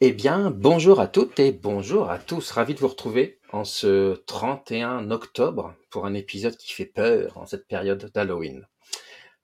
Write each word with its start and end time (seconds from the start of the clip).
Eh 0.00 0.12
bien, 0.12 0.50
bonjour 0.50 1.00
à 1.00 1.08
toutes 1.08 1.38
et 1.40 1.52
bonjour 1.52 2.10
à 2.10 2.18
tous. 2.18 2.50
Ravi 2.50 2.74
de 2.74 2.80
vous 2.80 2.88
retrouver 2.88 3.40
en 3.52 3.64
ce 3.64 4.14
31 4.26 5.10
octobre 5.10 5.74
pour 5.90 6.04
un 6.04 6.12
épisode 6.14 6.56
qui 6.56 6.72
fait 6.72 6.84
peur 6.84 7.38
en 7.38 7.46
cette 7.46 7.66
période 7.66 8.10
d'Halloween. 8.14 8.66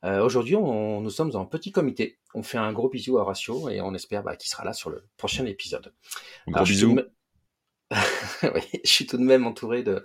Euh, 0.05 0.23
Aujourd'hui, 0.23 0.57
nous 0.57 1.11
sommes 1.11 1.35
en 1.37 1.47
petit 1.47 1.73
comité. 1.73 2.19
On 2.35 2.43
fait 2.43 2.59
un 2.59 2.73
gros 2.73 2.91
bisou 2.91 3.17
à 3.19 3.23
Horatio 3.23 3.71
et 3.71 3.81
on 3.81 3.95
espère 3.95 4.23
bah, 4.23 4.37
qu'il 4.37 4.51
sera 4.51 4.65
là 4.65 4.73
sur 4.75 4.91
le 4.91 5.05
prochain 5.17 5.47
épisode. 5.47 5.95
Gros 6.47 6.57
Alors, 6.57 6.67
je 6.67 6.75
suis 6.75 6.83
tout 6.83 6.89
bisous. 6.89 7.01
de 7.91 8.47
même- 8.51 8.55
Oui, 8.55 8.81
je 8.85 8.91
suis 8.91 9.07
tout 9.07 9.17
de 9.17 9.23
même 9.23 9.47
entouré 9.47 9.83
de, 9.83 10.05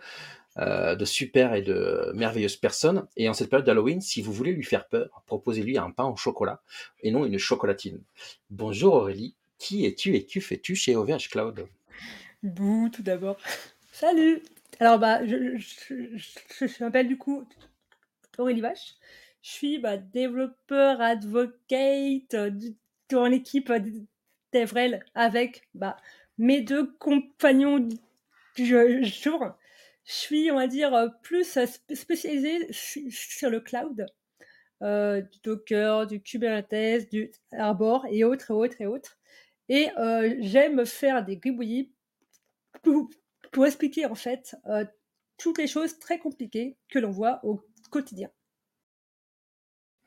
euh, 0.60 0.96
de 0.96 1.04
super 1.06 1.56
et 1.56 1.62
de 1.62 2.12
merveilleuses 2.16 2.56
personnes. 2.58 3.06
Et 3.18 3.28
en 3.28 3.34
cette 3.34 3.50
période 3.50 3.66
d'Halloween, 3.66 4.00
si 4.00 4.22
vous 4.22 4.32
voulez 4.32 4.54
lui 4.54 4.64
faire 4.64 4.88
peur, 4.88 5.24
proposez-lui 5.26 5.78
un 5.78 5.92
pain 5.92 6.06
au 6.06 6.16
chocolat 6.16 6.62
et 7.02 7.12
non 7.12 7.26
une 7.26 7.38
chocolatine. 7.38 8.02
Bonjour 8.50 8.94
Aurélie, 8.94 9.36
qui 9.58 9.86
es-tu 9.86 10.16
et 10.16 10.26
que 10.26 10.40
fais-tu 10.40 10.76
chez 10.76 10.96
OVH 10.96 11.30
Cloud? 11.30 11.68
Bouh, 12.44 12.90
tout 12.90 13.02
d'abord. 13.04 13.38
Salut 13.92 14.42
Alors, 14.80 15.00
bah, 15.00 15.26
je, 15.26 15.58
m'appelle 16.84 17.08
du 17.08 17.18
coup 17.18 17.44
Aurélie 18.38 18.62
Vache. 18.62 18.96
Je 19.42 19.50
suis 19.52 19.80
bah, 19.80 19.98
développeur 19.98 21.02
advocate 21.02 22.34
euh, 22.34 22.52
dans 23.10 23.26
l'équipe 23.26 23.70
euh, 23.70 23.80
d'Evrel 24.52 25.04
avec 25.16 25.68
bah, 25.74 25.98
mes 26.38 26.62
deux 26.62 26.92
compagnons 27.00 27.80
du 28.56 28.66
jour. 28.66 29.46
Je 30.06 30.14
suis, 30.14 30.52
on 30.52 30.56
va 30.56 30.68
dire, 30.68 30.94
euh, 30.94 31.08
plus 31.24 31.58
spé- 31.58 31.96
spécialisée 31.96 32.72
su- 32.72 33.12
sur 33.12 33.50
le 33.50 33.60
cloud, 33.60 34.06
du 34.82 35.40
Docker, 35.44 36.06
du 36.06 36.22
Kubernetes, 36.22 37.10
du 37.10 37.32
Arbor 37.52 38.06
et 38.12 38.24
autres, 38.24 38.52
et 38.52 38.54
autres, 38.54 38.82
et 38.82 38.86
autres. 38.86 39.18
Et 39.70 39.90
euh, 39.98 40.36
j'aime 40.40 40.86
faire 40.86 41.24
des 41.24 41.38
gribouillis 41.38 41.92
pour, 42.84 43.10
expliquer 43.66 44.06
en 44.06 44.16
fait 44.16 44.56
euh, 44.68 44.86
toutes 45.38 45.58
les 45.58 45.68
choses 45.68 46.00
très 46.00 46.20
compliquées 46.20 46.78
que 46.90 47.00
l'on 47.00 47.12
voit 47.12 47.40
au 47.44 47.62
quotidien. 47.90 48.30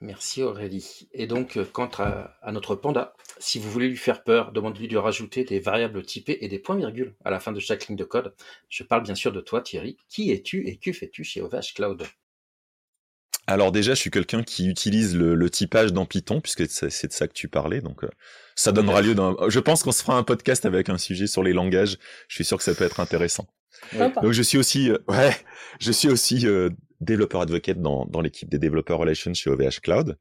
Merci 0.03 0.43
Aurélie. 0.43 1.09
Et 1.13 1.27
donc, 1.27 1.59
euh, 1.59 1.65
quant 1.65 1.91
à, 1.99 2.39
à 2.41 2.53
notre 2.53 2.75
panda, 2.75 3.15
si 3.39 3.59
vous 3.59 3.71
voulez 3.71 3.89
lui 3.89 3.99
faire 3.99 4.25
peur, 4.25 4.53
demandez-lui 4.53 4.89
de 4.89 4.97
rajouter 4.97 5.45
des 5.45 5.61
variables 5.61 6.03
typées 6.03 6.39
et 6.41 6.49
des 6.49 6.59
points-virgules 6.59 7.15
à 7.25 7.31
la 7.31 7.39
fin 7.39 7.53
de 7.53 7.61
chaque 7.61 7.87
ligne 7.87 7.99
de 7.99 8.05
code. 8.05 8.35
Je 8.71 8.83
parle 8.83 9.03
bien 9.03 9.15
sûr 9.15 9.31
de 9.31 9.43
toi 9.43 9.61
Thierry. 9.61 9.99
Qui 10.09 10.31
es-tu 10.31 10.67
et 10.67 10.79
que 10.79 10.93
fais-tu 10.93 11.23
chez 11.23 11.43
OVH 11.43 11.75
Cloud? 11.75 12.07
Alors 13.51 13.73
déjà, 13.73 13.95
je 13.95 14.01
suis 14.01 14.11
quelqu'un 14.11 14.43
qui 14.43 14.69
utilise 14.69 15.17
le, 15.17 15.35
le 15.35 15.51
typage 15.51 15.93
dans 15.93 16.07
Python, 16.07 16.41
puisque 16.41 16.69
c'est 16.69 16.91
c'est 16.91 17.09
de 17.09 17.13
ça 17.13 17.27
que 17.29 17.33
tu 17.33 17.49
parlais. 17.49 17.81
Donc, 17.81 18.05
euh, 18.05 18.09
ça 18.55 18.71
donnera 18.73 19.01
lieu 19.03 19.15
d'un... 19.15 19.35
Je 19.49 19.59
pense 19.61 19.83
qu'on 19.83 19.93
se 19.93 20.03
fera 20.03 20.17
un 20.17 20.23
podcast 20.23 20.65
avec 20.67 20.89
un 20.89 20.99
sujet 20.99 21.27
sur 21.27 21.43
les 21.43 21.53
langages. 21.53 21.97
Je 22.29 22.35
suis 22.37 22.45
sûr 22.45 22.57
que 22.59 22.65
ça 22.65 22.75
peut 22.75 22.85
être 22.85 23.01
intéressant. 23.01 23.47
Donc, 24.23 24.33
je 24.33 24.43
suis 24.43 24.59
aussi... 24.59 24.91
euh, 24.91 24.99
ouais, 25.09 25.35
je 25.81 25.93
suis 25.93 26.09
aussi 26.09 26.47
euh, 26.47 26.71
développeur 27.01 27.41
advocate 27.41 27.81
dans, 27.81 28.07
dans 28.07 28.21
l'équipe 28.21 28.49
des 28.49 28.59
développeurs 28.59 28.99
relations 28.99 29.33
chez 29.35 29.51
OVH 29.51 29.81
Cloud. 29.83 30.17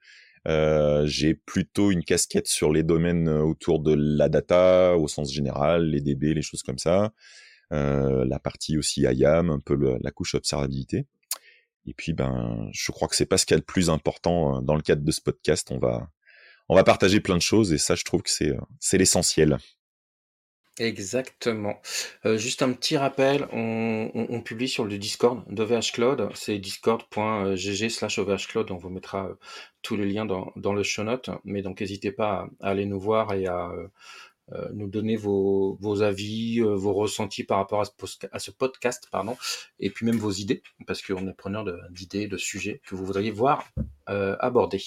Euh, 0.47 1.05
j'ai 1.05 1.33
plutôt 1.35 1.91
une 1.91 2.03
casquette 2.03 2.47
sur 2.47 2.72
les 2.72 2.81
domaines 2.83 3.27
euh, 3.27 3.41
autour 3.41 3.80
de 3.81 3.94
la 3.94 4.30
data 4.30 4.95
au 4.97 5.07
sens 5.07 5.31
général, 5.33 5.85
les 5.89 6.00
DB, 6.02 6.33
les 6.33 6.41
choses 6.41 6.63
comme 6.63 6.77
ça. 6.77 7.11
Euh, 7.73 8.25
la 8.25 8.39
partie 8.39 8.77
aussi 8.77 9.02
IAM, 9.02 9.50
un 9.50 9.59
peu 9.59 9.75
le- 9.75 9.97
la 10.02 10.11
couche 10.11 10.33
observabilité. 10.35 11.05
Et 11.85 11.94
puis, 11.94 12.13
ben, 12.13 12.67
je 12.72 12.91
crois 12.91 13.07
que 13.07 13.16
c'est 13.16 13.25
pas 13.25 13.38
ce 13.38 13.45
qu'il 13.45 13.56
y 13.56 13.57
a 13.57 13.59
de 13.59 13.66
plus 13.66 13.90
important 13.90 14.57
euh, 14.57 14.62
dans 14.62 14.75
le 14.75 14.81
cadre 14.81 15.03
de 15.03 15.12
ce 15.12 15.22
podcast. 15.22 15.72
On 15.72 15.79
va, 15.79 16.09
on 16.69 16.75
va 16.75 16.84
partager 16.84 17.19
plein 17.19 17.35
de 17.35 17.41
choses 17.41 17.73
et 17.73 17.78
ça, 17.78 17.95
je 17.95 18.03
trouve 18.03 18.22
que 18.22 18.29
c'est, 18.29 18.51
euh, 18.51 18.62
c'est 18.79 18.97
l'essentiel. 18.97 19.57
Exactement. 20.79 21.81
Euh, 22.25 22.38
juste 22.38 22.62
un 22.62 22.72
petit 22.72 22.95
rappel, 22.95 23.47
on, 23.51 24.41
publie 24.45 24.69
sur 24.69 24.85
le 24.85 24.97
Discord 24.97 25.44
d'OVH 25.50 25.91
Cloud, 25.94 26.29
c'est 26.34 26.57
discord.gg 26.57 27.89
slash 27.89 28.18
OVH 28.18 28.47
Cloud, 28.47 28.72
on 28.72 28.78
vous 28.78 28.89
mettra 28.89 29.25
euh, 29.25 29.35
tous 29.81 29.97
les 29.97 30.06
liens 30.06 30.25
dans, 30.25 30.53
dans 30.56 30.72
le 30.72 30.84
show 30.84 31.03
note, 31.03 31.29
mais 31.44 31.62
donc 31.62 31.81
n'hésitez 31.81 32.13
pas 32.13 32.47
à, 32.62 32.69
aller 32.69 32.85
nous 32.85 33.00
voir 33.00 33.34
et 33.34 33.45
à 33.45 33.72
nous 34.74 34.88
donner 34.88 35.16
vos, 35.16 35.78
vos 35.80 36.02
avis, 36.02 36.60
euh, 36.62 36.76
vos 36.76 36.94
ressentis 36.94 37.44
par 37.44 37.58
rapport 37.58 37.82
à 37.82 37.86
ce, 37.86 37.92
à 38.32 38.40
ce 38.40 38.52
podcast, 38.52 39.08
pardon, 39.12 39.38
et 39.80 39.90
puis 39.90 40.06
même 40.06 40.18
vos 40.18 40.32
idées, 40.32 40.64
parce 40.88 41.02
qu'on 41.02 41.28
est 41.28 41.34
preneur 41.34 41.66
d'idées, 41.92 42.28
de, 42.28 42.38
sujets 42.38 42.82
que 42.86 42.96
vous 42.96 43.06
voudriez 43.06 43.32
voir 43.32 43.68
euh, 44.10 44.36
abordés. 44.40 44.84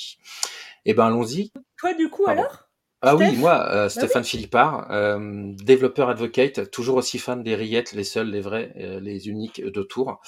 Eh 0.84 0.95
ben 0.95 1.06
allons-y. 1.06 1.53
Toi, 1.78 1.95
du 1.95 2.09
coup, 2.09 2.25
Pardon. 2.25 2.43
alors? 2.43 2.69
Ah 3.05 3.17
oui, 3.17 3.37
moi, 3.37 3.69
euh, 3.73 3.89
Stéphane 3.89 4.23
Philippard, 4.23 4.89
euh, 4.93 5.53
développeur 5.56 6.09
advocate, 6.09 6.71
toujours 6.71 6.97
aussi 6.97 7.19
fan 7.19 7.43
des 7.43 7.56
rillettes, 7.56 7.94
les 7.94 8.05
seuls, 8.05 8.31
les 8.31 8.41
vrais, 8.41 8.73
euh, 8.77 9.00
les 9.00 9.29
uniques 9.29 9.61
de 9.61 9.83
Tours, 9.83 10.21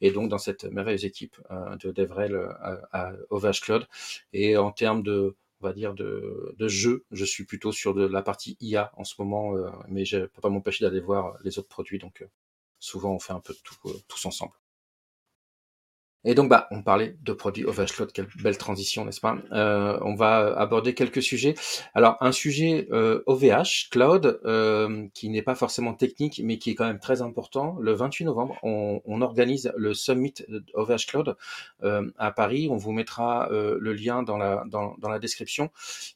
et 0.00 0.12
donc 0.12 0.30
dans 0.30 0.38
cette 0.38 0.64
merveilleuse 0.64 1.04
équipe 1.04 1.36
euh, 1.50 1.76
de 1.76 1.90
DevRel 1.90 2.34
euh, 2.34 2.48
à, 2.62 3.08
à 3.08 3.12
OVH 3.28 3.60
Cloud. 3.60 3.86
Et 4.32 4.56
en 4.56 4.70
termes 4.70 5.02
de, 5.02 5.36
on 5.62 5.66
va 5.66 5.72
dire 5.72 5.94
de, 5.94 6.54
jeu, 6.68 7.04
je 7.12 7.24
suis 7.24 7.44
plutôt 7.44 7.72
sur 7.72 7.94
de 7.94 8.04
la 8.04 8.22
partie 8.22 8.56
IA 8.60 8.92
en 8.96 9.04
ce 9.04 9.14
moment, 9.18 9.56
euh, 9.56 9.70
mais 9.88 10.04
je 10.04 10.18
peux 10.26 10.40
pas 10.40 10.48
m'empêcher 10.50 10.84
d'aller 10.84 11.00
voir 11.00 11.36
les 11.44 11.58
autres 11.58 11.68
produits, 11.68 11.98
donc 11.98 12.22
euh, 12.22 12.26
souvent 12.80 13.12
on 13.12 13.18
fait 13.20 13.32
un 13.32 13.40
peu 13.40 13.54
tout 13.62 13.76
euh, 13.86 13.92
tous 14.08 14.26
ensemble. 14.26 14.52
Et 16.24 16.34
donc, 16.34 16.48
bah, 16.48 16.68
on 16.70 16.82
parlait 16.82 17.16
de 17.22 17.32
produits 17.32 17.64
OVH 17.64 17.92
Cloud, 17.94 18.12
quelle 18.12 18.28
belle 18.42 18.56
transition, 18.56 19.04
n'est-ce 19.04 19.20
pas? 19.20 19.36
Euh, 19.52 19.98
On 20.02 20.14
va 20.14 20.56
aborder 20.56 20.94
quelques 20.94 21.22
sujets. 21.22 21.54
Alors, 21.94 22.16
un 22.20 22.30
sujet 22.30 22.86
euh, 22.92 23.22
OVH 23.26 23.90
Cloud 23.90 24.40
euh, 24.44 25.06
qui 25.14 25.28
n'est 25.30 25.42
pas 25.42 25.56
forcément 25.56 25.94
technique, 25.94 26.40
mais 26.44 26.58
qui 26.58 26.70
est 26.70 26.74
quand 26.74 26.86
même 26.86 27.00
très 27.00 27.22
important. 27.22 27.76
Le 27.80 27.92
28 27.92 28.26
novembre, 28.26 28.56
on, 28.62 29.00
on 29.04 29.20
organise 29.20 29.72
le 29.76 29.94
Summit 29.94 30.34
OVH 30.74 31.06
Cloud 31.08 31.36
euh, 31.82 32.10
à 32.18 32.30
Paris. 32.30 32.68
On 32.70 32.76
vous 32.76 32.92
mettra 32.92 33.50
euh, 33.50 33.76
le 33.80 33.92
lien 33.92 34.22
dans 34.22 34.36
la, 34.38 34.64
dans, 34.68 34.94
dans 34.98 35.08
la 35.08 35.18
description. 35.18 35.70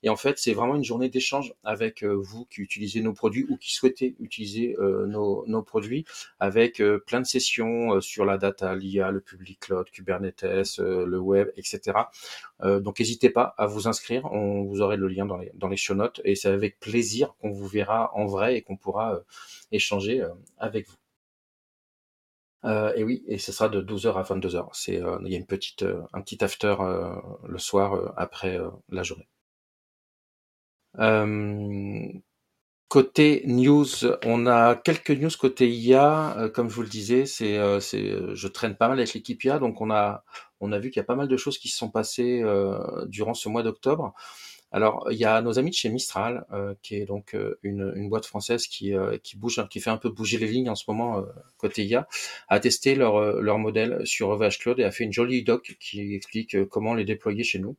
Et 0.04 0.08
en 0.08 0.16
fait, 0.16 0.38
c'est 0.38 0.52
vraiment 0.52 0.76
une 0.76 0.84
journée 0.84 1.08
d'échange 1.08 1.52
avec 1.64 2.04
euh, 2.04 2.14
vous 2.14 2.44
qui 2.46 2.60
utilisez 2.60 3.00
nos 3.00 3.12
produits 3.12 3.46
ou 3.48 3.56
qui 3.56 3.72
souhaitez 3.72 4.14
utiliser 4.20 4.76
nos, 4.78 5.44
nos 5.46 5.62
produits, 5.62 6.04
avec 6.38 6.82
plein 7.06 7.20
de 7.20 7.26
sessions 7.26 8.00
sur 8.00 8.24
la 8.24 8.38
data, 8.38 8.74
l'IA, 8.74 9.10
le 9.10 9.20
public 9.20 9.60
cloud, 9.60 9.86
Kubernetes, 9.96 10.44
euh, 10.78 11.06
le 11.06 11.18
web, 11.18 11.48
etc. 11.56 11.98
Euh, 12.62 12.80
donc 12.80 12.98
n'hésitez 13.00 13.30
pas 13.30 13.54
à 13.56 13.66
vous 13.66 13.88
inscrire, 13.88 14.26
on 14.32 14.64
vous 14.64 14.80
aurez 14.82 14.96
le 14.96 15.08
lien 15.08 15.26
dans 15.26 15.38
les, 15.38 15.50
dans 15.54 15.68
les 15.68 15.76
show 15.76 15.94
notes 15.94 16.20
et 16.24 16.34
c'est 16.34 16.48
avec 16.48 16.78
plaisir 16.80 17.34
qu'on 17.40 17.50
vous 17.50 17.66
verra 17.66 18.10
en 18.14 18.26
vrai 18.26 18.56
et 18.56 18.62
qu'on 18.62 18.76
pourra 18.76 19.14
euh, 19.14 19.20
échanger 19.72 20.24
avec 20.58 20.86
vous. 20.88 20.96
Et 22.96 23.04
oui, 23.04 23.22
et 23.28 23.38
ce 23.38 23.52
sera 23.52 23.68
de 23.68 23.80
12h 23.80 24.14
à 24.14 24.22
22h. 24.22 24.70
C'est, 24.72 24.94
il 24.94 25.28
y 25.30 25.34
a 25.34 25.38
une 25.38 25.46
petite, 25.46 25.84
un 26.12 26.20
petit 26.20 26.42
after 26.42 26.74
le 27.46 27.58
soir 27.58 28.12
après 28.16 28.58
la 28.88 29.04
journée. 29.04 29.28
Côté 32.88 33.42
news, 33.46 33.84
on 34.24 34.46
a 34.46 34.76
quelques 34.76 35.10
news 35.10 35.30
côté 35.40 35.68
IA, 35.68 36.38
euh, 36.38 36.48
comme 36.48 36.70
je 36.70 36.74
vous 36.76 36.82
le 36.82 36.88
disais, 36.88 37.26
c'est, 37.26 37.58
euh, 37.58 37.80
euh, 37.94 38.30
je 38.36 38.46
traîne 38.46 38.76
pas 38.76 38.86
mal 38.86 38.98
avec 39.00 39.12
l'équipe 39.12 39.42
IA, 39.42 39.58
donc 39.58 39.80
on 39.80 39.90
a, 39.90 40.22
on 40.60 40.70
a 40.70 40.78
vu 40.78 40.90
qu'il 40.90 41.00
y 41.00 41.02
a 41.02 41.04
pas 41.04 41.16
mal 41.16 41.26
de 41.26 41.36
choses 41.36 41.58
qui 41.58 41.68
se 41.68 41.76
sont 41.76 41.90
passées 41.90 42.42
durant 43.08 43.34
ce 43.34 43.48
mois 43.48 43.62
d'octobre. 43.62 44.14
Alors, 44.72 45.08
il 45.10 45.18
y 45.18 45.24
a 45.24 45.42
nos 45.42 45.58
amis 45.58 45.70
de 45.70 45.76
chez 45.76 45.90
Mistral, 45.90 46.46
qui 46.82 46.96
est 46.96 47.06
donc 47.06 47.36
une, 47.62 47.92
une 47.96 48.08
boîte 48.08 48.26
française 48.26 48.66
qui, 48.66 48.94
qui 49.22 49.36
bouge, 49.36 49.62
qui 49.70 49.80
fait 49.80 49.90
un 49.90 49.98
peu 49.98 50.10
bouger 50.10 50.38
les 50.38 50.46
lignes 50.48 50.70
en 50.70 50.74
ce 50.74 50.84
moment 50.88 51.24
côté 51.58 51.84
IA, 51.84 52.08
a 52.48 52.60
testé 52.60 52.94
leur, 52.94 53.42
leur 53.42 53.58
modèle 53.58 54.00
sur 54.06 54.30
OVH 54.30 54.58
Cloud 54.60 54.80
et 54.80 54.84
a 54.84 54.90
fait 54.92 55.04
une 55.04 55.12
jolie 55.12 55.42
doc 55.44 55.76
qui 55.80 56.14
explique 56.14 56.64
comment 56.68 56.94
les 56.94 57.04
déployer 57.04 57.44
chez 57.44 57.58
nous. 57.58 57.76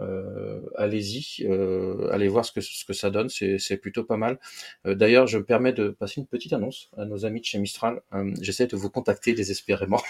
Euh, 0.00 0.60
allez-y, 0.76 1.46
euh, 1.46 2.08
allez 2.10 2.28
voir 2.28 2.44
ce 2.44 2.52
que, 2.52 2.60
ce 2.60 2.84
que 2.84 2.92
ça 2.92 3.10
donne, 3.10 3.28
c'est 3.28 3.76
plutôt 3.78 4.04
pas 4.04 4.16
mal. 4.16 4.38
Euh, 4.86 4.94
D'ailleurs, 4.94 5.26
je 5.26 5.38
me 5.38 5.44
permets 5.44 5.72
de 5.72 5.88
passer 5.88 6.20
une 6.20 6.26
petite 6.26 6.52
annonce 6.52 6.90
à 6.96 7.04
nos 7.04 7.24
amis 7.24 7.40
de 7.40 7.46
chez 7.46 7.58
Mistral. 7.58 8.02
Euh, 8.12 8.32
J'essaie 8.40 8.66
de 8.66 8.76
vous 8.76 8.90
contacter 8.90 9.32
désespérément. 9.32 10.02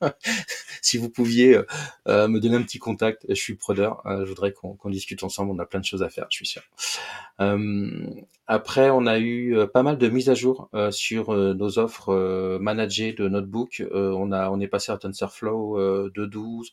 si 0.82 0.98
vous 0.98 1.10
pouviez 1.10 1.60
euh, 2.08 2.28
me 2.28 2.40
donner 2.40 2.56
un 2.56 2.62
petit 2.62 2.78
contact, 2.78 3.24
je 3.28 3.34
suis 3.34 3.54
preneur. 3.54 4.02
Je 4.06 4.28
voudrais 4.28 4.52
qu'on 4.52 4.90
discute 4.90 5.22
ensemble. 5.22 5.50
On 5.50 5.58
a 5.58 5.66
plein 5.66 5.80
de 5.80 5.84
choses 5.84 6.02
à 6.02 6.08
faire, 6.08 6.26
je 6.30 6.36
suis 6.36 6.46
sûr. 6.46 6.62
Après, 8.54 8.90
on 8.90 9.06
a 9.06 9.18
eu 9.18 9.56
euh, 9.56 9.66
pas 9.66 9.82
mal 9.82 9.96
de 9.96 10.08
mises 10.10 10.28
à 10.28 10.34
jour 10.34 10.68
euh, 10.74 10.90
sur 10.90 11.30
euh, 11.32 11.54
nos 11.54 11.78
offres 11.78 12.58
managées 12.60 13.14
de 13.14 13.26
notebook. 13.26 13.82
On 13.94 14.30
a, 14.30 14.50
on 14.50 14.60
est 14.60 14.68
passé 14.68 14.92
à 14.92 14.98
TensorFlow 14.98 16.10
2.12. 16.10 16.66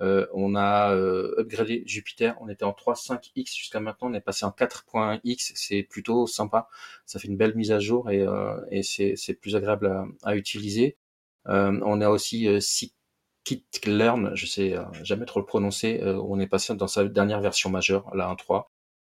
Euh, 0.00 0.26
on 0.32 0.56
a 0.56 0.94
upgradé 0.94 1.82
Jupiter. 1.84 2.34
On 2.40 2.48
était 2.48 2.64
en 2.64 2.70
3.5x 2.70 3.54
jusqu'à 3.54 3.78
maintenant. 3.78 4.08
On 4.10 4.14
est 4.14 4.22
passé 4.22 4.46
en 4.46 4.50
4.x. 4.50 5.52
C'est 5.54 5.82
plutôt 5.82 6.26
sympa. 6.26 6.66
Ça 7.04 7.18
fait 7.18 7.28
une 7.28 7.36
belle 7.36 7.54
mise 7.54 7.72
à 7.72 7.78
jour 7.78 8.08
et, 8.08 8.24
et 8.70 8.82
c'est 8.82 9.34
plus 9.34 9.54
agréable 9.54 9.88
à, 9.88 10.06
à 10.22 10.34
utiliser. 10.34 10.96
On 11.44 12.00
a 12.00 12.08
aussi 12.08 12.48
euh, 12.48 12.58
Scikit-learn, 12.58 14.34
je 14.34 14.46
sais 14.46 14.76
jamais 15.02 15.26
trop 15.26 15.40
le 15.40 15.46
prononcer. 15.46 16.00
On 16.02 16.40
est 16.40 16.46
passé 16.46 16.74
dans 16.74 16.88
sa 16.88 17.04
dernière 17.04 17.42
version 17.42 17.68
majeure, 17.68 18.10
la 18.14 18.34
1.3. 18.34 18.64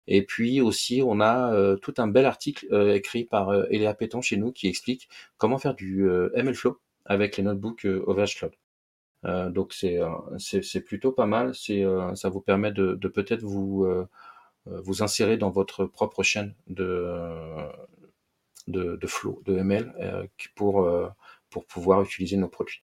Et 0.07 0.23
puis 0.25 0.61
aussi, 0.61 1.01
on 1.03 1.19
a 1.21 1.75
tout 1.81 1.93
un 1.97 2.07
bel 2.07 2.25
article 2.25 2.67
écrit 2.93 3.25
par 3.25 3.53
Eléa 3.71 3.93
Péton 3.93 4.21
chez 4.21 4.37
nous 4.37 4.51
qui 4.51 4.67
explique 4.67 5.09
comment 5.37 5.57
faire 5.57 5.75
du 5.75 6.03
MLflow 6.35 6.79
avec 7.05 7.37
les 7.37 7.43
notebooks 7.43 7.85
OVH 7.85 8.35
Cloud. 8.37 8.53
donc 9.53 9.73
c'est 9.73 9.99
c'est 10.37 10.81
plutôt 10.81 11.11
pas 11.11 11.25
mal. 11.25 11.55
C'est 11.55 11.83
ça 12.15 12.29
vous 12.29 12.41
permet 12.41 12.71
de, 12.71 12.95
de 12.95 13.07
peut-être 13.07 13.43
vous 13.43 13.87
vous 14.65 15.03
insérer 15.03 15.37
dans 15.37 15.49
votre 15.51 15.85
propre 15.85 16.23
chaîne 16.23 16.53
de 16.67 17.11
de, 18.67 18.95
de 18.95 19.07
flow, 19.07 19.41
de 19.45 19.57
ML 19.57 19.93
pour 20.55 20.87
pour 21.49 21.65
pouvoir 21.65 22.03
utiliser 22.03 22.37
nos 22.37 22.49
produits. 22.49 22.84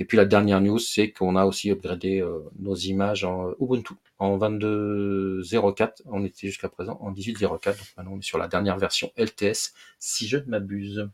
Et 0.00 0.06
puis 0.06 0.16
la 0.16 0.24
dernière 0.24 0.62
news, 0.62 0.78
c'est 0.78 1.12
qu'on 1.12 1.36
a 1.36 1.44
aussi 1.44 1.70
upgradé 1.70 2.22
euh, 2.22 2.40
nos 2.58 2.74
images 2.74 3.22
en 3.22 3.52
Ubuntu 3.60 3.92
en 4.18 4.38
22.04. 4.38 6.00
On 6.06 6.24
était 6.24 6.46
jusqu'à 6.46 6.70
présent 6.70 6.96
en 7.02 7.12
18.04. 7.12 7.48
Donc 7.48 7.62
maintenant 7.98 8.12
on 8.14 8.18
est 8.18 8.22
sur 8.22 8.38
la 8.38 8.48
dernière 8.48 8.78
version 8.78 9.12
LTS, 9.18 9.74
si 9.98 10.26
je 10.26 10.38
ne 10.38 10.46
m'abuse. 10.46 11.06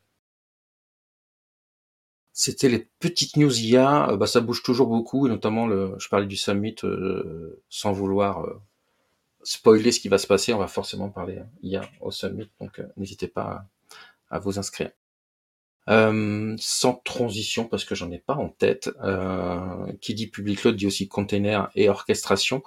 C'était 2.33 2.69
les 2.69 2.87
petites 3.01 3.37
news 3.37 3.59
IA. 3.61 4.11
Euh, 4.11 4.17
bah, 4.17 4.29
ça 4.29 4.41
bouge 4.41 4.63
toujours 4.63 4.87
beaucoup, 4.87 5.27
et 5.27 5.31
notamment 5.31 5.67
le, 5.67 5.97
je 5.99 6.09
parlais 6.09 6.27
du 6.27 6.37
summit 6.37 6.77
euh, 6.85 7.61
sans 7.69 7.91
vouloir 7.91 8.47
spoiler 9.43 9.91
ce 9.91 9.99
qui 9.99 10.09
va 10.09 10.19
se 10.19 10.29
passer. 10.29 10.53
On 10.53 10.59
va 10.59 10.69
forcément 10.69 11.11
parler 11.11 11.41
IA 11.61 11.83
au 12.01 12.13
summit, 12.13 12.49
donc 12.61 12.81
n'hésitez 12.97 13.27
pas 13.27 13.67
à 14.31 14.39
vous 14.39 14.61
inscrire. 14.61 14.93
Euh, 15.89 16.57
sans 16.59 16.95
transition 17.05 17.65
parce 17.65 17.85
que 17.85 17.95
j'en 17.95 18.11
ai 18.11 18.19
pas 18.19 18.35
en 18.35 18.49
tête. 18.49 18.91
Euh, 19.05 19.93
qui 20.01 20.15
dit 20.15 20.27
public 20.27 20.61
cloud 20.61 20.77
dit 20.77 20.87
aussi 20.87 21.09
container 21.09 21.71
et 21.75 21.89
orchestration. 21.89 22.63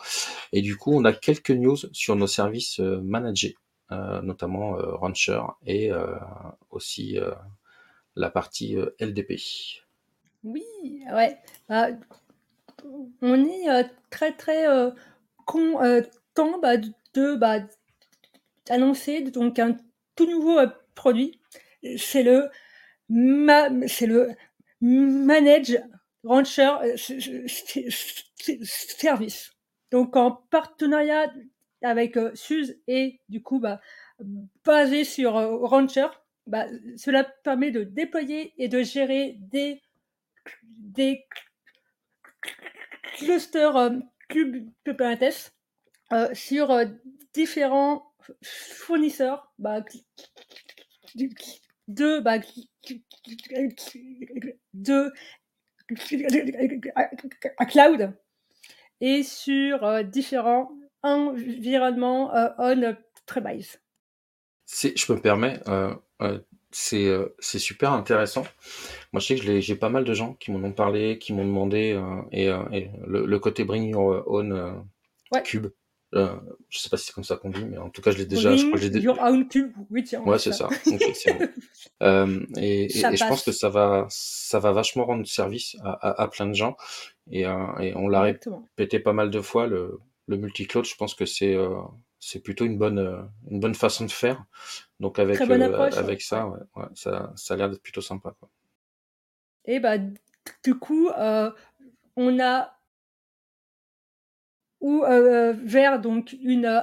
Et 0.54 0.62
du 0.62 0.77
coup, 0.77 0.94
on 0.94 1.04
a 1.06 1.13
quelques 1.13 1.51
news 1.51 1.77
sur 1.92 2.16
nos 2.16 2.27
services 2.27 2.80
euh, 2.80 3.01
managés, 3.01 3.57
euh, 3.92 4.21
notamment 4.21 4.77
Rancher 4.77 5.42
et 5.66 5.92
aussi 6.69 7.18
la 8.16 8.30
partie 8.30 8.77
LDP. 9.00 9.38
Oui, 10.44 10.63
ouais. 11.13 11.38
Bah, 11.68 11.89
on 13.21 13.45
est 13.45 13.89
très 14.10 14.31
très 14.33 14.66
content 15.45 16.60
bah, 16.62 16.77
de 16.77 17.36
bah, 17.36 17.60
annoncer 18.69 19.21
donc 19.21 19.60
un 19.60 19.75
tout 20.16 20.30
nouveau 20.30 20.60
produit. 20.95 21.39
C'est 21.98 22.24
le 22.24 22.50
c'est 23.09 24.06
le 24.06 24.35
Manage 24.81 25.77
Rancher 26.23 26.75
euh, 26.83 26.95
Service. 28.63 29.51
Donc 29.91 30.15
en 30.15 30.31
partenariat 30.31 31.33
avec 31.81 32.17
euh, 32.17 32.31
Suze 32.35 32.79
et 32.88 33.19
du 33.29 33.41
coup 33.41 33.59
bah, 33.59 33.81
basé 34.63 35.03
sur 35.03 35.38
euh, 35.38 35.57
Rancher, 35.57 36.07
bah, 36.45 36.65
cela 36.97 37.23
permet 37.23 37.71
de 37.71 37.83
déployer 37.83 38.53
et 38.57 38.67
de 38.67 38.83
gérer 38.83 39.38
des, 39.39 39.81
des 40.63 41.25
clusters 43.17 43.91
Kubernetes 44.27 45.53
sur 46.33 46.77
différents 47.33 48.13
fournisseurs 48.41 49.51
bah, 49.57 49.83
de, 51.89 52.19
bah, 52.19 52.38
de 54.74 55.12
cloud 57.65 58.13
et 59.01 59.24
sur 59.24 59.83
euh, 59.83 60.03
différents 60.03 60.71
environnements 61.03 62.33
euh, 62.36 62.50
on-premise. 62.57 63.81
Je 64.68 65.12
me 65.12 65.19
permets, 65.19 65.59
euh, 65.68 65.95
c'est 66.69 67.59
super 67.59 67.92
intéressant. 67.92 68.44
Moi, 69.12 69.19
je 69.19 69.25
sais 69.25 69.35
que 69.35 69.59
j'ai 69.59 69.75
pas 69.75 69.89
mal 69.89 70.03
de 70.03 70.13
gens 70.13 70.33
qui 70.35 70.51
m'en 70.51 70.65
ont 70.68 70.74
parlé, 70.74 71.18
qui 71.18 71.33
m'ont 71.33 71.45
demandé, 71.45 72.00
et, 72.31 72.51
le, 73.07 73.38
côté 73.39 73.63
Bring 73.63 73.89
Your 73.89 74.24
Own 74.27 74.85
Cube, 75.44 75.69
euh, 76.15 76.35
je 76.69 76.79
sais 76.79 76.89
pas 76.89 76.97
si 76.97 77.06
c'est 77.06 77.13
comme 77.13 77.23
ça 77.23 77.35
qu'on 77.35 77.51
dit, 77.51 77.63
mais 77.63 77.77
en 77.77 77.89
tout 77.89 78.01
cas, 78.01 78.09
je 78.11 78.17
l'ai 78.17 78.25
déjà. 78.25 78.56
je 78.56 78.65
crois 78.65 78.79
que 78.79 79.71
oui, 79.91 80.03
tiens. 80.03 80.21
Ouais, 80.21 80.39
c'est 80.39 80.53
ça. 80.53 80.67
euh, 82.03 82.45
et, 82.57 82.85
et, 82.85 82.89
je 82.89 83.27
pense 83.27 83.44
que 83.44 83.51
ça 83.51 83.69
va, 83.69 84.07
ça 84.09 84.59
va 84.59 84.71
vachement 84.71 85.06
rendre 85.06 85.27
service 85.27 85.75
à, 85.83 85.91
à, 85.91 86.23
à 86.23 86.27
plein 86.27 86.47
de 86.47 86.53
gens. 86.53 86.75
Et, 87.29 87.45
euh, 87.45 87.77
et 87.79 87.95
on 87.95 88.07
l'a 88.07 88.21
répété 88.21 89.00
pas 89.00 89.13
mal 89.13 89.29
de 89.29 89.39
fois, 89.39 89.67
le, 89.67 90.00
le 90.27 90.38
multi-cloud, 90.38 90.85
je 90.85 90.95
pense 90.95 91.13
que 91.13 91.25
c'est 91.25 91.53
euh, 91.53 91.79
c'est 92.19 92.39
plutôt 92.41 92.65
une 92.65 92.77
bonne, 92.77 93.29
une 93.50 93.59
bonne 93.59 93.75
façon 93.75 94.06
de 94.06 94.11
faire. 94.11 94.44
Donc 95.00 95.19
avec, 95.19 95.39
euh, 95.39 95.91
avec 95.91 96.21
ça, 96.21 96.47
ouais, 96.47 96.59
ouais, 96.75 96.88
ça, 96.95 97.31
ça 97.35 97.53
a 97.53 97.57
l'air 97.57 97.69
d'être 97.69 97.83
plutôt 97.83 98.01
sympa. 98.01 98.33
Quoi. 98.39 98.50
Et 99.65 99.79
bah, 99.79 99.97
du 100.63 100.79
coup, 100.79 101.09
on 102.15 102.39
a 102.39 102.78
ou 104.81 105.03
euh, 105.03 105.53
vers 105.53 105.99
donc 105.99 106.35
une 106.41 106.65
euh, 106.65 106.81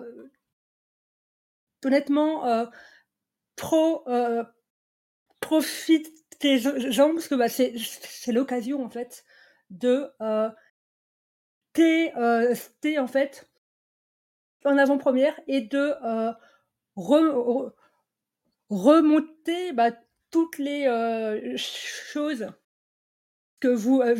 honnêtement, 1.84 2.46
euh, 2.46 2.66
pro, 3.56 4.08
euh, 4.08 4.44
profitez-en 5.40 7.14
parce 7.14 7.28
que 7.28 7.34
bah, 7.34 7.48
c'est 7.48 8.32
l'occasion 8.32 8.84
en 8.84 8.90
fait 8.90 9.24
de 9.70 10.10
euh, 10.20 10.50
t'es 11.72 12.12
en 12.98 13.06
fait 13.06 13.48
en 14.64 14.78
avant-première 14.78 15.38
et 15.46 15.60
de 15.60 15.94
remonter 18.70 19.72
bah, 19.72 19.90
toutes 20.30 20.58
les 20.58 21.56
choses 21.56 22.48
que 23.64 23.74
vous 23.74 24.02
euh, 24.02 24.14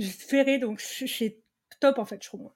ferez. 0.00 0.58
Donc, 0.58 0.80
c'est 0.80 1.42
top, 1.80 1.98
en 1.98 2.06
fait, 2.06 2.22
je 2.22 2.28
trouve. 2.28 2.50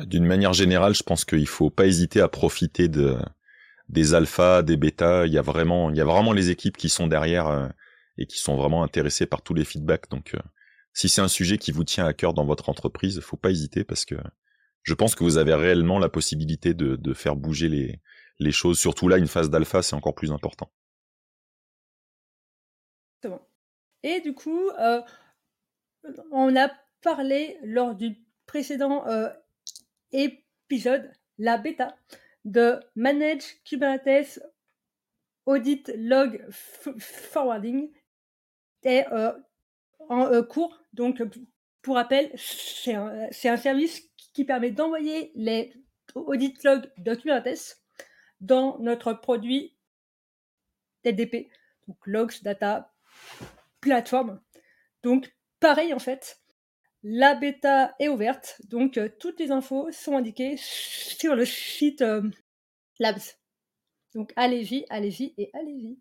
D'une 0.00 0.26
manière 0.26 0.52
générale, 0.52 0.94
je 0.94 1.02
pense 1.02 1.24
qu'il 1.24 1.46
faut 1.46 1.70
pas 1.70 1.86
hésiter 1.86 2.20
à 2.20 2.28
profiter 2.28 2.88
de 2.88 3.16
des 3.88 4.14
alphas, 4.14 4.62
des 4.62 4.76
bêtas. 4.76 5.26
Il 5.26 5.32
y 5.32 5.38
a 5.38 5.42
vraiment, 5.42 5.90
il 5.90 5.96
y 5.96 6.00
a 6.00 6.04
vraiment 6.04 6.32
les 6.32 6.50
équipes 6.50 6.76
qui 6.76 6.88
sont 6.88 7.06
derrière 7.06 7.48
euh, 7.48 7.68
et 8.18 8.26
qui 8.26 8.38
sont 8.38 8.56
vraiment 8.56 8.82
intéressées 8.82 9.26
par 9.26 9.42
tous 9.42 9.54
les 9.54 9.64
feedbacks. 9.64 10.10
Donc, 10.10 10.34
euh, 10.34 10.40
si 10.92 11.08
c'est 11.08 11.20
un 11.20 11.28
sujet 11.28 11.58
qui 11.58 11.72
vous 11.72 11.84
tient 11.84 12.06
à 12.06 12.12
cœur 12.12 12.34
dans 12.34 12.44
votre 12.44 12.68
entreprise, 12.68 13.20
faut 13.20 13.36
pas 13.36 13.50
hésiter 13.50 13.84
parce 13.84 14.04
que 14.04 14.16
je 14.82 14.94
pense 14.94 15.14
que 15.14 15.24
vous 15.24 15.38
avez 15.38 15.54
réellement 15.54 15.98
la 15.98 16.08
possibilité 16.08 16.74
de, 16.74 16.96
de 16.96 17.14
faire 17.14 17.36
bouger 17.36 17.68
les, 17.68 18.00
les 18.38 18.52
choses. 18.52 18.78
Surtout 18.78 19.08
là, 19.08 19.16
une 19.16 19.28
phase 19.28 19.48
d'alpha, 19.48 19.82
c'est 19.82 19.96
encore 19.96 20.14
plus 20.14 20.32
important. 20.32 20.70
Et 24.04 24.20
du 24.20 24.34
coup, 24.34 24.68
euh, 24.78 25.00
on 26.30 26.54
a 26.56 26.70
parlé 27.00 27.58
lors 27.62 27.94
du 27.94 28.22
précédent 28.44 29.08
euh, 29.08 29.30
épisode, 30.12 31.10
la 31.38 31.56
bêta, 31.56 31.96
de 32.44 32.78
Manage 32.96 33.62
Kubernetes 33.64 34.40
Audit 35.46 35.90
Log 35.96 36.44
Forwarding 36.50 37.90
est 38.82 39.10
euh, 39.10 39.32
en 40.10 40.42
cours. 40.42 40.78
Donc, 40.92 41.22
pour 41.80 41.94
rappel, 41.94 42.30
c'est 42.36 42.94
un, 42.94 43.56
service 43.56 44.02
qui 44.34 44.44
permet 44.44 44.70
d'envoyer 44.70 45.32
les 45.34 45.72
audit 46.14 46.62
logs 46.62 46.90
de 46.98 47.14
Kubernetes 47.14 47.82
dans 48.42 48.78
notre 48.80 49.14
produit 49.14 49.78
TDP, 51.02 51.48
donc 51.88 51.96
logs, 52.06 52.42
data, 52.42 52.93
plateforme. 53.84 54.40
Donc, 55.02 55.32
pareil 55.60 55.92
en 55.92 55.98
fait, 55.98 56.40
la 57.02 57.34
bêta 57.34 57.94
est 58.00 58.08
ouverte, 58.08 58.60
donc 58.64 58.96
euh, 58.96 59.10
toutes 59.20 59.38
les 59.38 59.50
infos 59.50 59.92
sont 59.92 60.16
indiquées 60.16 60.56
sur 60.56 61.36
le 61.36 61.44
site 61.44 62.00
euh, 62.00 62.22
Labs. 62.98 63.20
Donc, 64.14 64.32
allez-y, 64.36 64.86
allez-y 64.88 65.34
et 65.36 65.50
allez-y. 65.52 65.98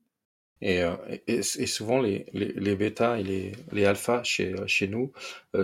Et, 0.62 0.82
euh, 0.82 0.96
et, 1.28 1.42
souvent, 1.44 2.00
les, 2.00 2.26
les, 2.32 2.54
les 2.54 2.76
bêtas 2.78 3.18
et 3.18 3.24
les, 3.24 3.52
les 3.74 3.86
alphas 3.86 4.24
chez, 4.24 4.56
chez 4.66 4.88
nous 4.88 5.12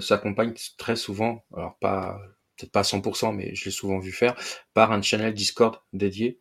s'accompagnent 0.02 0.56
très 0.78 0.98
souvent, 0.98 1.46
alors 1.56 1.78
pas 1.80 2.20
peut-être 2.60 2.72
pas 2.72 2.82
à 2.82 2.84
100%, 2.84 3.36
mais 3.36 3.56
je 3.56 3.66
l'ai 3.66 3.72
souvent 3.72 4.00
vu 4.00 4.12
faire, 4.12 4.36
par 4.74 4.92
un 4.92 5.02
channel 5.02 5.34
Discord 5.34 5.78
dédié, 5.94 6.40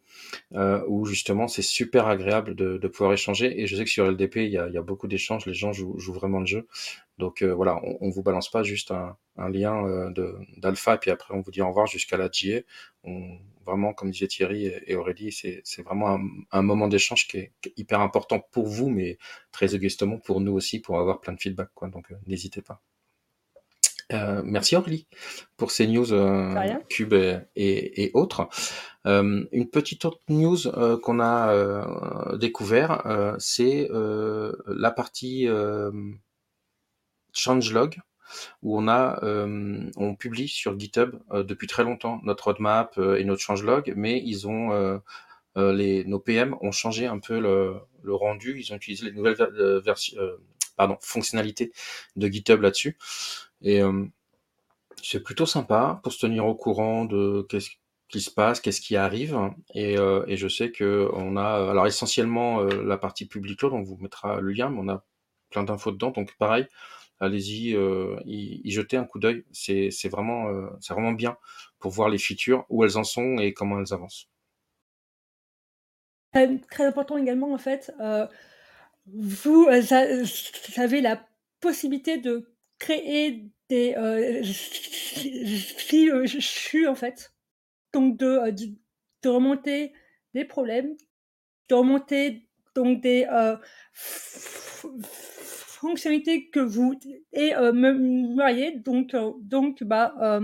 euh, 0.55 0.83
où 0.89 1.07
justement 1.07 1.49
c'est 1.49 1.63
super 1.63 2.07
agréable 2.07 2.55
de, 2.55 2.79
de, 2.79 2.89
pouvoir 2.89 3.13
échanger. 3.13 3.61
Et 3.61 3.67
je 3.67 3.77
sais 3.77 3.85
que 3.85 3.91
sur 3.91 4.11
LDP, 4.11 4.37
il 4.37 4.51
y 4.51 4.59
a, 4.59 4.69
il 4.69 4.75
y 4.75 4.79
a 4.79 4.83
beaucoup 4.83 5.09
d'échanges, 5.09 5.47
les 5.47 5.55
gens 5.55 5.73
jouent, 5.73 5.99
jouent, 5.99 6.13
vraiment 6.15 6.41
le 6.41 6.47
jeu. 6.47 6.67
Donc 7.19 7.43
euh, 7.43 7.55
voilà, 7.55 7.81
on, 7.85 7.99
on 8.01 8.11
vous 8.11 8.23
balance 8.23 8.51
pas 8.51 8.63
juste 8.63 8.91
un, 8.91 9.17
un 9.37 9.49
lien 9.49 9.87
euh, 9.87 10.11
d'alpha, 10.59 10.95
et 10.95 10.99
puis 10.99 11.11
après 11.11 11.35
on 11.35 11.41
vous 11.41 11.51
dit 11.51 11.63
au 11.63 11.69
revoir 11.69 11.87
jusqu'à 11.87 12.17
la 12.17 12.29
GA. 12.29 12.61
On, 13.05 13.39
vraiment, 13.69 13.93
comme 13.93 14.11
disait 14.11 14.29
Thierry 14.29 14.73
et 14.87 14.97
Aurélie, 14.97 15.31
c'est 15.31 15.83
vraiment 15.83 16.09
un, 16.17 16.21
un 16.53 16.63
moment 16.63 16.89
d'échange 16.89 17.29
qui, 17.29 17.37
est 17.39 17.53
hyper 17.77 18.01
important 18.01 18.41
pour 18.51 18.67
vous, 18.67 18.89
mais 18.89 19.19
très 19.53 19.75
égoïstement 19.75 20.19
pour 20.19 20.41
nous 20.41 20.53
aussi, 20.53 20.81
pour 20.81 20.99
avoir 20.99 21.21
plein 21.21 21.35
de 21.35 21.41
feedback. 21.41 21.69
Quoi. 21.75 21.89
Donc 21.89 22.11
euh, 22.11 22.17
n'hésitez 22.27 22.63
pas. 22.63 22.83
Euh, 24.13 24.41
merci 24.43 24.75
Aurélie 24.75 25.07
pour 25.59 25.71
ces 25.71 25.87
news 25.87 26.13
euh, 26.13 26.55
Cube 26.89 27.13
et, 27.13 27.41
et, 27.57 28.05
et 28.05 28.11
autres. 28.15 28.49
Euh, 29.07 29.45
une 29.53 29.69
petite 29.69 30.05
autre 30.05 30.21
news 30.29 30.67
euh, 30.67 30.99
qu'on 30.99 31.21
a 31.21 31.51
euh, 31.53 32.37
découvert, 32.37 33.37
c'est 33.39 33.89
la 34.67 34.91
partie 34.91 35.49
changelog 37.33 37.99
où 38.63 38.79
on 38.79 38.89
a, 38.89 39.21
on 39.25 40.15
publie 40.15 40.49
sur 40.49 40.79
GitHub 40.79 41.17
depuis 41.33 41.67
très 41.67 41.85
longtemps 41.85 42.21
notre 42.25 42.45
roadmap 42.45 42.99
et 42.99 43.25
notre 43.25 43.43
changelog, 43.43 43.93
mais 43.97 44.23
ils 44.25 44.47
ont 44.47 45.01
les, 45.57 46.05
nos 46.05 46.21
PM 46.21 46.55
ont 46.61 46.73
changé 46.73 47.07
un 47.07 47.19
peu 47.19 47.41
le, 47.41 47.77
le 48.03 48.15
rendu, 48.15 48.61
ils 48.61 48.73
ont 48.73 48.77
utilisé 48.77 49.07
les 49.07 49.13
nouvelles 49.13 49.37
versions, 49.83 50.21
pardon, 50.77 50.99
fonctionnalités 51.01 51.73
de 52.17 52.29
GitHub 52.29 52.61
là-dessus. 52.61 52.97
Et 53.63 53.83
euh, 53.83 54.05
c'est 55.03 55.23
plutôt 55.23 55.47
sympa 55.47 56.01
pour 56.03 56.13
se 56.13 56.19
tenir 56.19 56.47
au 56.47 56.55
courant 56.55 57.05
de 57.05 57.47
qu'est-ce 57.49 57.71
qui 58.09 58.21
se 58.21 58.31
passe, 58.31 58.61
qu'est-ce 58.61 58.81
qui 58.81 58.97
arrive. 58.97 59.39
Et, 59.75 59.99
euh, 59.99 60.25
et, 60.27 60.37
je 60.37 60.49
sais 60.49 60.71
que 60.71 61.09
on 61.13 61.37
a, 61.37 61.71
alors 61.71 61.87
essentiellement 61.87 62.61
euh, 62.61 62.83
la 62.83 62.99
partie 62.99 63.27
publique 63.27 63.59
cloud, 63.59 63.73
on 63.73 63.83
vous 63.83 63.97
mettra 63.99 64.41
le 64.41 64.53
lien, 64.53 64.71
mais 64.71 64.79
on 64.81 64.89
a 64.89 65.05
plein 65.51 65.63
d'infos 65.65 65.93
dedans. 65.93 66.11
Donc 66.11 66.37
pareil, 66.39 66.67
allez-y, 67.21 67.75
euh, 67.75 68.19
y, 68.25 68.61
y, 68.65 68.97
un 68.97 69.05
coup 69.05 69.19
d'œil. 69.19 69.45
C'est, 69.53 69.91
vraiment, 70.09 70.49
c'est 70.81 70.95
vraiment 70.95 71.13
bien 71.13 71.37
pour 71.79 71.93
voir 71.93 72.09
les 72.09 72.19
features, 72.19 72.65
où 72.71 72.85
elles 72.85 72.97
en 72.97 73.05
sont 73.05 73.37
et 73.39 73.53
comment 73.53 73.79
elles 73.79 73.93
avancent. 73.93 74.29
Très 76.33 76.85
important 76.85 77.17
également 77.17 77.53
en 77.53 77.59
fait. 77.59 77.93
vous 79.07 79.67
avez 80.77 81.01
la 81.01 81.27
possibilité 81.61 82.19
de 82.19 82.47
créer 82.79 83.51
des 83.69 83.95
euh, 83.97 84.43
suis 86.41 86.87
en 86.87 86.95
fait. 86.95 87.35
Donc 87.93 88.17
de, 88.19 88.51
de, 88.51 88.67
de, 89.23 89.29
remonter 89.29 89.93
des 90.35 90.45
problèmes, 90.45 90.95
de 91.69 91.75
remonter 91.75 92.49
donc 92.75 93.01
des 93.01 93.27
euh, 93.31 93.57
fonctionnalités 93.93 96.51
que 96.51 96.61
vous 96.61 96.99
et 97.33 97.55
euh, 97.55 97.73
me 97.73 98.83
donc 98.83 99.17
donc 99.41 99.83
bah 99.83 100.41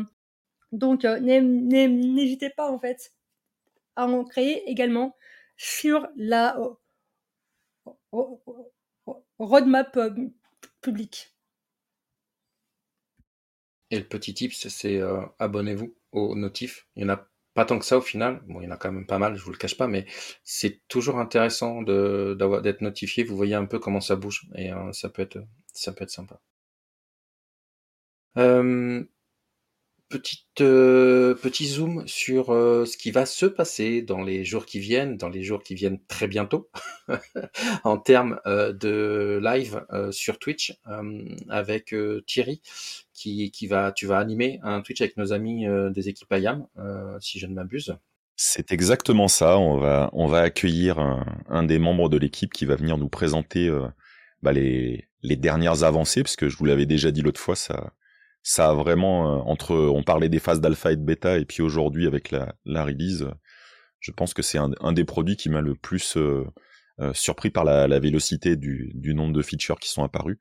donc 0.73 1.05
n'hésitez 1.05 2.51
pas 2.51 2.71
en 2.71 2.79
fait 2.79 3.13
à 3.97 4.07
en 4.07 4.25
créer 4.25 4.69
également 4.69 5.17
sur 5.57 6.09
la 6.17 6.57
roadmap 9.39 9.99
publique. 10.81 11.34
Et 13.95 13.99
le 13.99 14.05
petit 14.05 14.35
tip, 14.35 14.53
c'est 14.53 14.97
euh, 14.97 15.21
abonnez-vous 15.39 15.95
aux 16.11 16.35
notifs. 16.35 16.89
Il 16.97 17.05
y 17.05 17.07
en 17.07 17.11
a 17.11 17.29
pas 17.55 17.65
tant 17.65 17.79
que 17.79 17.85
ça 17.85 17.97
au 17.97 18.01
final. 18.01 18.43
Bon, 18.49 18.61
il 18.61 18.65
y 18.65 18.67
en 18.67 18.73
a 18.73 18.77
quand 18.77 18.91
même 18.91 19.07
pas 19.07 19.19
mal, 19.19 19.37
je 19.37 19.45
vous 19.45 19.53
le 19.53 19.57
cache 19.57 19.77
pas, 19.77 19.87
mais 19.87 20.05
c'est 20.43 20.81
toujours 20.89 21.21
intéressant 21.21 21.81
d'être 21.83 22.81
notifié. 22.81 23.23
Vous 23.23 23.37
voyez 23.37 23.55
un 23.55 23.67
peu 23.67 23.79
comment 23.79 24.01
ça 24.01 24.17
bouge 24.17 24.49
et 24.57 24.73
euh, 24.73 24.93
ça 24.93 25.11
peut 25.11 25.23
être 25.23 25.39
ça 25.73 25.95
sympa. 26.09 26.41
Euh, 28.37 29.05
petit 30.09 31.67
zoom 31.69 32.05
sur 32.09 32.47
ce 32.47 32.97
qui 32.97 33.13
va 33.13 33.27
se 33.27 33.47
passer 33.47 34.03
dans 34.03 34.23
les 34.25 34.45
jours 34.45 34.67
qui 34.67 34.81
viennent, 34.81 35.17
dans 35.17 35.29
les 35.29 35.45
jours 35.45 35.63
qui 35.63 35.77
viennent 35.77 36.01
très 36.09 36.27
bientôt, 36.27 36.69
en 37.85 37.99
termes 37.99 38.41
de 38.45 39.41
live 39.41 39.87
sur 40.11 40.41
Twitch 40.41 40.77
avec 41.49 41.95
Thierry, 42.27 42.61
qui, 43.15 43.67
va, 43.67 43.93
tu 43.93 44.07
vas 44.07 44.19
animer 44.19 44.61
un 44.63 44.83
Twitch 44.83 45.01
avec 45.01 45.17
nos 45.17 45.33
amis 45.33 45.67
des 45.95 46.09
équipes 46.09 46.33
IAM, 46.33 46.67
si 47.21 47.39
je 47.39 47.47
ne 47.47 47.55
m'abuse. 47.55 47.97
C'est 48.37 48.73
exactement 48.73 49.29
ça. 49.29 49.59
On 49.59 49.79
va, 49.79 50.11
on 50.13 50.27
va 50.27 50.41
accueillir 50.41 50.99
un, 50.99 51.63
des 51.63 51.79
membres 51.79 52.09
de 52.09 52.19
l'équipe 52.19 52.53
qui 52.53 52.65
va 52.67 52.75
venir 52.77 52.99
nous 52.99 53.09
présenter 53.09 53.71
bah, 54.43 54.53
les, 54.53 55.09
les 55.23 55.37
dernières 55.37 55.85
avancées, 55.85 56.23
parce 56.23 56.37
que 56.37 56.49
je 56.49 56.57
vous 56.57 56.65
l'avais 56.65 56.87
déjà 56.87 57.11
dit 57.11 57.23
l'autre 57.23 57.41
fois, 57.41 57.57
ça 57.57 57.95
ça 58.45 58.69
a 58.69 58.75
vraiment, 58.75 59.39
euh, 59.39 59.43
entre, 59.47 59.75
on 59.75 60.05
parlait 60.05 60.29
des 60.29 60.39
phases 60.39 60.61
d'alpha 60.61 60.93
et 60.93 60.97
de 60.97 61.03
bêta, 61.03 61.39
et 61.39 61.47
puis 61.47 61.63
aujourd'hui 61.63 62.07
avec 62.07 62.31
la, 62.31 62.55
la 62.67 62.85
release, 62.85 63.27
je 64.01 64.13
pense 64.13 64.35
que 64.35 64.43
c'est 64.43 64.59
un, 64.59 64.71
un, 64.81 64.93
des 64.93 65.05
produits 65.05 65.37
qui 65.37 65.49
m'a 65.49 65.63
le 65.63 65.75
plus 65.75 66.19
euh, 66.19 66.45
euh, 67.01 67.13
surpris 67.15 67.51
par 67.51 67.65
la, 67.65 67.89
la 67.89 67.99
vélocité 67.99 68.57
du, 68.57 68.93
du, 68.95 69.15
nombre 69.15 69.33
de 69.33 69.43
features 69.43 69.81
qui 69.81 69.89
sont 69.89 70.05
apparus. 70.05 70.39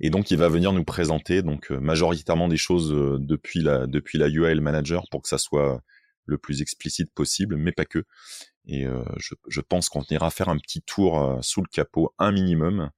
Et 0.00 0.10
donc 0.10 0.30
il 0.30 0.38
va 0.38 0.48
venir 0.48 0.72
nous 0.72 0.84
présenter 0.84 1.42
donc 1.42 1.70
euh, 1.70 1.78
majoritairement 1.78 2.48
des 2.48 2.56
choses 2.56 2.92
euh, 2.92 3.18
depuis 3.20 3.60
la 3.60 3.86
depuis 3.86 4.18
la 4.18 4.28
UI 4.28 4.60
manager 4.60 5.04
pour 5.10 5.22
que 5.22 5.28
ça 5.28 5.38
soit 5.38 5.82
le 6.26 6.38
plus 6.38 6.62
explicite 6.62 7.12
possible, 7.14 7.56
mais 7.56 7.72
pas 7.72 7.84
que. 7.84 8.04
Et 8.66 8.86
je, 9.18 9.34
je, 9.48 9.60
pense 9.60 9.88
qu'on 9.88 10.04
ira 10.10 10.30
faire 10.30 10.48
un 10.48 10.56
petit 10.56 10.82
tour 10.82 11.40
sous 11.42 11.62
le 11.62 11.66
capot, 11.66 12.14
un 12.20 12.30
minimum. 12.30 12.90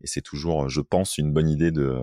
Et 0.00 0.08
c'est 0.08 0.20
toujours, 0.20 0.68
je 0.68 0.80
pense, 0.80 1.16
une 1.16 1.32
bonne 1.32 1.48
idée 1.48 1.70
de 1.70 2.02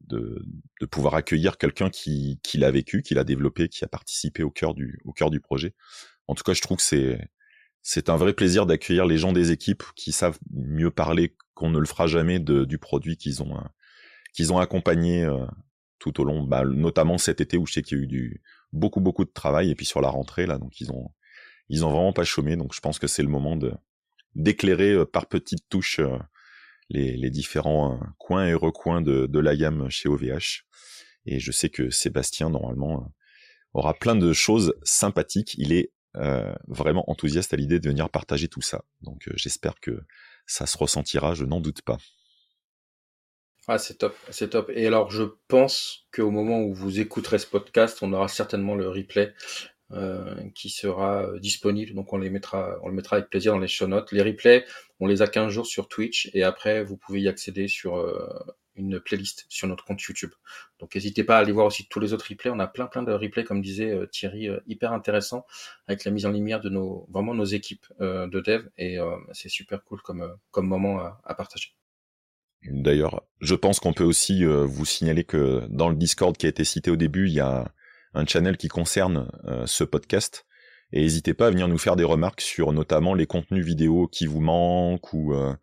de, 0.00 0.44
de 0.80 0.86
pouvoir 0.86 1.14
accueillir 1.14 1.58
quelqu'un 1.58 1.90
qui, 1.90 2.40
qui 2.42 2.58
l'a 2.58 2.70
vécu, 2.70 3.02
qui 3.02 3.14
l'a 3.14 3.24
développé, 3.24 3.68
qui 3.68 3.84
a 3.84 3.88
participé 3.88 4.42
au 4.42 4.50
cœur 4.50 4.74
du, 4.74 5.00
au 5.04 5.12
cœur 5.12 5.30
du 5.30 5.40
projet. 5.40 5.74
En 6.26 6.34
tout 6.34 6.42
cas, 6.42 6.54
je 6.54 6.60
trouve 6.60 6.78
que 6.78 6.82
c'est, 6.82 7.30
c'est 7.82 8.08
un 8.08 8.16
vrai 8.16 8.32
plaisir 8.32 8.66
d'accueillir 8.66 9.06
les 9.06 9.18
gens 9.18 9.32
des 9.32 9.50
équipes 9.52 9.84
qui 9.96 10.12
savent 10.12 10.38
mieux 10.50 10.90
parler 10.90 11.36
qu'on 11.54 11.70
ne 11.70 11.78
le 11.78 11.86
fera 11.86 12.06
jamais 12.06 12.38
de, 12.38 12.64
du 12.64 12.78
produit 12.78 13.16
qu'ils 13.16 13.42
ont, 13.42 13.56
euh, 13.56 13.64
qu'ils 14.32 14.52
ont 14.52 14.58
accompagné 14.58 15.24
euh, 15.24 15.46
tout 15.98 16.20
au 16.20 16.24
long, 16.24 16.42
bah, 16.42 16.64
notamment 16.64 17.18
cet 17.18 17.40
été 17.40 17.56
où 17.56 17.66
je 17.66 17.74
sais 17.74 17.82
qu'il 17.82 17.98
y 17.98 18.00
a 18.00 18.04
eu 18.04 18.06
du, 18.06 18.42
beaucoup, 18.72 19.00
beaucoup 19.00 19.24
de 19.24 19.32
travail 19.32 19.70
et 19.70 19.74
puis 19.74 19.86
sur 19.86 20.00
la 20.00 20.08
rentrée, 20.08 20.46
là, 20.46 20.58
donc 20.58 20.80
ils 20.80 20.90
ont, 20.92 21.10
ils 21.68 21.84
ont 21.84 21.90
vraiment 21.90 22.12
pas 22.12 22.24
chômé. 22.24 22.56
Donc 22.56 22.74
je 22.74 22.80
pense 22.80 22.98
que 22.98 23.06
c'est 23.06 23.22
le 23.22 23.28
moment 23.28 23.56
de, 23.56 23.72
d'éclairer 24.34 24.92
euh, 24.92 25.04
par 25.04 25.26
petites 25.26 25.68
touches 25.68 26.00
les, 26.88 27.16
les 27.16 27.30
différents 27.30 27.94
euh, 27.94 28.04
coins 28.18 28.46
et 28.46 28.54
recoins 28.54 29.00
de, 29.02 29.26
de 29.26 29.38
la 29.38 29.56
gamme 29.56 29.88
chez 29.90 30.08
OVH. 30.08 30.64
Et 31.26 31.38
je 31.38 31.52
sais 31.52 31.68
que 31.68 31.90
Sébastien, 31.90 32.50
normalement, 32.50 33.02
euh, 33.02 33.08
aura 33.72 33.94
plein 33.94 34.16
de 34.16 34.32
choses 34.32 34.74
sympathiques. 34.82 35.54
Il 35.58 35.72
est 35.72 35.92
euh, 36.16 36.52
vraiment 36.66 37.08
enthousiaste 37.08 37.54
à 37.54 37.56
l'idée 37.56 37.78
de 37.78 37.88
venir 37.88 38.10
partager 38.10 38.48
tout 38.48 38.62
ça. 38.62 38.84
Donc 39.02 39.28
euh, 39.28 39.32
j'espère 39.36 39.78
que 39.80 40.02
ça 40.46 40.66
se 40.66 40.76
ressentira, 40.76 41.34
je 41.34 41.44
n'en 41.44 41.60
doute 41.60 41.82
pas. 41.82 41.98
Ah, 43.72 43.78
c'est 43.78 43.98
top, 43.98 44.16
c'est 44.30 44.50
top. 44.50 44.68
Et 44.74 44.84
alors, 44.88 45.12
je 45.12 45.22
pense 45.46 46.08
qu'au 46.12 46.32
moment 46.32 46.60
où 46.60 46.74
vous 46.74 46.98
écouterez 46.98 47.38
ce 47.38 47.46
podcast, 47.46 47.98
on 48.02 48.12
aura 48.12 48.26
certainement 48.26 48.74
le 48.74 48.88
replay 48.88 49.32
euh, 49.92 50.34
qui 50.56 50.70
sera 50.70 51.22
euh, 51.22 51.38
disponible. 51.38 51.94
Donc 51.94 52.12
on 52.12 52.18
les 52.18 52.30
mettra, 52.30 52.78
on 52.82 52.88
le 52.88 52.94
mettra 52.94 53.18
avec 53.18 53.30
plaisir 53.30 53.52
dans 53.52 53.60
les 53.60 53.68
show 53.68 53.86
notes. 53.86 54.10
Les 54.10 54.22
replays, 54.22 54.64
on 54.98 55.06
les 55.06 55.22
a 55.22 55.28
15 55.28 55.52
jours 55.52 55.66
sur 55.66 55.86
Twitch 55.86 56.30
et 56.34 56.42
après 56.42 56.82
vous 56.82 56.96
pouvez 56.96 57.20
y 57.20 57.28
accéder 57.28 57.68
sur 57.68 57.96
euh, 57.96 58.28
une 58.74 58.98
playlist 58.98 59.46
sur 59.48 59.68
notre 59.68 59.84
compte 59.84 60.02
YouTube. 60.02 60.32
Donc 60.80 60.96
n'hésitez 60.96 61.22
pas 61.22 61.36
à 61.36 61.40
aller 61.40 61.52
voir 61.52 61.66
aussi 61.66 61.86
tous 61.88 62.00
les 62.00 62.12
autres 62.12 62.26
replays. 62.28 62.50
On 62.50 62.58
a 62.58 62.66
plein 62.66 62.86
plein 62.86 63.04
de 63.04 63.12
replays 63.12 63.44
comme 63.44 63.62
disait 63.62 63.96
Thierry, 64.10 64.48
hyper 64.66 64.92
intéressant 64.92 65.46
avec 65.86 66.04
la 66.04 66.10
mise 66.10 66.26
en 66.26 66.32
lumière 66.32 66.60
de 66.60 66.70
nos 66.70 67.06
vraiment 67.08 67.34
nos 67.34 67.44
équipes 67.44 67.86
de 68.00 68.40
dev 68.40 68.66
et 68.78 68.98
c'est 69.32 69.48
super 69.48 69.84
cool 69.84 70.02
comme 70.02 70.36
comme 70.50 70.66
moment 70.66 70.98
à, 70.98 71.20
à 71.24 71.34
partager. 71.36 71.79
D'ailleurs, 72.64 73.26
je 73.40 73.54
pense 73.54 73.80
qu'on 73.80 73.92
peut 73.92 74.04
aussi 74.04 74.44
vous 74.44 74.84
signaler 74.84 75.24
que 75.24 75.66
dans 75.70 75.88
le 75.88 75.96
Discord 75.96 76.36
qui 76.36 76.46
a 76.46 76.50
été 76.50 76.64
cité 76.64 76.90
au 76.90 76.96
début, 76.96 77.26
il 77.26 77.32
y 77.32 77.40
a 77.40 77.72
un 78.14 78.26
channel 78.26 78.56
qui 78.56 78.68
concerne 78.68 79.30
euh, 79.44 79.66
ce 79.66 79.84
podcast. 79.84 80.46
Et 80.92 81.02
n'hésitez 81.02 81.34
pas 81.34 81.46
à 81.46 81.50
venir 81.50 81.68
nous 81.68 81.78
faire 81.78 81.96
des 81.96 82.04
remarques 82.04 82.40
sur 82.40 82.72
notamment 82.72 83.14
les 83.14 83.26
contenus 83.26 83.64
vidéo 83.64 84.08
qui 84.08 84.26
vous 84.26 84.40
manquent 84.40 85.12
ou 85.12 85.34
euh, 85.34 85.54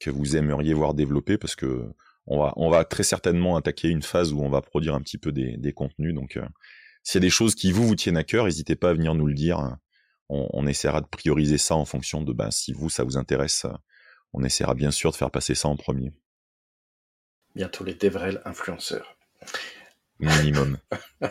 que 0.00 0.10
vous 0.10 0.36
aimeriez 0.36 0.72
voir 0.72 0.94
développer, 0.94 1.36
parce 1.36 1.54
que 1.54 1.86
on 2.26 2.70
va, 2.70 2.84
très 2.84 3.02
certainement 3.02 3.56
attaquer 3.56 3.88
une 3.88 4.02
phase 4.02 4.32
où 4.32 4.40
on 4.40 4.50
va 4.50 4.62
produire 4.62 4.94
un 4.94 5.00
petit 5.00 5.18
peu 5.18 5.32
des, 5.32 5.56
des 5.56 5.72
contenus. 5.72 6.14
Donc, 6.14 6.36
euh, 6.36 6.46
s'il 7.02 7.20
y 7.20 7.24
a 7.24 7.26
des 7.26 7.30
choses 7.30 7.56
qui 7.56 7.72
vous 7.72 7.86
vous 7.88 7.96
tiennent 7.96 8.16
à 8.16 8.22
cœur, 8.22 8.44
n'hésitez 8.44 8.76
pas 8.76 8.90
à 8.90 8.92
venir 8.92 9.14
nous 9.14 9.26
le 9.26 9.34
dire. 9.34 9.76
On, 10.28 10.48
on, 10.52 10.66
essaiera 10.68 11.00
de 11.00 11.08
prioriser 11.08 11.58
ça 11.58 11.74
en 11.74 11.84
fonction 11.84 12.22
de 12.22 12.32
ben, 12.32 12.52
si 12.52 12.72
vous 12.72 12.88
ça 12.88 13.02
vous 13.02 13.16
intéresse. 13.16 13.66
On 14.32 14.44
essaiera 14.44 14.74
bien 14.74 14.92
sûr 14.92 15.10
de 15.10 15.16
faire 15.16 15.32
passer 15.32 15.56
ça 15.56 15.66
en 15.68 15.76
premier. 15.76 16.12
Bientôt 17.54 17.84
les 17.84 17.94
Devrel 17.94 18.40
influenceurs. 18.44 19.16
Minimum. 20.18 20.78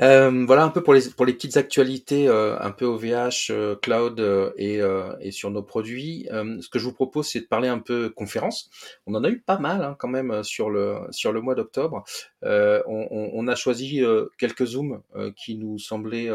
Euh, 0.00 0.44
voilà 0.44 0.64
un 0.64 0.70
peu 0.70 0.82
pour 0.82 0.92
les 0.92 1.08
pour 1.10 1.24
les 1.24 1.32
petites 1.32 1.56
actualités 1.56 2.26
euh, 2.26 2.58
un 2.58 2.72
peu 2.72 2.84
OVH, 2.84 3.50
euh, 3.50 3.76
cloud 3.76 4.20
et, 4.56 4.80
et 5.20 5.30
sur 5.30 5.50
nos 5.50 5.62
produits. 5.62 6.26
ce 6.30 6.68
que 6.68 6.78
je 6.78 6.84
vous 6.84 6.92
propose, 6.92 7.28
c'est 7.28 7.40
de 7.40 7.46
parler 7.46 7.68
un 7.68 7.78
peu 7.78 8.10
conférence. 8.10 8.70
On 9.06 9.14
en 9.14 9.22
a 9.24 9.28
eu 9.28 9.40
pas 9.40 9.58
mal 9.58 9.82
hein, 9.82 9.96
quand 9.98 10.08
même 10.08 10.42
sur 10.42 10.70
le 10.70 10.98
sur 11.10 11.32
le 11.32 11.40
mois 11.40 11.54
d'octobre. 11.54 12.04
On, 12.42 12.82
on, 12.86 13.30
on, 13.34 13.48
a 13.48 13.54
choisi 13.54 14.02
quelques 14.38 14.66
zooms 14.66 15.00
qui 15.36 15.56
nous 15.56 15.78
semblaient 15.78 16.30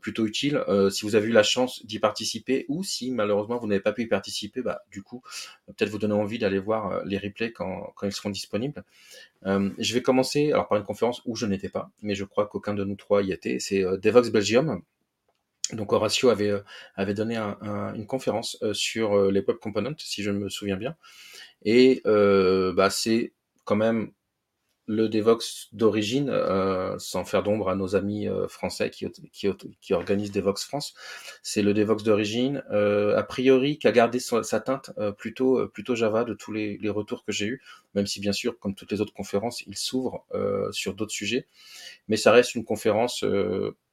plutôt 0.00 0.26
utile. 0.26 0.56
Euh, 0.68 0.90
si 0.90 1.04
vous 1.04 1.14
avez 1.14 1.28
eu 1.28 1.32
la 1.32 1.42
chance 1.42 1.84
d'y 1.86 1.98
participer 1.98 2.64
ou 2.68 2.82
si 2.82 3.12
malheureusement 3.12 3.58
vous 3.58 3.66
n'avez 3.68 3.80
pas 3.80 3.92
pu 3.92 4.02
y 4.02 4.06
participer, 4.06 4.60
bah, 4.60 4.82
du 4.90 5.02
coup, 5.02 5.22
peut-être 5.66 5.88
vous 5.88 5.98
donner 5.98 6.14
envie 6.14 6.38
d'aller 6.38 6.58
voir 6.58 6.90
euh, 6.90 7.02
les 7.04 7.18
replays 7.18 7.52
quand, 7.52 7.94
ils 8.02 8.12
seront 8.12 8.30
disponibles. 8.30 8.84
je 9.44 9.94
vais 9.94 10.02
commencer 10.02 10.52
alors 10.52 10.68
par 10.68 10.78
une 10.78 10.84
conférence 10.84 11.22
où 11.26 11.36
je 11.36 11.46
n'étais 11.46 11.68
pas, 11.68 11.90
mais 12.02 12.14
je 12.14 12.24
crois 12.24 12.46
qu'aucun 12.46 12.74
de 12.74 12.84
nous 12.84 12.96
trois 12.96 13.22
y 13.22 13.32
était. 13.32 13.60
C'est 13.60 13.82
Devox 13.98 14.30
Belgium. 14.30 14.82
Donc 15.72 15.92
Horatio 15.92 16.30
avait, 16.30 16.54
avait 16.94 17.14
donné 17.14 17.36
une 17.36 18.06
conférence 18.06 18.58
sur 18.72 19.30
les 19.30 19.40
web 19.40 19.58
components, 19.58 19.94
si 19.98 20.22
je 20.22 20.30
me 20.30 20.48
souviens 20.48 20.76
bien. 20.76 20.96
Et 21.62 22.02
bah, 22.04 22.90
c'est 22.90 23.32
quand 23.64 23.76
même 23.76 24.12
le 24.88 25.10
Devox 25.10 25.68
d'origine, 25.72 26.30
euh, 26.30 26.98
sans 26.98 27.26
faire 27.26 27.42
d'ombre 27.42 27.68
à 27.68 27.76
nos 27.76 27.94
amis 27.94 28.26
euh, 28.26 28.48
français 28.48 28.88
qui, 28.88 29.06
qui, 29.32 29.46
qui, 29.82 29.92
organisent 29.92 30.32
Devox 30.32 30.64
France, 30.64 30.94
c'est 31.42 31.60
le 31.60 31.74
Devox 31.74 32.02
d'origine, 32.02 32.64
euh, 32.72 33.14
a 33.14 33.22
priori 33.22 33.78
qui 33.78 33.86
a 33.86 33.92
gardé 33.92 34.18
sa, 34.18 34.60
teinte 34.60 34.90
plutôt 35.18 35.94
Java 35.94 36.24
de 36.24 36.32
tous 36.32 36.52
les, 36.52 36.78
retours 36.88 37.22
que 37.22 37.32
j'ai 37.32 37.46
eus, 37.46 37.62
même 37.94 38.06
si 38.06 38.18
bien 38.18 38.32
sûr, 38.32 38.58
comme 38.58 38.74
toutes 38.74 38.90
les 38.90 39.02
autres 39.02 39.12
conférences, 39.12 39.62
il 39.66 39.76
s'ouvre 39.76 40.24
sur 40.72 40.94
d'autres 40.94 41.12
sujets, 41.12 41.46
mais 42.08 42.16
ça 42.16 42.32
reste 42.32 42.54
une 42.54 42.64
conférence 42.64 43.24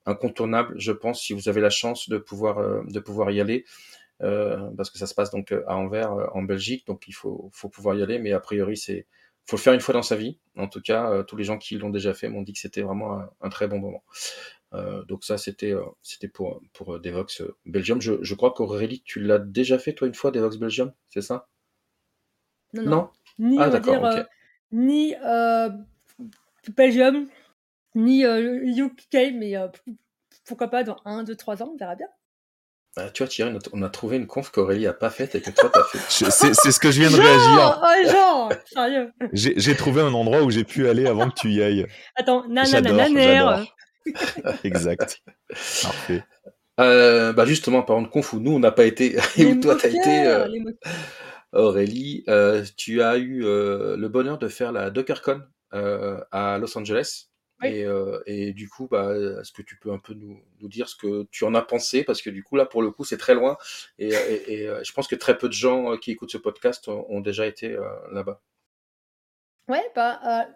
incontournable, 0.06 0.75
je 0.78 0.94
pense, 0.94 1.22
si 1.22 1.34
vous 1.34 1.50
avez 1.50 1.60
la 1.60 1.70
chance 1.70 2.08
de 2.08 2.18
pouvoir 2.18 2.86
de 2.86 3.00
pouvoir 3.02 3.32
y 3.32 3.42
aller. 3.42 3.66
parce 4.20 4.90
que 4.90 4.98
ça 4.98 5.08
se 5.08 5.14
passe 5.14 5.30
donc 5.30 5.52
à 5.52 5.75
Anvers, 5.75 6.14
en 6.34 6.44
Belgique, 6.44 6.88
donc 6.88 7.04
il 7.08 7.14
faut, 7.14 7.50
faut 7.52 7.70
pouvoir 7.70 7.96
y 7.98 8.02
aller, 8.02 8.18
mais 8.18 8.32
a 8.32 8.40
priori 8.40 8.78
c'est 8.78 9.08
faut 9.46 9.58
le 9.58 9.62
faire 9.62 9.74
une 9.74 9.80
fois 9.80 9.94
dans 9.94 10.04
sa 10.04 10.16
vie. 10.16 10.40
En 10.58 10.68
tout 10.68 10.82
cas, 10.82 11.12
euh, 11.12 11.24
tous 11.24 11.36
les 11.36 11.44
gens 11.44 11.58
qui 11.58 11.78
l'ont 11.78 11.90
déjà 11.90 12.14
fait 12.14 12.30
m'ont 12.30 12.42
dit 12.42 12.54
que 12.54 12.60
c'était 12.60 12.82
vraiment 12.82 13.22
un, 13.42 13.50
très 13.50 13.68
bon 13.68 13.80
moment. 13.80 14.04
Euh, 14.74 15.04
donc 15.06 15.24
ça, 15.24 15.38
c'était 15.38 15.72
euh, 15.72 15.84
c'était 16.02 16.28
pour 16.28 16.62
pour 16.74 17.00
Devox 17.00 17.44
Belgium. 17.66 18.02
Je, 18.02 18.16
je 18.22 18.36
crois 18.36 18.54
qu'Aurélie, 18.54 19.02
tu 19.04 19.22
l'as 19.22 19.40
déjà 19.40 19.78
fait 19.78 19.94
toi 19.94 20.08
une 20.08 20.16
fois 20.16 20.32
Devox 20.32 20.58
Belgium, 20.58 20.94
c'est 21.10 21.22
ça? 21.22 21.48
Non, 22.74 22.84
non, 22.84 23.10
Ni 23.40 23.58
ah, 23.60 23.80
dire, 23.80 24.28
ni 24.72 25.14
Belgium, 26.75 27.28
ni 27.94 28.24
UK, 28.24 29.34
mais 29.34 29.54
pourquoi 30.46 30.68
pas 30.68 30.84
dans 30.84 30.98
1, 31.06 31.24
2, 31.24 31.36
3 31.36 31.64
ans, 31.64 31.72
on 31.74 31.78
verra 31.78 31.96
bien. 31.96 32.08
Ah, 32.98 33.10
tu 33.10 33.24
vois, 33.24 33.28
Thierry, 33.28 33.58
on 33.74 33.82
a 33.82 33.90
trouvé 33.90 34.16
une 34.16 34.25
conf 34.25 34.52
qu'Aurélie 34.52 34.88
a 34.88 34.94
pas 34.94 35.10
faite 35.10 35.36
et 35.36 35.42
que 35.42 35.52
toi 35.52 35.70
t'as 35.74 35.84
fait. 35.84 36.00
C'est 36.10 36.72
ce 36.72 36.80
que 36.80 36.92
je 36.92 37.02
viens 37.02 37.12
de 37.12 37.18
réagir. 37.18 37.82
Oh, 37.84 38.10
genre, 38.10 38.54
sérieux. 38.74 39.12
J'ai 39.34 39.75
trouvé 39.75 40.02
un 40.02 40.14
endroit 40.14 40.44
où 40.44 40.50
j'ai 40.50 40.64
pu 40.64 40.88
aller 40.88 41.06
avant 41.06 41.30
que 41.30 41.36
tu 41.36 41.50
y 41.52 41.62
ailles. 41.62 41.88
Attends, 42.16 42.48
nanana, 42.48 43.66
Exact. 44.64 45.22
Parfait. 45.50 46.24
Euh, 46.80 47.34
bah 47.34 47.46
justement, 47.46 47.84
par 47.84 47.96
contre, 47.98 48.10
conf 48.10 48.34
où 48.34 48.40
nous 48.40 48.52
on 48.52 48.60
n'a 48.60 48.72
pas 48.72 48.86
été, 48.86 49.18
et 49.38 49.46
où 49.46 49.60
toi 49.60 49.76
t'as 49.82 49.88
été. 49.89 50.28
Euh, 50.28 50.48
Aurélie, 51.56 52.24
euh, 52.28 52.63
tu 52.76 53.02
as 53.02 53.17
eu 53.17 53.46
euh, 53.46 53.96
le 53.96 54.10
bonheur 54.10 54.38
de 54.38 54.48
faire 54.50 54.72
la 54.74 54.89
DockerCon 54.89 55.41
euh, 55.74 56.19
à 56.32 56.58
Los 56.58 56.78
Angeles. 56.78 57.30
Et, 57.63 57.86
euh, 57.86 58.22
et, 58.26 58.54
du 58.54 58.68
coup, 58.68 58.88
bah, 58.88 59.15
est-ce 59.15 59.52
que 59.52 59.62
tu 59.62 59.78
peux 59.78 59.91
un 59.91 59.98
peu 59.98 60.13
nous, 60.13 60.44
nous, 60.60 60.68
dire 60.68 60.89
ce 60.89 60.96
que 60.96 61.24
tu 61.32 61.46
en 61.46 61.56
as 61.56 61.62
pensé? 61.62 62.04
Parce 62.04 62.22
que 62.22 62.30
du 62.30 62.44
coup, 62.44 62.58
là, 62.58 62.65
pour 62.65 62.82
le 62.82 62.91
coup, 62.91 63.06
c'est 63.06 63.18
très 63.18 63.34
loin. 63.34 63.58
Et, 63.98 64.10
et, 64.48 64.68
euh, 64.68 64.84
je 64.84 64.91
pense 64.91 65.08
que 65.08 65.15
très 65.15 65.38
peu 65.38 65.48
de 65.48 65.54
gens 65.54 65.94
euh, 65.94 65.98
qui 65.98 66.12
écoutent 66.12 66.32
ce 66.32 66.38
podcast 66.38 66.88
ont, 66.88 67.22
déjà 67.22 67.48
été 67.48 67.78
là-bas. 68.12 68.41
Ouais, 69.68 69.84
bah. 69.96 70.48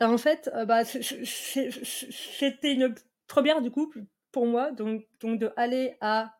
en 0.00 0.18
fait, 0.18 0.50
bah, 0.66 0.84
c'était 0.84 2.72
une 2.72 2.94
première, 3.26 3.62
du 3.62 3.70
coup, 3.70 3.92
pour 4.30 4.46
moi, 4.46 4.70
donc, 4.70 5.06
donc 5.20 5.40
de 5.40 5.50
aller 5.56 5.96
à 6.00 6.34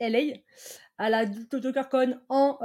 LA, 0.00 0.34
à 0.98 1.10
la 1.10 1.26
DockerCon 1.26 2.20
en 2.28 2.58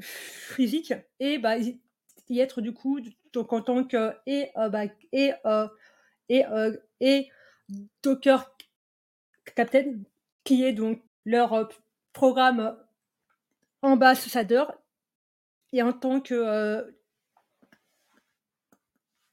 physique, 0.00 0.92
et 1.18 1.38
bah, 1.38 1.56
y 1.58 2.40
être 2.40 2.60
du 2.60 2.72
coup 2.72 3.00
donc 3.32 3.52
en 3.52 3.62
tant 3.62 3.84
que 3.84 4.12
et 4.26 4.50
euh, 4.56 4.68
bah, 4.68 4.84
et 5.12 5.32
euh, 5.46 5.68
et 6.28 6.44
euh, 6.46 6.76
et 7.00 7.30
Docker 8.02 8.56
Captain 9.54 10.02
qui 10.44 10.64
est 10.64 10.72
donc 10.72 11.02
leur 11.24 11.68
programme 12.12 12.76
ambassadeur 13.82 14.76
et 15.72 15.82
en 15.82 15.92
tant 15.92 16.20
que 16.20 16.92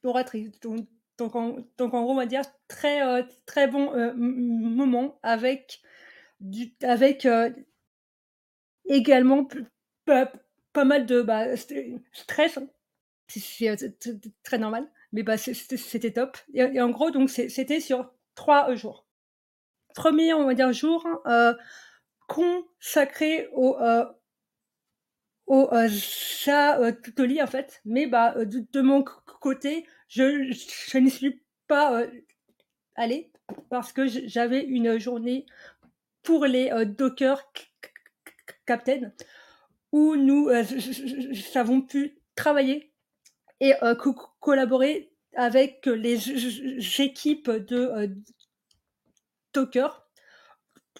oratrice. 0.04 0.58
Donc, 0.60 0.86
donc, 1.18 1.34
en, 1.34 1.50
gros 1.78 2.12
on 2.12 2.14
va 2.14 2.26
dire 2.26 2.42
très 2.68 3.26
très 3.44 3.66
bon 3.66 3.92
moment 4.14 5.18
avec 5.22 5.82
du 6.40 6.72
avec 6.82 7.26
également 8.86 9.48
pas, 10.04 10.30
mal 10.84 11.06
de 11.06 11.22
bah, 11.22 11.56
stress 11.56 12.58
hein 12.58 12.68
c'est 13.28 13.76
très 14.42 14.58
normal, 14.58 14.90
mais 15.12 15.22
bah, 15.22 15.36
c'était 15.36 16.12
top. 16.12 16.36
Et, 16.54 16.80
en 16.80 16.90
gros, 16.90 17.10
donc 17.10 17.30
c'était 17.30 17.80
sur 17.80 18.10
trois 18.34 18.74
jours. 18.74 19.06
Premier, 19.94 20.32
on 20.34 20.46
va 20.46 20.54
dire, 20.54 20.72
jour 20.72 21.06
euh, 21.26 21.54
consacré 22.28 23.48
au, 23.52 23.76
euh, 23.80 24.04
au 25.46 25.68
euh, 25.72 25.88
en 26.48 27.46
fait. 27.46 27.80
Mais 27.84 28.06
bah, 28.06 28.34
de, 28.44 28.80
mon 28.80 29.02
côté, 29.40 29.86
je, 30.08 30.52
je 30.52 30.98
n'y 30.98 31.10
suis 31.10 31.42
pas 31.66 32.00
euh, 32.00 32.10
allé 32.94 33.32
parce 33.70 33.92
que 33.92 34.06
j'avais 34.06 34.62
une 34.62 34.98
journée 34.98 35.46
pour 36.22 36.44
les 36.44 36.70
Docker 36.84 37.50
Captain 38.66 39.12
où 39.90 40.16
nous 40.16 40.50
avons 41.54 41.80
pu 41.80 42.18
travailler 42.34 42.87
et 43.60 43.74
euh, 43.82 43.94
collaborer 44.40 45.10
avec 45.34 45.86
les 45.86 47.00
équipes 47.00 47.50
de 47.50 47.76
euh, 47.76 48.08
Docker. 49.52 50.06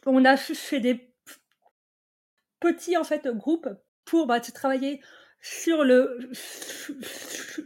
On 0.07 0.25
a 0.25 0.37
fait 0.37 0.81
des 0.81 1.13
petits 2.61 2.97
en 2.97 3.05
fait 3.05 3.27
groupes 3.29 3.69
pour 4.05 4.27
bah, 4.27 4.41
travailler 4.41 5.01
sur 5.41 5.85
le 5.85 6.19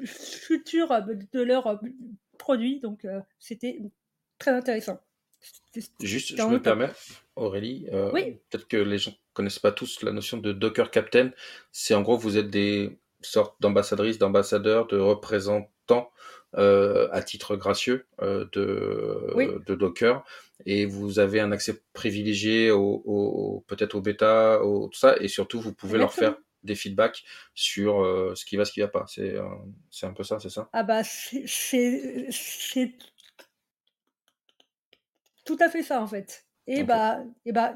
futur 0.07 0.89
de 1.33 1.43
leurs 1.43 1.81
produits. 2.39 2.81
Donc 2.81 3.05
euh, 3.05 3.21
c'était 3.39 3.79
très 4.39 4.51
intéressant. 4.53 5.01
Juste, 6.01 6.37
je 6.37 6.43
me 6.43 6.63
permets, 6.63 6.91
Aurélie, 7.35 7.87
peut-être 7.91 8.69
que 8.69 8.77
les 8.77 8.99
gens 8.99 9.13
connaissent 9.33 9.59
pas 9.59 9.73
tous 9.73 10.03
la 10.03 10.13
notion 10.13 10.37
de 10.37 10.53
Docker 10.53 10.91
Captain. 10.91 11.31
C'est 11.73 11.95
en 11.95 12.03
gros, 12.03 12.17
vous 12.17 12.37
êtes 12.37 12.51
des 12.51 12.97
sorte 13.23 13.57
d'ambassadrice, 13.61 14.19
d'ambassadeur, 14.19 14.87
de 14.87 14.99
représentant 14.99 16.11
euh, 16.59 17.09
à 17.13 17.23
titre 17.23 17.57
gracieux 17.57 18.07
euh, 18.21 18.47
de, 18.53 19.63
de 19.67 19.75
Docker. 19.75 20.23
Et 20.67 20.87
vous 20.87 21.19
avez 21.19 21.41
un 21.41 21.51
accès 21.51 21.83
privilégié 21.93 22.71
au, 22.71 23.03
au 23.05 23.65
peut-être 23.67 23.95
au 23.95 24.01
bêta, 24.01 24.63
au, 24.63 24.89
tout 24.89 24.99
ça, 24.99 25.17
et 25.19 25.29
surtout 25.29 25.61
vous 25.61 25.73
pouvez 25.73 25.99
leur 25.99 26.13
faire 26.13 26.37
des 26.63 26.75
feedbacks 26.75 27.25
sur 27.55 28.05
euh, 28.05 28.35
ce 28.37 28.45
qui 28.45 28.57
va, 28.57 28.65
ce 28.65 28.73
qui 28.73 28.81
va 28.81 28.89
pas. 28.89 29.05
C'est 29.09 29.35
c'est 29.91 30.07
un 30.07 30.13
peu 30.13 30.23
ça, 30.23 30.39
c'est 30.39 30.51
ça? 30.51 30.69
Ah 30.73 30.83
bah 30.85 31.03
c'est 31.03 31.47
tout 35.45 35.57
à 35.59 35.69
fait 35.69 35.83
ça 35.83 36.01
en 36.01 36.07
fait. 36.07 36.47
Et 36.67 36.85
bah 36.85 37.19
et 37.45 37.53
bah 37.53 37.75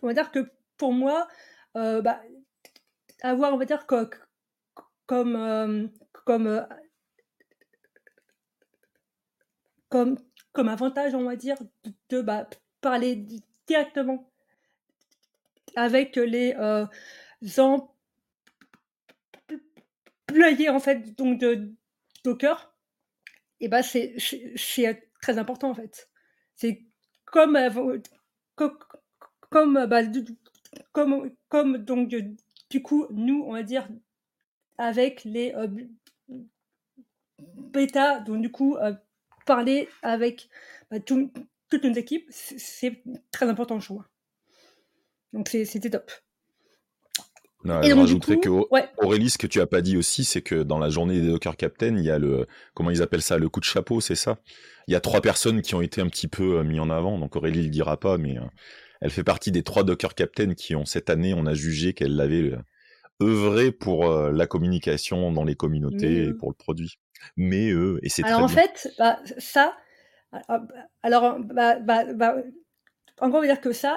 on 0.00 0.06
va 0.06 0.14
dire 0.14 0.30
que 0.30 0.50
pour 0.78 0.92
moi 0.92 1.28
bah, 1.74 2.22
avoir 3.20 3.52
on 3.52 3.58
va 3.58 3.66
dire 3.66 3.86
que 3.86 4.08
comme, 5.06 5.36
euh, 5.36 5.86
comme, 6.24 6.46
euh, 6.46 6.62
comme, 9.88 10.18
comme 10.52 10.68
avantage, 10.68 11.14
on 11.14 11.24
va 11.24 11.36
dire, 11.36 11.56
de, 12.08 12.20
bah, 12.22 12.48
parler 12.80 13.26
directement 13.66 14.30
avec 15.76 16.16
les 16.16 16.54
euh, 16.58 16.86
employés 20.28 20.68
en 20.68 20.80
fait 20.80 21.16
donc 21.16 21.38
de 21.40 21.72
Docker 22.24 22.74
et 23.60 23.68
bah 23.68 23.82
c'est 23.82 24.16
très 25.20 25.38
important 25.38 25.70
en 25.70 25.74
fait. 25.74 26.10
C'est 26.54 26.84
comme 27.24 27.58
comme 28.56 28.78
comme, 29.50 29.86
bah, 29.86 30.02
comme 30.92 31.30
comme 31.48 31.78
donc 31.78 32.08
du 32.70 32.82
coup 32.82 33.06
nous 33.10 33.44
on 33.46 33.52
va 33.52 33.62
dire 33.62 33.88
avec 34.78 35.24
les 35.24 35.54
bêta, 37.72 38.20
donc 38.20 38.40
du 38.40 38.50
coup, 38.50 38.76
parler 39.46 39.88
avec 40.02 40.48
bah, 40.90 40.98
toutes 41.00 41.84
nos 41.84 41.94
équipes, 41.94 42.26
c'est 42.30 43.02
très 43.30 43.48
important, 43.48 43.80
je 43.80 43.86
trouve. 43.86 44.04
Donc 45.32 45.48
c'était 45.48 45.90
top. 45.90 46.10
et 47.64 47.88
je 47.88 47.94
rajouterais 47.94 48.38
que 48.38 48.50
Aurélie, 48.98 49.30
ce 49.30 49.38
que 49.38 49.46
tu 49.46 49.60
as 49.60 49.66
pas 49.66 49.80
dit 49.80 49.96
aussi, 49.96 50.24
c'est 50.24 50.42
que 50.42 50.62
dans 50.62 50.78
la 50.78 50.90
journée 50.90 51.20
des 51.20 51.28
Docker 51.28 51.56
Captain, 51.56 51.96
il 51.96 52.04
y 52.04 52.10
a 52.10 52.18
le 52.18 52.46
comment 52.74 52.90
ils 52.90 53.02
appellent 53.02 53.22
ça, 53.22 53.38
le 53.38 53.48
coup 53.48 53.60
de 53.60 53.64
chapeau, 53.64 54.00
c'est 54.00 54.14
ça? 54.14 54.38
Il 54.88 54.92
y 54.92 54.94
a 54.94 55.00
trois 55.00 55.22
personnes 55.22 55.62
qui 55.62 55.74
ont 55.74 55.80
été 55.80 56.00
un 56.00 56.08
petit 56.08 56.28
peu 56.28 56.58
euh, 56.58 56.64
mis 56.64 56.80
en 56.80 56.90
avant. 56.90 57.18
Donc 57.18 57.36
Aurélie 57.36 57.62
le 57.62 57.68
dira 57.68 57.98
pas, 57.98 58.18
mais 58.18 58.36
euh, 58.36 58.42
elle 59.00 59.10
fait 59.10 59.24
partie 59.24 59.52
des 59.52 59.62
trois 59.62 59.84
Docker 59.84 60.14
Captain 60.14 60.54
qui 60.54 60.74
ont 60.74 60.84
cette 60.84 61.08
année, 61.08 61.34
on 61.34 61.46
a 61.46 61.54
jugé 61.54 61.94
qu'elle 61.94 62.16
l'avait 62.16 62.52
euh, 63.22 63.28
œuvré 63.28 63.72
pour 63.72 64.08
la 64.08 64.46
communication 64.46 65.32
dans 65.32 65.44
les 65.44 65.54
communautés 65.54 66.24
et 66.24 66.32
pour 66.32 66.50
le 66.50 66.54
produit. 66.54 66.98
Mais 67.36 67.68
et 68.02 68.08
c'est 68.08 68.24
alors 68.24 68.42
en 68.42 68.48
fait, 68.48 68.92
bah, 68.98 69.20
ça, 69.38 69.76
alors 71.02 71.38
bah, 71.40 71.78
bah, 71.78 72.12
bah, 72.12 72.36
en 73.20 73.28
gros, 73.28 73.38
on 73.38 73.42
va 73.42 73.46
dire 73.46 73.60
que 73.60 73.72
ça, 73.72 73.96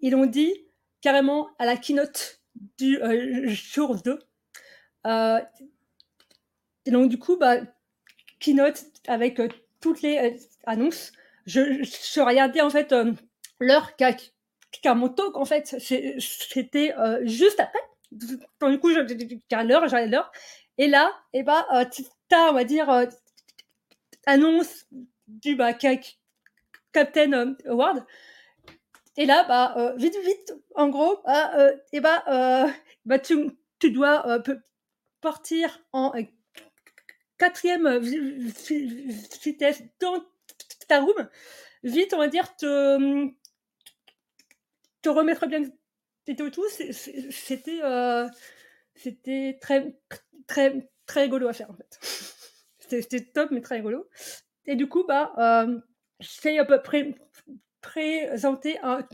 ils 0.00 0.12
l'ont 0.12 0.26
dit 0.26 0.54
carrément 1.00 1.48
à 1.58 1.64
la 1.64 1.76
keynote 1.76 2.40
du 2.78 3.00
euh, 3.02 3.48
jour 3.48 3.96
2. 3.96 4.18
Euh, 5.06 5.40
et 6.86 6.90
donc, 6.90 7.08
du 7.08 7.18
coup, 7.18 7.36
bah, 7.36 7.56
keynote 8.38 8.84
avec 9.06 9.40
euh, 9.40 9.48
toutes 9.80 10.02
les 10.02 10.38
annonces. 10.64 11.12
Je, 11.46 11.82
je, 11.82 12.20
regardais 12.20 12.60
en 12.60 12.70
fait 12.70 12.94
l'heure 13.58 13.96
qu'a 13.96 14.12
qu 14.12 14.28
mon 14.94 15.08
talk, 15.08 15.36
en 15.36 15.44
fait. 15.44 15.74
C'était 15.78 16.94
juste 17.22 17.58
après. 17.58 17.80
Du 18.12 18.38
coup, 18.80 18.90
j'ai 18.90 19.64
l'heure, 19.64 19.88
j'ai 19.88 20.06
l'heure. 20.06 20.32
Et 20.78 20.88
là, 20.88 21.12
et 21.32 21.40
eh 21.40 21.42
bah, 21.42 21.66
t'as, 22.28 22.50
on 22.50 22.54
va 22.54 22.64
dire, 22.64 23.06
annonce 24.26 24.86
du 25.26 25.56
bah, 25.56 25.72
Captain 26.92 27.54
Award. 27.66 28.04
Et 29.16 29.26
là, 29.26 29.44
bah, 29.44 29.74
euh, 29.76 29.94
vite, 29.96 30.16
vite, 30.24 30.54
en 30.74 30.88
gros, 30.88 31.20
euh, 31.28 31.76
et 31.92 32.00
bah, 32.00 32.24
euh, 32.28 32.70
bah 33.04 33.18
tu, 33.18 33.50
tu 33.78 33.90
dois 33.90 34.42
partir 35.20 35.78
en 35.92 36.12
quatrième 37.36 37.98
vitesse 37.98 39.82
dans 40.00 40.24
ta 40.88 41.00
room. 41.00 41.28
Vite, 41.82 42.14
on 42.14 42.18
va 42.18 42.28
dire, 42.28 42.54
te, 42.56 43.28
te 45.02 45.08
remettre 45.08 45.46
bien 45.46 45.64
et 46.26 46.36
tout. 46.36 46.50
C'était 46.68 47.80
c'était 48.94 49.58
très, 49.60 49.96
très, 50.46 50.88
très 51.06 51.22
rigolo 51.22 51.48
à 51.48 51.52
faire, 51.52 51.70
en 51.70 51.74
fait. 51.74 51.98
C'était 52.78 53.24
top, 53.24 53.50
mais 53.50 53.60
très 53.60 53.76
rigolo. 53.76 54.08
Et 54.66 54.76
du 54.76 54.88
coup, 54.88 55.04
bah, 55.06 55.32
euh, 55.38 55.78
c'est 56.20 56.58
à 56.58 56.64
peu 56.64 56.82
près 56.82 57.14
présenter 57.80 58.78
un 58.82 59.06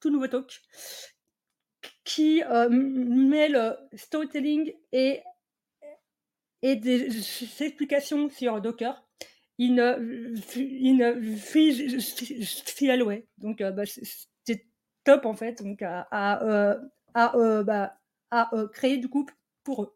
tout 0.00 0.10
nouveau 0.10 0.28
talk 0.28 0.60
qui 2.04 2.42
euh, 2.44 2.68
mêle 2.70 3.76
storytelling 3.94 4.72
et, 4.92 5.22
et 6.62 6.76
des 6.76 7.06
explications 7.62 8.30
sur 8.30 8.60
Docker 8.60 9.04
in, 9.58 9.78
in 9.78 11.12
visual 11.18 13.02
way. 13.02 13.26
Donc, 13.38 13.60
euh, 13.60 13.72
bah, 13.72 13.84
top 15.04 15.26
en 15.26 15.34
fait 15.34 15.62
donc, 15.62 15.82
à, 15.82 16.06
à, 16.10 16.44
euh, 16.44 16.78
euh, 17.16 17.62
bah, 17.62 17.98
créer 18.72 18.96
du 18.96 19.08
coup 19.08 19.26
pour 19.62 19.84
eux. 19.84 19.94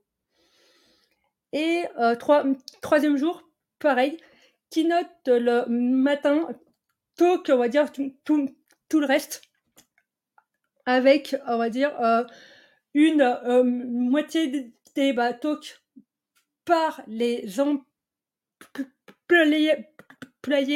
Et 1.53 1.85
trois, 2.19 2.45
troisième 2.83 3.17
jour, 3.17 3.43
pareil, 3.79 4.19
keynote 4.71 5.09
le 5.27 5.65
matin, 5.69 6.49
talk, 7.17 7.51
on 7.53 7.59
va 7.59 7.69
dire, 7.69 7.93
tout, 7.93 8.49
le 8.95 9.07
reste, 9.07 9.43
avec, 10.87 11.37
on 11.47 11.59
va 11.59 11.69
dire, 11.69 12.01
euh, 12.01 12.25
une 12.95 13.21
euh, 13.21 13.63
moitié 13.63 14.73
des 14.95 15.13
bah, 15.13 15.35
talks 15.35 15.83
par 16.65 17.03
les 17.07 17.61
employés 17.61 17.85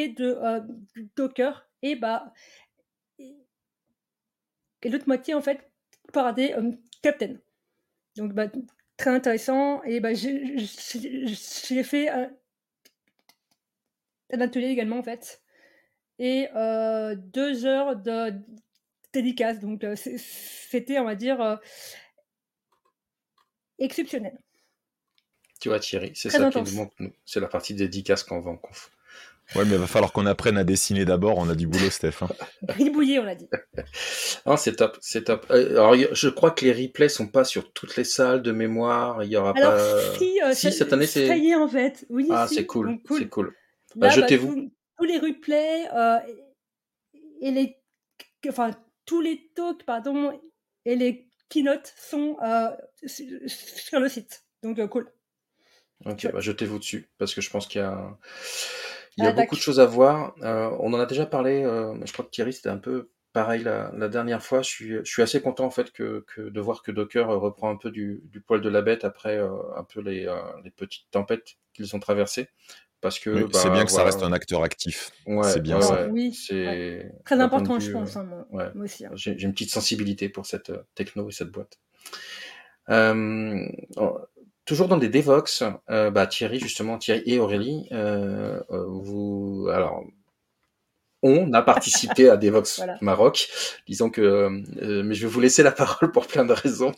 de 0.08 0.24
euh, 0.24 0.60
Docker 1.16 1.66
et 1.82 1.96
bah 1.96 2.32
et 4.82 4.90
l'autre 4.90 5.06
moitié 5.06 5.34
en 5.34 5.42
fait 5.42 5.70
par 6.12 6.34
des 6.34 6.54
captains. 7.02 7.36
Donc 8.16 8.32
bah, 8.32 8.46
très 8.96 9.10
intéressant 9.10 9.82
et 9.84 10.00
bah, 10.00 10.14
j'ai 10.14 11.84
fait 11.84 12.08
un, 12.08 12.30
un 14.32 14.40
atelier 14.40 14.68
également 14.68 14.98
en 14.98 15.02
fait 15.02 15.42
et 16.22 16.48
euh, 16.54 17.16
deux 17.16 17.66
heures 17.66 17.96
de 17.96 18.32
dédicace. 19.12 19.58
Donc 19.60 19.82
euh, 19.84 19.96
c'était, 19.96 20.98
on 20.98 21.04
va 21.04 21.16
dire, 21.16 21.40
euh, 21.40 21.56
exceptionnel. 23.78 24.38
Tu 25.60 25.68
vois 25.68 25.80
Thierry, 25.80 26.12
c'est 26.14 26.30
ça 26.30 26.50
qui 26.50 26.62
nous 26.62 26.76
manque, 26.76 26.92
nous. 26.98 27.12
C'est 27.24 27.40
la 27.40 27.48
partie 27.48 27.74
dédicace 27.74 28.22
qu'on 28.22 28.40
va 28.40 28.52
en 28.52 28.56
conf. 28.56 28.90
Ouais, 29.54 29.64
mais 29.64 29.72
il 29.72 29.78
va 29.78 29.86
falloir 29.86 30.12
qu'on 30.12 30.26
apprenne 30.26 30.56
à 30.56 30.64
dessiner 30.64 31.04
d'abord. 31.04 31.38
On 31.38 31.48
a 31.48 31.54
du 31.54 31.66
boulot, 31.66 31.90
Steph. 31.90 32.22
Hein. 32.22 32.28
On 32.78 33.24
l'a 33.24 33.34
dit. 33.34 33.48
non, 34.46 34.56
c'est 34.56 34.76
top, 34.76 34.96
c'est 35.00 35.24
top. 35.24 35.46
Alors, 35.50 35.94
je 35.94 36.28
crois 36.28 36.50
que 36.50 36.64
les 36.64 36.72
replays 36.72 37.08
sont 37.08 37.28
pas 37.28 37.44
sur 37.44 37.72
toutes 37.72 37.96
les 37.96 38.04
salles 38.04 38.42
de 38.42 38.52
mémoire. 38.52 39.22
Il 39.24 39.30
y 39.30 39.36
aura 39.36 39.52
Alors, 39.56 39.72
pas. 39.72 40.18
Si, 40.18 40.38
si 40.54 40.72
cette 40.72 40.92
année, 40.92 41.06
c'est. 41.06 41.26
Ça 41.26 41.36
y 41.36 41.50
est, 41.50 41.54
en 41.54 41.68
fait. 41.68 42.06
Oui. 42.08 42.28
Ah, 42.30 42.46
c'est 42.48 42.66
cool. 42.66 42.98
C'est 43.08 43.28
cool. 43.28 43.54
Bah, 43.94 44.06
bah, 44.06 44.10
jetez-vous 44.10 44.70
tous 44.96 45.04
les 45.04 45.18
replays 45.18 45.88
euh, 45.92 46.18
et 47.40 47.50
les, 47.50 47.78
enfin 48.48 48.70
tous 49.04 49.20
les 49.20 49.50
talks 49.54 49.84
pardon 49.84 50.40
et 50.84 50.96
les 50.96 51.28
keynotes 51.48 51.92
sont 51.96 52.36
euh, 52.42 52.70
sur 53.06 54.00
le 54.00 54.08
site. 54.08 54.44
Donc 54.62 54.78
euh, 54.78 54.86
cool. 54.86 55.12
Ok, 56.04 56.30
bah, 56.32 56.40
jetez-vous 56.40 56.78
dessus 56.78 57.10
parce 57.18 57.34
que 57.34 57.40
je 57.40 57.50
pense 57.50 57.66
qu'il 57.66 57.80
y 57.80 57.84
a, 57.84 58.18
il 59.16 59.24
y 59.24 59.26
a 59.26 59.30
ah, 59.30 59.32
beaucoup 59.32 59.56
de 59.56 59.60
choses 59.60 59.80
à 59.80 59.86
voir. 59.86 60.34
on 60.42 60.92
en 60.92 61.00
a 61.00 61.06
déjà 61.06 61.26
parlé. 61.26 61.62
je 61.62 62.12
crois 62.12 62.24
que 62.24 62.30
Thierry 62.30 62.52
c'était 62.52 62.68
un 62.68 62.78
peu 62.78 63.10
pareil 63.32 63.62
la, 63.62 64.08
dernière 64.08 64.42
fois. 64.42 64.62
Je 64.62 64.68
suis, 64.68 64.88
je 64.96 65.10
suis 65.10 65.22
assez 65.22 65.40
content 65.40 65.64
en 65.64 65.70
fait 65.70 65.92
que, 65.92 66.24
que, 66.34 66.42
de 66.42 66.60
voir 66.60 66.82
que 66.82 66.92
Docker 66.92 67.28
reprend 67.28 67.70
un 67.70 67.76
peu 67.76 67.90
du, 67.90 68.22
du 68.24 68.40
poil 68.40 68.60
de 68.60 68.68
la 68.68 68.82
bête 68.82 69.04
après 69.04 69.38
un 69.38 69.84
peu 69.84 70.00
les, 70.00 70.32
les 70.64 70.70
petites 70.70 71.10
tempêtes 71.10 71.56
qu'ils 71.74 71.94
ont 71.96 72.00
traversées 72.00 72.48
parce 73.02 73.18
que 73.18 73.48
c'est 73.52 73.68
bien 73.68 73.80
bah, 73.80 73.84
que 73.84 73.90
ça 73.90 74.04
reste 74.04 74.22
un 74.22 74.32
acteur 74.32 74.62
actif. 74.62 75.10
c'est 75.42 75.60
bien 75.60 75.80
ça. 75.82 76.06
Oui, 76.06 76.32
c'est 76.32 77.12
très 77.26 77.40
important, 77.40 77.78
je 77.78 77.90
pense. 77.90 78.16
Hein, 78.16 78.46
moi, 78.50 78.72
aussi. 78.80 79.04
Hein. 79.04 79.10
J'ai 79.14 79.42
une 79.42 79.52
petite 79.52 79.72
sensibilité 79.72 80.28
pour 80.28 80.46
cette 80.46 80.70
euh, 80.70 80.84
techno 80.94 81.28
et 81.28 81.32
cette 81.32 81.50
boîte. 81.50 81.80
Euh, 82.88 83.66
toujours 84.72 84.88
dans 84.88 84.96
des 84.96 85.10
Devox, 85.10 85.64
euh, 85.90 86.10
bah, 86.10 86.26
Thierry 86.26 86.58
justement, 86.58 86.96
Thierry 86.96 87.22
et 87.26 87.38
Aurélie, 87.38 87.90
vous, 88.70 89.68
alors 89.70 90.02
on 91.22 91.52
a 91.52 91.60
participé 91.60 92.30
à 92.30 92.36
Devox 92.38 92.80
Maroc. 93.02 93.50
Disons 93.86 94.08
que, 94.08 94.22
euh, 94.22 95.02
mais 95.02 95.14
je 95.14 95.26
vais 95.26 95.30
vous 95.30 95.40
laisser 95.40 95.62
la 95.62 95.72
parole 95.72 96.10
pour 96.10 96.26
plein 96.26 96.46
de 96.46 96.54
raisons 96.54 96.92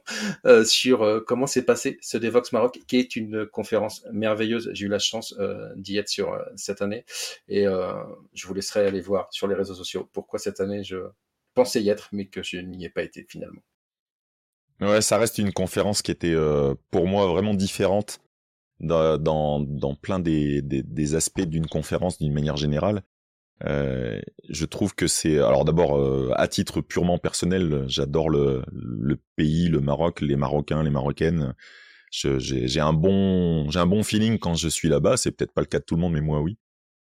euh, 0.47 0.65
sur 0.65 1.03
euh, 1.03 1.19
comment 1.21 1.49
s'est 1.49 1.65
passé 1.65 1.99
ce 2.01 2.17
Devox 2.17 2.53
Maroc, 2.53 2.79
qui 2.87 2.97
est 2.97 3.17
une 3.17 3.45
conférence 3.45 4.07
merveilleuse. 4.13 4.71
J'ai 4.73 4.87
eu 4.87 4.89
la 4.89 5.01
chance 5.01 5.35
d'y 5.75 5.99
être 5.99 6.09
sur 6.09 6.39
cette 6.55 6.81
année, 6.81 7.05
et 7.49 7.65
je 7.65 8.47
vous 8.47 8.55
laisserai 8.55 8.87
aller 8.87 9.01
voir 9.01 9.27
sur 9.33 9.49
les 9.49 9.57
réseaux 9.57 9.75
sociaux 9.75 10.09
pourquoi 10.13 10.39
cette 10.39 10.61
année 10.61 10.85
je 10.85 10.97
pensais 11.55 11.83
y 11.83 11.89
être, 11.89 12.09
mais 12.13 12.27
que 12.27 12.45
je 12.45 12.59
n'y 12.59 12.85
ai 12.85 12.89
pas 12.89 13.03
été 13.03 13.27
finalement. 13.29 13.63
Ouais, 14.81 15.01
ça 15.01 15.19
reste 15.19 15.39
une 15.39 15.53
conférence 15.53 16.03
qui 16.03 16.11
était 16.11 16.37
pour 16.91 17.07
moi 17.07 17.27
vraiment 17.27 17.55
différente 17.55 18.21
dans, 18.81 19.19
dans, 19.19 19.61
dans 19.61 19.95
plein 19.95 20.19
des, 20.19 20.63
des, 20.63 20.83
des 20.83 21.15
aspects 21.15 21.43
d'une 21.43 21.67
conférence 21.67 22.19
d'une 22.19 22.33
manière 22.33 22.57
générale. 22.57 23.03
Euh, 23.65 24.21
je 24.49 24.65
trouve 24.65 24.95
que 24.95 25.07
c'est 25.07 25.39
alors 25.39 25.65
d'abord 25.65 25.97
euh, 25.97 26.33
à 26.35 26.49
titre 26.49 26.81
purement 26.81 27.19
personnel, 27.19 27.85
j'adore 27.87 28.29
le, 28.29 28.65
le, 28.73 29.17
pays, 29.37 29.69
le 29.69 29.81
Maroc, 29.81 30.21
les 30.21 30.37
Marocains, 30.37 30.83
les 30.83 30.91
Marocaines. 30.91 31.55
J'ai 32.11 32.81
un 32.81 32.93
bon 32.93 33.71
j'ai 33.71 33.79
un 33.79 33.87
bon 33.87 34.03
feeling 34.03 34.39
quand 34.39 34.55
je 34.55 34.69
suis 34.69 34.89
là-bas. 34.89 35.17
C'est 35.17 35.33
peut-être 35.33 35.53
pas 35.53 35.63
le 35.63 35.67
cas 35.67 35.79
de 35.79 35.85
tout 35.85 35.95
le 35.97 36.01
monde, 36.01 36.13
mais 36.15 36.21
moi 36.21 36.41
oui. 36.41 36.59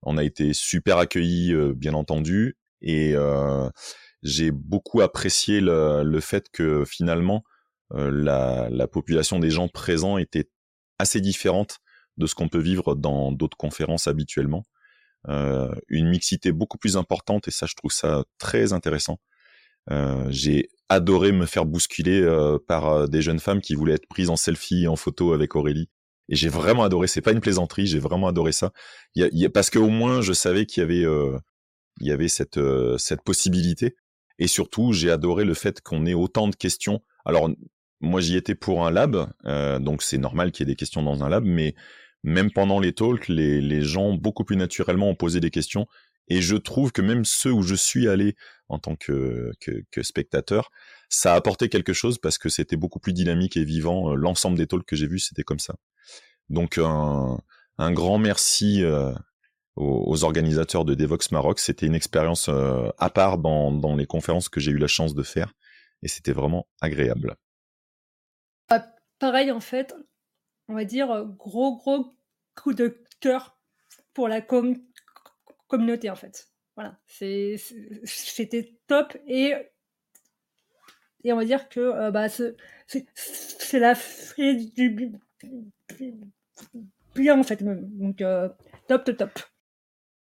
On 0.02 0.16
a 0.16 0.24
été 0.24 0.52
super 0.52 0.98
accueillis, 0.98 1.52
euh, 1.52 1.74
bien 1.74 1.94
entendu, 1.94 2.56
et 2.82 3.12
euh, 3.14 3.68
j'ai 4.22 4.50
beaucoup 4.50 5.00
apprécié 5.00 5.60
le, 5.60 6.02
le, 6.02 6.20
fait 6.20 6.48
que 6.50 6.84
finalement 6.84 7.44
la, 7.94 8.68
la 8.70 8.86
population 8.88 9.38
des 9.38 9.50
gens 9.50 9.68
présents 9.68 10.18
était 10.18 10.50
assez 10.98 11.20
différente 11.20 11.78
de 12.16 12.26
ce 12.26 12.34
qu'on 12.34 12.48
peut 12.48 12.58
vivre 12.58 12.94
dans 12.94 13.32
d'autres 13.32 13.56
conférences 13.56 14.08
habituellement. 14.08 14.64
Euh, 15.28 15.74
une 15.88 16.08
mixité 16.08 16.52
beaucoup 16.52 16.78
plus 16.78 16.96
importante 16.96 17.48
et 17.48 17.50
ça 17.50 17.66
je 17.66 17.74
trouve 17.74 17.92
ça 17.92 18.24
très 18.38 18.72
intéressant. 18.72 19.18
Euh, 19.90 20.26
j'ai 20.30 20.68
adoré 20.88 21.32
me 21.32 21.46
faire 21.46 21.66
bousculer 21.66 22.20
euh, 22.20 22.58
par 22.66 23.08
des 23.08 23.22
jeunes 23.22 23.38
femmes 23.40 23.60
qui 23.60 23.74
voulaient 23.74 23.94
être 23.94 24.08
prises 24.08 24.30
en 24.30 24.36
selfie, 24.36 24.86
en 24.86 24.96
photo 24.96 25.32
avec 25.32 25.56
Aurélie 25.56 25.88
Et 26.28 26.36
j'ai 26.36 26.48
vraiment 26.48 26.84
adoré. 26.84 27.06
C'est 27.06 27.20
pas 27.22 27.32
une 27.32 27.40
plaisanterie. 27.40 27.86
J'ai 27.86 27.98
vraiment 27.98 28.28
adoré 28.28 28.52
ça. 28.52 28.72
Il 29.14 29.28
y 29.32 29.46
a, 29.46 29.50
parce 29.50 29.70
qu'au 29.70 29.88
moins, 29.88 30.20
je 30.20 30.32
savais 30.32 30.66
qu'il 30.66 30.82
y 30.82 30.84
avait, 30.84 31.04
euh, 31.04 31.38
il 32.00 32.06
y 32.06 32.12
avait 32.12 32.28
cette, 32.28 32.58
euh, 32.58 32.98
cette 32.98 33.22
possibilité. 33.22 33.96
Et 34.38 34.46
surtout, 34.46 34.92
j'ai 34.92 35.10
adoré 35.10 35.44
le 35.44 35.54
fait 35.54 35.80
qu'on 35.80 36.06
ait 36.06 36.14
autant 36.14 36.48
de 36.48 36.56
questions. 36.56 37.02
Alors, 37.24 37.50
moi, 38.00 38.20
j'y 38.20 38.36
étais 38.36 38.54
pour 38.54 38.86
un 38.86 38.90
lab, 38.90 39.28
euh, 39.44 39.78
donc 39.78 40.02
c'est 40.02 40.18
normal 40.18 40.52
qu'il 40.52 40.66
y 40.66 40.70
ait 40.70 40.72
des 40.72 40.76
questions 40.76 41.02
dans 41.02 41.24
un 41.24 41.28
lab, 41.28 41.44
mais 41.44 41.74
même 42.22 42.52
pendant 42.52 42.78
les 42.78 42.92
talks, 42.92 43.28
les, 43.28 43.60
les 43.60 43.82
gens 43.82 44.14
beaucoup 44.14 44.44
plus 44.44 44.56
naturellement 44.56 45.08
ont 45.08 45.14
posé 45.14 45.40
des 45.40 45.50
questions. 45.50 45.86
Et 46.28 46.42
je 46.42 46.56
trouve 46.56 46.92
que 46.92 47.02
même 47.02 47.24
ceux 47.24 47.52
où 47.52 47.62
je 47.62 47.74
suis 47.74 48.06
allé 48.06 48.36
en 48.68 48.78
tant 48.78 48.96
que, 48.96 49.50
que, 49.60 49.82
que 49.90 50.02
spectateur, 50.02 50.70
ça 51.08 51.32
a 51.32 51.36
apporté 51.36 51.68
quelque 51.68 51.94
chose 51.94 52.18
parce 52.18 52.36
que 52.36 52.48
c'était 52.50 52.76
beaucoup 52.76 53.00
plus 53.00 53.14
dynamique 53.14 53.56
et 53.56 53.64
vivant. 53.64 54.14
L'ensemble 54.14 54.58
des 54.58 54.66
talks 54.66 54.84
que 54.84 54.94
j'ai 54.94 55.06
vus, 55.06 55.20
c'était 55.20 55.42
comme 55.42 55.58
ça. 55.58 55.76
Donc 56.50 56.78
un, 56.78 57.38
un 57.78 57.92
grand 57.92 58.18
merci 58.18 58.82
euh, 58.84 59.12
aux, 59.78 60.24
organisateurs 60.24 60.84
de 60.84 60.94
Devox 60.94 61.30
Maroc. 61.30 61.58
C'était 61.60 61.86
une 61.86 61.94
expérience 61.94 62.48
euh, 62.48 62.90
à 62.98 63.10
part 63.10 63.38
dans, 63.38 63.96
les 63.96 64.06
conférences 64.06 64.48
que 64.48 64.60
j'ai 64.60 64.72
eu 64.72 64.78
la 64.78 64.86
chance 64.86 65.14
de 65.14 65.22
faire 65.22 65.54
et 66.02 66.08
c'était 66.08 66.32
vraiment 66.32 66.66
agréable. 66.80 67.36
Bah, 68.68 68.84
pareil 69.18 69.50
en 69.50 69.60
fait, 69.60 69.94
on 70.68 70.74
va 70.74 70.84
dire 70.84 71.10
euh, 71.10 71.24
gros 71.24 71.76
gros 71.76 72.16
coup 72.54 72.74
de 72.74 73.02
cœur 73.20 73.58
pour 74.14 74.28
la 74.28 74.40
communauté 74.40 76.10
en 76.10 76.16
fait. 76.16 76.48
Voilà, 76.76 76.98
c'était 77.06 78.78
top 78.86 79.16
et 79.26 79.54
et 81.24 81.32
on 81.32 81.36
va 81.36 81.44
dire 81.44 81.68
que 81.68 82.10
bah, 82.10 82.28
c'est 82.28 83.78
la 83.78 83.96
frise 83.96 84.72
du 84.74 85.12
bien 87.16 87.40
en 87.40 87.42
fait 87.42 87.64
Donc 87.64 88.18
top, 88.86 89.04
top, 89.04 89.16
top. 89.16 89.40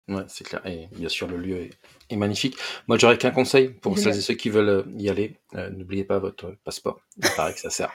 Ouais, 0.09 0.23
c'est 0.29 0.45
clair. 0.45 0.63
Et 0.67 0.89
bien 0.93 1.09
sûr, 1.09 1.27
le 1.27 1.37
lieu 1.37 1.69
est, 2.11 2.17
magnifique. 2.17 2.57
Moi, 2.87 2.97
j'aurais 2.97 3.19
qu'un 3.19 3.33
conseil 3.33 3.69
pour 3.69 3.99
celles 3.99 4.17
et 4.17 4.21
ceux 4.21 4.35
qui 4.35 4.51
veulent 4.51 4.85
y 4.97 5.09
aller. 5.09 5.37
N'oubliez 5.55 6.05
pas 6.05 6.19
votre 6.19 6.55
passeport. 6.65 7.01
Il 7.23 7.29
paraît 7.37 7.55
que 7.55 7.61
ça 7.61 7.71
sert. 7.71 7.93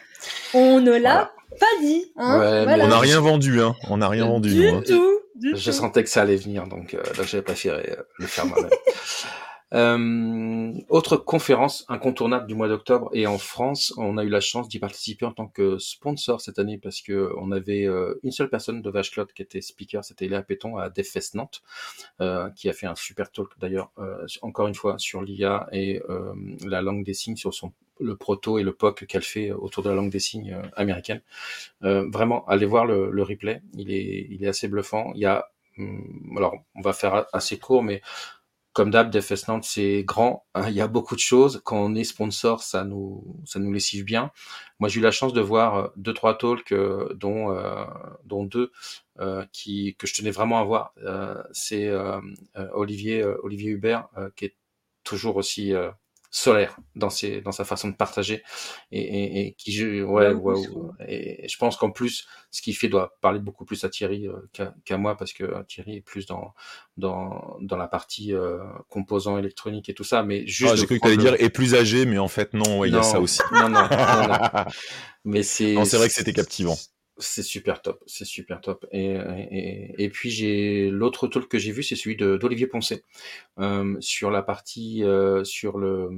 On 0.54 0.82
ne 0.82 0.92
l'a 0.92 1.32
pas 1.60 1.80
dit. 1.82 2.12
Hein 2.18 2.66
On 2.68 2.88
n'a 2.88 3.00
rien 3.00 3.22
vendu. 3.22 3.62
Hein. 3.62 3.76
On 3.90 3.98
n'a 3.98 4.10
rien 4.10 4.26
vendu. 4.26 4.50
Du 4.50 4.68
hein. 4.68 4.82
tout. 4.86 5.20
je 5.42 5.72
sentais 5.72 6.04
que 6.04 6.10
ça 6.10 6.24
allait 6.24 6.36
venir, 6.36 6.68
donc, 6.68 6.94
euh, 6.94 7.02
donc 7.16 7.26
j'avais 7.26 7.44
préféré 7.44 7.96
le 8.18 8.28
faire 8.28 8.46
moi-même. 8.46 8.70
Euh, 9.74 10.74
autre 10.90 11.16
conférence 11.16 11.86
incontournable 11.88 12.46
du 12.46 12.56
mois 12.56 12.68
d'octobre 12.68 13.10
et 13.14 13.26
en 13.26 13.38
France, 13.38 13.94
on 13.98 14.18
a 14.18 14.24
eu 14.24 14.30
la 14.30 14.42
chance 14.42 14.68
d'y 14.68 14.80
participer 14.80 15.26
en 15.26 15.32
tant 15.32 15.48
que 15.48 15.78
sponsor 15.78 16.42
cette 16.42 16.60
année 16.60 16.78
parce 16.78 17.02
que 17.02 17.32
on 17.38 17.52
avait 17.52 17.86
euh, 17.86 18.20
une 18.24 18.32
seule 18.32 18.50
personne 18.50 18.82
de 18.82 18.90
Vache 18.90 19.12
Cloud 19.12 19.32
qui 19.34 19.42
était 19.42 19.62
speaker, 19.62 20.04
c'était 20.04 20.28
Léa 20.28 20.42
Péton 20.42 20.78
à 20.78 20.90
DevFest 20.90 21.36
Nantes, 21.36 21.62
euh, 22.20 22.50
qui 22.52 22.70
a 22.70 22.74
fait 22.74 22.88
un 22.88 22.96
super 22.96 23.32
talk 23.32 23.52
d'ailleurs, 23.60 23.92
euh, 23.98 24.26
encore 24.42 24.68
une 24.68 24.76
fois 24.76 24.98
sur 24.98 25.22
l'IA 25.22 25.68
et 25.72 26.02
euh, 26.10 26.34
la 26.66 26.82
langue 26.82 27.06
des 27.06 27.14
signes, 27.14 27.38
sur 27.38 27.54
son 27.54 27.72
le 28.00 28.16
proto 28.16 28.58
et 28.58 28.64
le 28.64 28.74
POC 28.74 29.06
qu'elle 29.06 29.22
fait 29.22 29.52
autour 29.52 29.84
de 29.84 29.90
la 29.90 29.96
langue 29.96 30.10
des 30.10 30.20
signes 30.20 30.58
américaine. 30.76 31.22
vraiment, 31.82 32.44
allez 32.48 32.66
voir 32.66 32.88
le, 32.88 33.12
le, 33.12 33.22
replay, 33.22 33.62
il 33.76 33.92
est, 33.92 34.26
il 34.32 34.44
est 34.44 34.48
assez 34.48 34.68
bluffant. 34.68 35.12
Il 35.14 35.22
y 35.22 35.28
a, 35.28 35.52
hum, 35.78 36.34
alors 36.36 36.56
on 36.74 36.82
va 36.82 36.94
faire 36.94 37.28
assez 37.32 37.60
court, 37.60 37.84
mais 37.84 38.02
comme 38.74 38.90
d'hab, 38.90 39.14
Nantes, 39.48 39.66
c'est 39.66 40.04
grand. 40.04 40.46
Hein, 40.56 40.70
il 40.70 40.76
y 40.76 40.82
a 40.82 40.88
beaucoup 40.88 41.16
de 41.16 41.20
choses. 41.20 41.62
Quand 41.66 41.78
on 41.78 41.94
est 41.96 42.06
sponsor, 42.06 42.64
ça 42.64 42.84
nous, 42.86 43.42
ça 43.46 43.60
nous 43.60 43.72
lessive 43.72 44.06
bien. 44.06 44.32
Moi, 44.80 44.88
j'ai 44.88 45.00
eu 45.00 45.04
la 45.04 45.12
chance 45.12 45.34
de 45.34 45.42
voir 45.42 45.76
euh, 45.76 45.88
deux, 45.98 46.14
trois 46.14 46.38
talks, 46.38 46.72
euh, 46.72 47.14
dont, 47.16 47.52
euh, 47.52 47.86
dont 48.26 48.46
deux 48.46 48.72
qui, 49.52 49.96
que 50.00 50.08
je 50.08 50.16
tenais 50.16 50.32
vraiment 50.32 50.60
à 50.60 50.64
voir. 50.64 50.96
c'est 51.52 51.92
Olivier, 52.74 53.24
Olivier 53.24 53.70
Hubert, 53.70 54.08
qui 54.36 54.46
est 54.46 54.56
toujours 55.04 55.36
aussi 55.36 55.74
solaire 56.32 56.78
dans 56.96 57.10
ses 57.10 57.42
dans 57.42 57.52
sa 57.52 57.66
façon 57.66 57.90
de 57.90 57.96
partager. 57.96 58.42
Et, 58.92 59.02
et, 59.02 59.48
et 59.48 59.54
qui 59.54 60.02
ouais, 60.02 60.34
ouais, 60.34 60.56
et 61.08 61.48
je 61.48 61.58
pense 61.58 61.76
qu'en 61.76 61.92
plus 61.92 62.26
ce 62.50 62.62
qu'il 62.62 62.76
fait 62.76 62.88
doit 62.88 63.18
parler 63.22 63.40
beaucoup 63.40 63.66
plus 63.66 63.84
à 63.84 63.90
Thierry 63.90 64.28
euh, 64.28 64.70
qu'à 64.86 64.98
moi 64.98 65.18
parce 65.18 65.34
que 65.34 65.44
euh, 65.44 65.64
Thierry 65.64 65.98
est 65.98 66.02
plus 66.02 66.26
dans 66.26 66.54
dans 66.98 67.58
dans 67.62 67.78
la 67.78 67.88
partie 67.88 68.34
euh, 68.34 68.60
composants 68.90 69.38
électroniques 69.38 69.90
et 69.90 69.94
tout 69.94 70.06
ça. 70.06 70.24
Mais 70.24 70.48
juste 70.48 70.72
ah, 70.74 70.76
j'ai 70.78 70.86
cru 70.86 71.00
que 71.00 71.06
tu 71.06 71.08
allais 71.08 71.18
dire 71.18 71.36
est 71.38 71.50
plus 71.50 71.76
âgé 71.76 72.06
mais 72.06 72.18
en 72.18 72.30
fait 72.30 72.54
non 72.54 72.86
il 72.86 72.94
y 72.94 72.98
a 72.98 73.04
ça 73.04 73.20
aussi. 73.20 73.42
Non 73.52 73.70
non, 73.70 73.82
non, 73.82 74.28
non. 74.28 74.66
mais 75.26 75.44
c'est 75.44 75.76
c'est 75.86 75.98
vrai 75.98 76.08
que 76.08 76.14
c'était 76.14 76.34
captivant 76.34 76.78
c'est 77.22 77.44
super 77.44 77.82
top, 77.82 78.04
c'est 78.08 78.26
super 78.26 78.62
top. 78.62 78.86
Et, 78.92 80.10
puis 80.12 80.30
j'ai 80.30 80.90
l'autre 80.90 81.28
talk 81.28 81.48
que 81.48 81.60
j'ai 81.60 81.72
vu, 81.72 81.84
c'est 81.84 81.96
celui 81.96 82.16
d'Olivier 82.16 82.68
Poncet 82.68 83.04
euh, 83.60 83.96
sur 84.00 84.32
la 84.32 84.42
partie 84.42 85.04
euh, 85.04 85.44
sur 85.44 85.78
le 85.78 86.10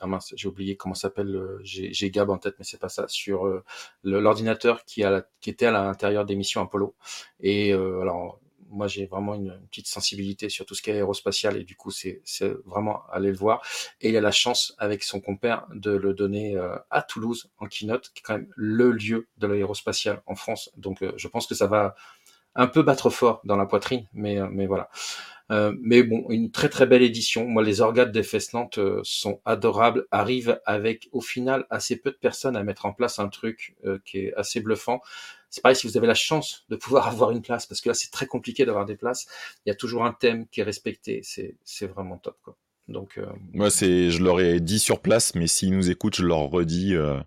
ah 0.00 0.06
mince, 0.06 0.34
j'ai 0.36 0.48
oublié 0.48 0.76
comment 0.76 0.94
s'appelle. 0.94 1.58
J'ai 1.62 2.10
Gab 2.10 2.30
en 2.30 2.38
tête, 2.38 2.56
mais 2.58 2.64
c'est 2.64 2.78
pas 2.80 2.88
ça. 2.88 3.06
Sur 3.08 3.46
euh, 3.46 3.64
l'ordinateur 4.04 4.84
qui, 4.84 5.02
qui 5.40 5.50
était 5.50 5.66
à 5.66 5.70
l'intérieur 5.70 6.24
des 6.26 6.36
missions 6.36 6.60
Apollo. 6.62 6.94
Et 7.40 7.72
euh, 7.72 8.00
alors 8.00 8.40
moi 8.70 8.86
j'ai 8.86 9.06
vraiment 9.06 9.34
une, 9.34 9.60
petite 9.70 9.86
sensibilité 9.86 10.48
sur 10.48 10.66
tout 10.66 10.74
ce 10.74 10.82
qui 10.82 10.90
est 10.90 10.94
aérospatial 10.94 11.56
et 11.56 11.64
du 11.64 11.76
coup 11.76 11.90
c'est 11.90 12.22
vraiment 12.64 13.02
aller 13.10 13.30
le 13.30 13.36
voir. 13.36 13.62
Et 14.00 14.10
il 14.10 14.16
a 14.16 14.20
la 14.20 14.30
chance 14.30 14.74
avec 14.78 15.02
son 15.02 15.20
compère 15.20 15.66
de 15.74 15.90
le 15.90 16.14
donner 16.14 16.56
euh, 16.56 16.76
à 16.90 17.02
Toulouse 17.02 17.50
en 17.58 17.66
keynote 17.66 18.10
qui 18.14 18.20
est 18.20 18.22
quand 18.22 18.34
même 18.34 18.48
le 18.56 18.92
lieu 18.92 19.28
de 19.38 19.46
l'aérospatial 19.46 20.22
en 20.26 20.34
France. 20.34 20.70
Donc 20.76 21.02
euh, 21.02 21.12
je 21.16 21.28
pense 21.28 21.46
que 21.46 21.54
ça 21.54 21.66
va 21.66 21.94
un 22.54 22.66
peu 22.66 22.82
battre 22.82 23.10
fort 23.10 23.40
dans 23.44 23.56
la 23.56 23.66
poitrine 23.66 24.06
mais 24.12 24.38
euh, 24.40 24.48
mais 24.50 24.66
voilà. 24.66 24.88
Mais 25.48 26.02
bon, 26.02 26.26
une 26.28 26.50
très 26.50 26.68
très 26.68 26.86
belle 26.86 27.02
édition. 27.02 27.46
Moi, 27.46 27.62
les 27.62 27.80
organes 27.80 28.10
des 28.10 28.26
Nantes 28.52 28.80
sont 29.04 29.40
adorables, 29.44 30.04
arrivent 30.10 30.60
avec 30.66 31.08
au 31.12 31.20
final 31.20 31.66
assez 31.70 31.94
peu 31.94 32.10
de 32.10 32.16
personnes 32.16 32.56
à 32.56 32.64
mettre 32.64 32.84
en 32.84 32.92
place 32.92 33.20
un 33.20 33.28
truc 33.28 33.76
qui 34.04 34.18
est 34.18 34.34
assez 34.34 34.58
bluffant 34.58 35.00
c'est 35.50 35.62
pareil 35.62 35.76
si 35.76 35.86
vous 35.86 35.96
avez 35.96 36.06
la 36.06 36.14
chance 36.14 36.64
de 36.68 36.76
pouvoir 36.76 37.08
avoir 37.08 37.30
une 37.30 37.42
place, 37.42 37.66
parce 37.66 37.80
que 37.80 37.88
là 37.88 37.94
c'est 37.94 38.10
très 38.10 38.26
compliqué 38.26 38.64
d'avoir 38.64 38.86
des 38.86 38.96
places. 38.96 39.26
Il 39.64 39.70
y 39.70 39.72
a 39.72 39.74
toujours 39.74 40.04
un 40.04 40.12
thème 40.12 40.46
qui 40.48 40.60
est 40.60 40.64
respecté. 40.64 41.20
C'est 41.22 41.56
c'est 41.64 41.86
vraiment 41.86 42.18
top 42.18 42.38
quoi. 42.42 42.56
Donc 42.88 43.18
euh... 43.18 43.26
moi 43.52 43.70
c'est 43.70 44.10
je 44.10 44.22
leur 44.22 44.40
ai 44.40 44.60
dit 44.60 44.78
sur 44.78 45.00
place, 45.00 45.34
mais 45.34 45.46
s'ils 45.46 45.74
nous 45.74 45.90
écoutent, 45.90 46.16
je 46.16 46.24
leur 46.24 46.50
redis. 46.50 46.94
Euh, 46.94 47.20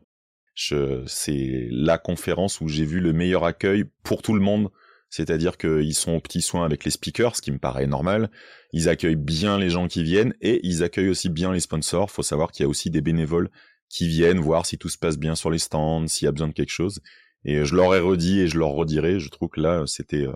c'est 1.07 1.67
la 1.71 1.97
conférence 1.97 2.59
où 2.59 2.67
j'ai 2.67 2.83
vu 2.83 2.99
le 2.99 3.13
meilleur 3.13 3.45
accueil 3.45 3.85
pour 4.03 4.21
tout 4.21 4.33
le 4.33 4.41
monde. 4.41 4.69
C'est-à-dire 5.09 5.57
qu'ils 5.57 5.95
sont 5.95 6.13
aux 6.13 6.19
petits 6.19 6.41
soins 6.41 6.65
avec 6.65 6.85
les 6.85 6.91
speakers, 6.91 7.35
ce 7.35 7.41
qui 7.41 7.51
me 7.51 7.57
paraît 7.57 7.87
normal. 7.87 8.29
Ils 8.73 8.89
accueillent 8.89 9.15
bien 9.15 9.57
les 9.57 9.69
gens 9.69 9.87
qui 9.87 10.03
viennent 10.03 10.35
et 10.41 10.59
ils 10.63 10.83
accueillent 10.83 11.09
aussi 11.09 11.29
bien 11.29 11.51
les 11.51 11.61
sponsors. 11.61 12.11
Faut 12.11 12.23
savoir 12.23 12.51
qu'il 12.51 12.63
y 12.63 12.67
a 12.67 12.69
aussi 12.69 12.91
des 12.91 13.01
bénévoles 13.01 13.49
qui 13.89 14.07
viennent 14.07 14.39
voir 14.39 14.67
si 14.67 14.77
tout 14.77 14.89
se 14.89 14.99
passe 14.99 15.17
bien 15.17 15.33
sur 15.33 15.49
les 15.49 15.57
stands, 15.57 16.07
s'il 16.07 16.25
y 16.25 16.29
a 16.29 16.31
besoin 16.31 16.49
de 16.49 16.53
quelque 16.53 16.69
chose. 16.69 17.01
Et 17.45 17.63
je 17.63 17.75
leur 17.75 17.95
ai 17.95 17.99
redit 17.99 18.41
et 18.41 18.47
je 18.47 18.57
leur 18.57 18.69
redirai. 18.69 19.19
Je 19.19 19.29
trouve 19.29 19.49
que 19.49 19.61
là, 19.61 19.83
c'était, 19.87 20.27
euh, 20.27 20.33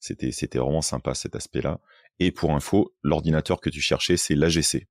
c'était, 0.00 0.32
c'était 0.32 0.58
vraiment 0.58 0.82
sympa 0.82 1.14
cet 1.14 1.36
aspect-là. 1.36 1.80
Et 2.18 2.30
pour 2.32 2.52
info, 2.52 2.94
l'ordinateur 3.02 3.60
que 3.60 3.70
tu 3.70 3.80
cherchais, 3.80 4.16
c'est 4.16 4.34
l'AGC 4.34 4.86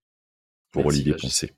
pour 0.72 0.86
Olivier 0.86 1.16
Poncé. 1.16 1.56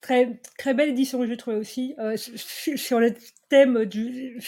Très, 0.00 0.40
très 0.58 0.74
belle 0.74 0.90
édition, 0.90 1.24
je 1.26 1.32
trouve 1.32 1.54
aussi, 1.54 1.94
euh, 1.98 2.16
sur 2.16 3.00
le 3.00 3.14
thème 3.48 3.86
du 3.86 4.38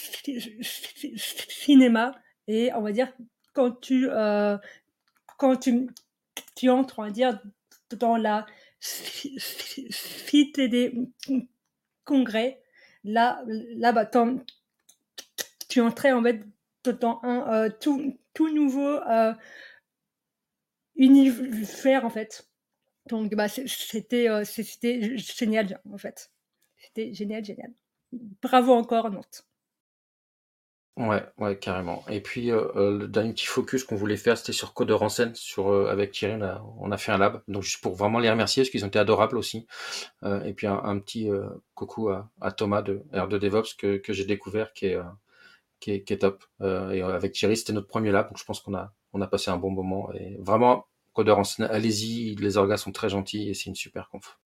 cinéma. 0.63 2.15
Et 2.47 2.71
on 2.75 2.83
va 2.83 2.93
dire, 2.93 3.11
quand 3.55 3.81
tu, 3.81 4.09
euh, 4.11 4.59
quand 5.39 5.57
tu, 5.57 5.89
tu 6.55 6.69
entres, 6.69 6.99
on 6.99 7.05
va 7.05 7.11
dire, 7.11 7.41
dans 7.91 8.19
la 8.19 8.47
cité 8.81 10.69
des 10.69 10.93
congrès, 12.05 12.61
là, 13.07 13.93
bah, 13.93 14.11
tu 15.69 15.81
entrais 15.81 16.13
en 16.13 16.23
fait 16.23 16.45
dans 16.85 17.21
un 17.23 17.53
euh, 17.53 17.71
tout, 17.81 18.19
tout 18.35 18.53
nouveau 18.53 19.01
euh, 19.01 19.33
univers 20.97 22.05
en 22.05 22.11
fait. 22.11 22.49
Donc 23.09 23.35
bah, 23.35 23.49
c'était 23.49 24.29
euh, 24.29 24.45
c'était 24.45 25.17
génial 25.17 25.81
en 25.93 25.99
fait. 25.99 26.31
C'était 26.77 27.13
génial, 27.15 27.45
génial. 27.45 27.73
Bravo 28.43 28.73
encore 28.73 29.11
Nantes. 29.11 29.47
Ouais, 30.97 31.23
ouais, 31.37 31.59
carrément. 31.59 32.05
Et 32.09 32.23
puis 32.23 32.51
euh, 32.51 32.69
euh, 32.75 32.99
le 32.99 33.09
dernier 33.09 33.33
petit 33.35 33.45
focus 33.45 33.85
qu'on 33.85 33.97
voulait 33.97 34.17
faire, 34.17 34.39
c'était 34.39 34.53
sur 34.53 34.73
Code 34.73 34.91
Ransen, 34.91 35.35
sur 35.35 35.69
euh, 35.69 35.89
avec 35.91 36.13
Thierry, 36.13 36.41
on 36.79 36.91
a, 36.91 36.97
fait 36.97 37.13
un 37.13 37.19
lab, 37.19 37.43
donc 37.49 37.65
juste 37.65 37.83
pour 37.83 37.95
vraiment 37.95 38.19
les 38.19 38.31
remercier 38.31 38.63
parce 38.63 38.71
qu'ils 38.71 38.83
ont 38.85 38.89
été 38.89 38.99
adorables 38.99 39.37
aussi. 39.37 39.67
et 40.25 40.55
puis 40.55 40.67
un, 40.67 40.99
petit 40.99 41.29
coucou 41.75 42.09
à, 42.09 42.53
Thomas 42.53 42.81
de 42.81 43.03
R2 43.13 43.39
DevOps 43.39 43.75
que, 43.77 43.99
que 43.99 44.15
j'ai 44.15 44.25
découvert, 44.25 44.73
qui 44.73 44.87
est, 44.87 44.99
qui 45.81 45.93
est, 45.93 46.03
qui 46.03 46.15
est 46.15 46.19
top. 46.19 46.45
et 46.63 47.03
avec 47.03 47.33
Thierry, 47.33 47.59
c'était 47.59 47.75
notre 47.75 47.89
premier 47.89 48.11
lab, 48.11 48.29
donc 48.29 48.39
je 48.39 48.45
pense 48.45 48.61
qu'on 48.61 48.75
a 48.75 48.93
on 49.13 49.21
a 49.21 49.27
passé 49.27 49.51
un 49.51 49.57
bon 49.57 49.71
moment. 49.71 50.13
Et 50.15 50.37
vraiment, 50.41 50.87
Code 51.13 51.29
Ransen, 51.29 51.67
allez-y, 51.67 52.37
les 52.37 52.57
orgas 52.57 52.79
sont 52.79 52.93
très 52.93 53.09
gentils 53.09 53.51
et 53.51 53.55
c'est 53.55 53.67
une 53.67 53.75
super 53.75 54.09
conf. 54.09 54.39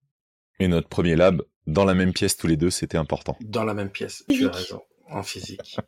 Et 0.59 0.69
notre 0.69 0.89
premier 0.89 1.17
lab 1.17 1.43
dans 1.67 1.85
la 1.85 1.95
même 1.95 2.13
pièce 2.13 2.37
tous 2.37 2.47
les 2.47 2.57
deux, 2.57 2.71
c'était 2.71 2.99
important. 2.99 3.37
Dans 3.41 3.65
la 3.65 3.75
même 3.75 3.91
pièce, 3.91 4.25
tu 4.29 4.47
as 4.47 4.51
raison. 4.51 4.83
En 5.11 5.23
physique. 5.23 5.79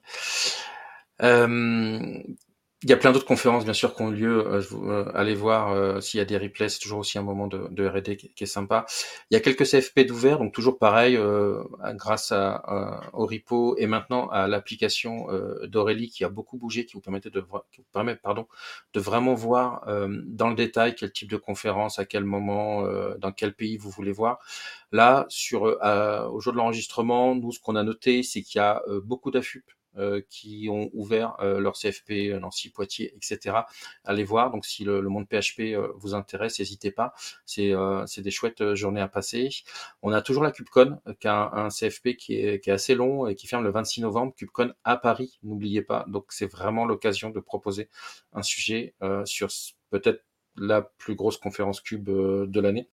Euh, 1.23 2.23
il 2.83 2.91
y 2.91 2.93
a 2.93 2.97
plein 2.97 3.13
d'autres 3.13 3.27
conférences, 3.27 3.65
bien 3.65 3.75
sûr, 3.75 3.95
qui 3.95 4.03
ont 4.03 4.11
lieu. 4.11 4.45
Euh, 4.47 4.63
euh, 4.73 5.13
allez 5.15 5.35
voir 5.35 5.73
euh, 5.73 6.01
s'il 6.01 6.19
y 6.19 6.21
a 6.21 6.25
des 6.25 6.37
replays, 6.37 6.69
c'est 6.69 6.81
toujours 6.81 6.99
aussi 7.01 7.17
un 7.17 7.23
moment 7.23 7.47
de, 7.47 7.69
de 7.71 7.87
R&D 7.87 8.17
qui, 8.17 8.33
est 8.43 8.47
sympa. 8.47 8.87
Il 9.31 9.35
y 9.35 9.37
a 9.37 9.41
quelques 9.41 9.65
CFP 9.65 10.01
d'ouvert, 10.01 10.39
donc 10.39 10.53
toujours 10.53 10.79
pareil, 10.79 11.19
grâce 11.95 12.33
à, 12.33 13.03
au 13.13 13.27
repo 13.27 13.77
et 13.79 13.87
maintenant 13.87 14.29
à 14.29 14.49
l'application 14.49 15.27
d'Aurélie 15.65 16.11
qui 16.11 16.25
a 16.25 16.29
beaucoup 16.29 16.59
bougé, 16.59 16.85
qui 16.87 16.95
vous 16.95 17.01
permettait 17.01 17.31
de 17.31 17.41
qui 17.71 17.81
vous 17.81 17.87
permet, 17.93 18.17
pardon, 18.17 18.47
de 18.95 19.01
vraiment 19.01 19.35
voir 19.35 19.87
dans 19.87 20.49
le 20.49 20.55
détail 20.55 20.95
quel 20.95 21.13
type 21.13 21.31
de 21.31 21.37
conférence, 21.37 21.99
à 21.99 22.05
quel 22.05 22.25
moment, 22.25 22.85
dans 23.19 23.33
quel 23.33 23.55
pays 23.55 23.77
vous 23.77 23.91
voulez 23.91 24.13
voir. 24.13 24.39
Là, 24.91 25.27
sur 25.29 25.63
au 25.63 26.41
jour 26.41 26.53
de 26.53 26.59
l'enregistrement, 26.59 27.35
nous, 27.35 27.53
ce 27.53 27.61
qu'on 27.61 27.77
a 27.77 27.83
noté, 27.83 28.23
c'est 28.23 28.43
qu'il 28.43 28.59
y 28.59 28.63
a 28.63 28.83
beaucoup 29.05 29.31
d'AFUP 29.31 29.65
euh, 29.69 29.82
qui 30.29 30.69
ont 30.71 30.91
ouvert 30.93 31.37
euh, 31.41 31.61
leur 31.61 31.75
CFP 31.75 32.31
euh, 32.31 32.39
Nancy, 32.39 32.71
Poitiers, 32.71 33.15
etc. 33.17 33.57
Allez 34.05 34.25
voir. 34.25 34.51
Donc 34.51 34.65
si 34.65 34.85
le, 34.85 35.03
monde 35.03 35.27
PHP 35.29 35.77
vous 35.97 36.15
intéresse, 36.15 36.59
n'hésitez 36.59 36.91
pas. 36.91 37.15
C'est 37.45 37.73
des 38.19 38.31
chouettes 38.31 38.75
journées 38.75 39.01
à 39.01 39.09
passer. 39.09 39.51
On 40.03 40.13
a 40.13 40.23
toujours 40.23 40.43
la 40.43 40.51
KubeCon, 40.51 41.01
qui 41.21 41.29
a 41.29 41.51
un, 41.53 41.69
CFP 41.69 42.17
qui 42.17 42.35
est, 42.37 42.61
qui 42.61 42.71
est 42.71 42.73
assez 42.73 42.95
long 42.95 43.27
et 43.27 43.35
qui 43.35 43.47
ferme 43.47 43.65
le 43.65 43.71
26 43.71 44.03
novembre. 44.03 44.35
KubeCon 44.37 44.73
à 44.85 44.97
Paris, 44.97 45.39
n'oubliez 45.43 45.83
pas. 45.83 46.05
Donc 46.09 46.27
c'est 46.31 46.51
vraiment 46.51 46.87
l'occasion 46.87 47.31
de 47.31 47.41
proposer 47.41 47.89
un 48.33 48.43
sujet 48.43 48.95
sur 49.25 49.49
peut-être 49.91 50.25
la 50.57 50.83
plus 50.83 51.15
grosse 51.15 51.37
conférence 51.37 51.81
cube 51.81 52.05
de 52.09 52.61
l'année. 52.61 52.89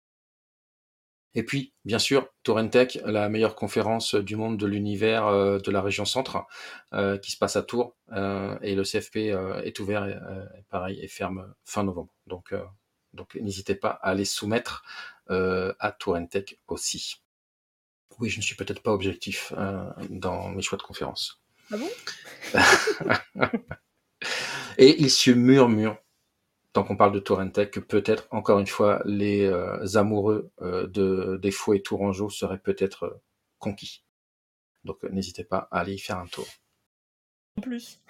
Et 1.36 1.44
puis, 1.44 1.74
bien 1.86 2.00
sûr, 2.00 2.28
Torrentech, 2.44 3.00
la 3.06 3.30
meilleure 3.30 3.56
conférence 3.56 4.16
du 4.16 4.36
monde 4.36 4.58
de 4.58 4.66
l'univers 4.66 5.28
euh, 5.28 5.60
de 5.60 5.72
la 5.72 5.82
région 5.82 6.06
centre, 6.06 6.46
euh, 6.94 7.18
qui 7.18 7.32
se 7.32 7.38
passe 7.38 7.56
à 7.56 7.62
Tours, 7.62 7.96
euh, 8.14 8.58
et 8.62 8.74
le 8.76 8.84
CFP 8.84 9.18
est 9.64 9.80
ouvert, 9.80 10.08
pareil, 10.70 11.00
et 11.02 11.08
ferme 11.08 11.54
fin 11.66 11.84
novembre. 11.84 12.14
Donc, 12.26 12.54
donc 13.14 13.36
n'hésitez 13.36 13.76
pas 13.76 13.90
à 14.02 14.10
aller 14.10 14.26
soumettre 14.26 14.84
à 15.28 15.92
Torrentech 15.98 16.60
aussi. 16.68 17.22
Oui, 18.20 18.30
je 18.30 18.38
ne 18.38 18.42
suis 18.42 18.56
peut-être 18.56 18.82
pas 18.82 18.92
objectif 18.92 19.54
dans 20.10 20.50
mes 20.50 20.62
choix 20.62 20.78
de 20.78 20.84
conférence. 20.84 21.42
Ah 21.72 21.78
bon? 21.78 21.90
Et 24.78 25.02
il 25.02 25.12
se 25.12 25.32
murmure 25.32 25.98
qu'on 26.84 26.98
parle 26.98 27.14
de 27.14 27.20
Torrentech, 27.20 27.72
que 27.72 27.80
peut-être, 27.80 28.28
encore 28.32 28.60
une 28.60 28.68
fois, 28.68 29.02
les 29.06 29.46
euh, 29.46 29.96
amoureux 29.96 30.52
euh, 30.62 30.88
de, 30.88 31.38
des 31.42 31.52
faux 31.52 31.74
et 31.74 31.82
tourangeaux 31.82 32.30
seraient 32.30 32.60
peut-être 32.60 33.04
euh, 33.04 33.22
conquis. 33.58 34.04
Donc 34.84 35.04
n'hésitez 35.04 35.44
pas 35.44 35.68
à 35.72 35.80
aller 35.80 35.94
y 35.94 36.00
faire 36.00 36.18
un 36.18 36.28
tour. 36.28 36.48
En 37.58 37.62
plus. 37.62 38.02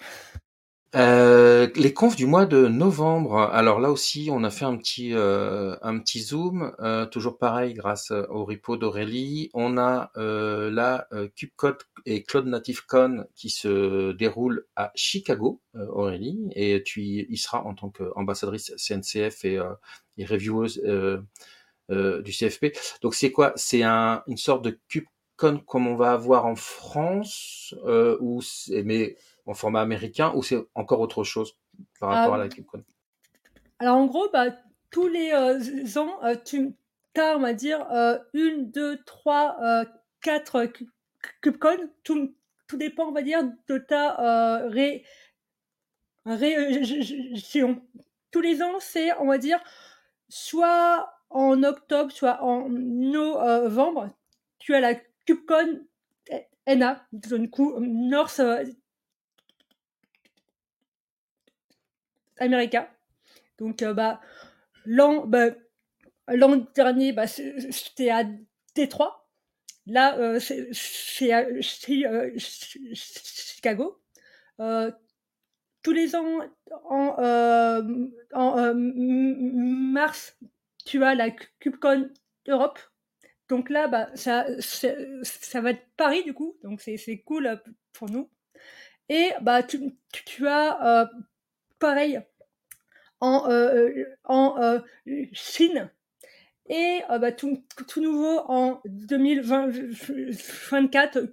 Euh, 0.96 1.68
les 1.76 1.94
confs 1.94 2.16
du 2.16 2.26
mois 2.26 2.46
de 2.46 2.66
novembre. 2.66 3.38
Alors 3.52 3.78
là 3.78 3.92
aussi, 3.92 4.28
on 4.32 4.42
a 4.42 4.50
fait 4.50 4.64
un 4.64 4.76
petit 4.76 5.14
euh, 5.14 5.76
un 5.82 6.00
petit 6.00 6.20
zoom, 6.20 6.74
euh, 6.80 7.06
toujours 7.06 7.38
pareil 7.38 7.74
grâce 7.74 8.10
au 8.10 8.44
repo 8.44 8.76
d'Aurélie. 8.76 9.50
On 9.54 9.78
a 9.78 10.10
là 10.16 11.08
KubeCode 11.36 11.78
et 12.06 12.24
Cloud 12.24 12.46
Native 12.46 12.82
qui 13.36 13.50
se 13.50 14.12
déroule 14.12 14.66
à 14.74 14.90
Chicago, 14.96 15.60
Aurélie, 15.74 16.50
et 16.56 16.82
tu 16.82 17.02
y, 17.02 17.36
seras 17.36 17.60
en 17.60 17.74
tant 17.74 17.90
qu'ambassadrice 17.90 18.72
CNCF 18.76 19.44
et, 19.44 19.60
et 20.16 20.24
revieweuse 20.24 20.82
du 21.88 22.32
CFP. 22.32 22.76
Donc 23.00 23.14
c'est 23.14 23.30
quoi? 23.30 23.52
C'est 23.54 23.84
un, 23.84 24.24
une 24.26 24.38
sorte 24.38 24.64
de 24.64 24.80
KubeCon 24.88 25.60
comme 25.66 25.86
on 25.86 25.94
va 25.94 26.12
avoir 26.12 26.46
en 26.46 26.56
France, 26.56 27.74
ou 28.20 28.42
mais 28.84 29.16
en 29.50 29.54
format 29.54 29.80
américain 29.80 30.32
ou 30.36 30.42
c'est 30.44 30.64
encore 30.74 31.00
autre 31.00 31.24
chose 31.24 31.56
par 31.98 32.10
rapport 32.10 32.34
à 32.34 32.38
la 32.38 32.48
KubeCon 32.48 32.84
Alors 33.80 33.96
en 33.96 34.06
gros, 34.06 34.28
bah, 34.32 34.46
tous 34.90 35.08
les 35.08 35.32
euh, 35.32 36.00
ans, 36.00 36.24
euh, 36.24 36.36
tu 36.44 36.72
as, 37.16 37.36
on 37.36 37.40
va 37.40 37.52
dire, 37.52 37.84
euh, 37.90 38.16
une, 38.32 38.70
deux, 38.70 39.02
trois, 39.04 39.56
quatre 40.20 40.70
KubeCon. 41.42 41.90
Tout, 42.04 42.32
tout, 42.68 42.76
dépend, 42.76 43.08
on 43.08 43.12
va 43.12 43.22
dire, 43.22 43.42
de 43.66 43.78
ta 43.78 44.68
ré, 44.68 45.04
région. 46.24 47.82
Tous 48.30 48.40
les 48.40 48.62
ans, 48.62 48.78
c'est, 48.78 49.12
on 49.18 49.26
va 49.26 49.38
dire, 49.38 49.58
soit 50.28 51.12
en 51.30 51.64
octobre, 51.64 52.12
soit 52.12 52.40
en 52.44 52.68
novembre, 52.68 54.08
tu 54.60 54.76
as 54.76 54.80
la 54.80 54.94
KubeCon 55.26 55.80
NA, 56.68 57.04
du 57.12 57.50
coup, 57.50 57.80
North 57.80 58.40
America. 62.40 62.90
Donc, 63.58 63.82
euh, 63.82 63.94
bah, 63.94 64.20
l'an 64.86 65.26
bah, 65.26 65.50
l'an 66.28 66.56
dernier, 66.74 67.12
bah, 67.12 67.26
c'était 67.26 68.10
à 68.10 68.24
Détroit. 68.74 69.28
Là, 69.86 70.18
euh, 70.18 70.40
c'est 70.40 71.32
à 71.32 71.44
euh, 71.46 72.32
Chicago. 72.36 74.00
tous 75.82 75.92
les 75.92 76.16
ans, 76.16 76.40
en, 76.88 78.74
mars, 78.74 80.36
tu 80.84 81.04
as 81.04 81.14
la 81.14 81.30
CubeCon 81.60 82.10
Europe. 82.48 82.78
Donc 83.48 83.68
là, 83.68 83.88
bah, 83.88 84.10
ça, 84.14 84.46
ça 84.60 85.60
va 85.60 85.70
être 85.70 85.86
Paris 85.96 86.22
du 86.24 86.34
coup, 86.34 86.56
donc 86.62 86.80
c'est 86.80 87.22
cool 87.26 87.60
pour 87.92 88.08
nous. 88.08 88.30
Et 89.08 89.32
bah, 89.42 89.62
tu 89.64 90.46
as 90.46 91.10
pareil 91.80 92.22
en, 93.20 93.48
euh, 93.50 94.04
en 94.24 94.60
euh, 94.60 94.80
Chine. 95.32 95.90
Et 96.68 97.00
euh, 97.10 97.18
bah, 97.18 97.32
tout, 97.32 97.64
tout, 97.88 98.00
nouveau 98.00 98.38
en 98.48 98.80
2024, 98.86 101.32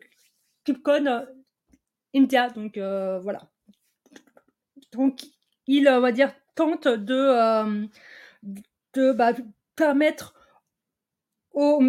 KubeCon 0.65 1.25
India. 2.15 2.49
Donc 2.49 2.77
voilà. 2.77 3.49
Donc 4.91 5.21
il, 5.67 5.87
on 5.89 6.01
va 6.01 6.11
dire, 6.11 6.33
tente 6.55 6.87
de, 6.87 7.87
de 8.93 9.11
bah, 9.11 9.33
permettre 9.75 10.33
aux, 11.53 11.81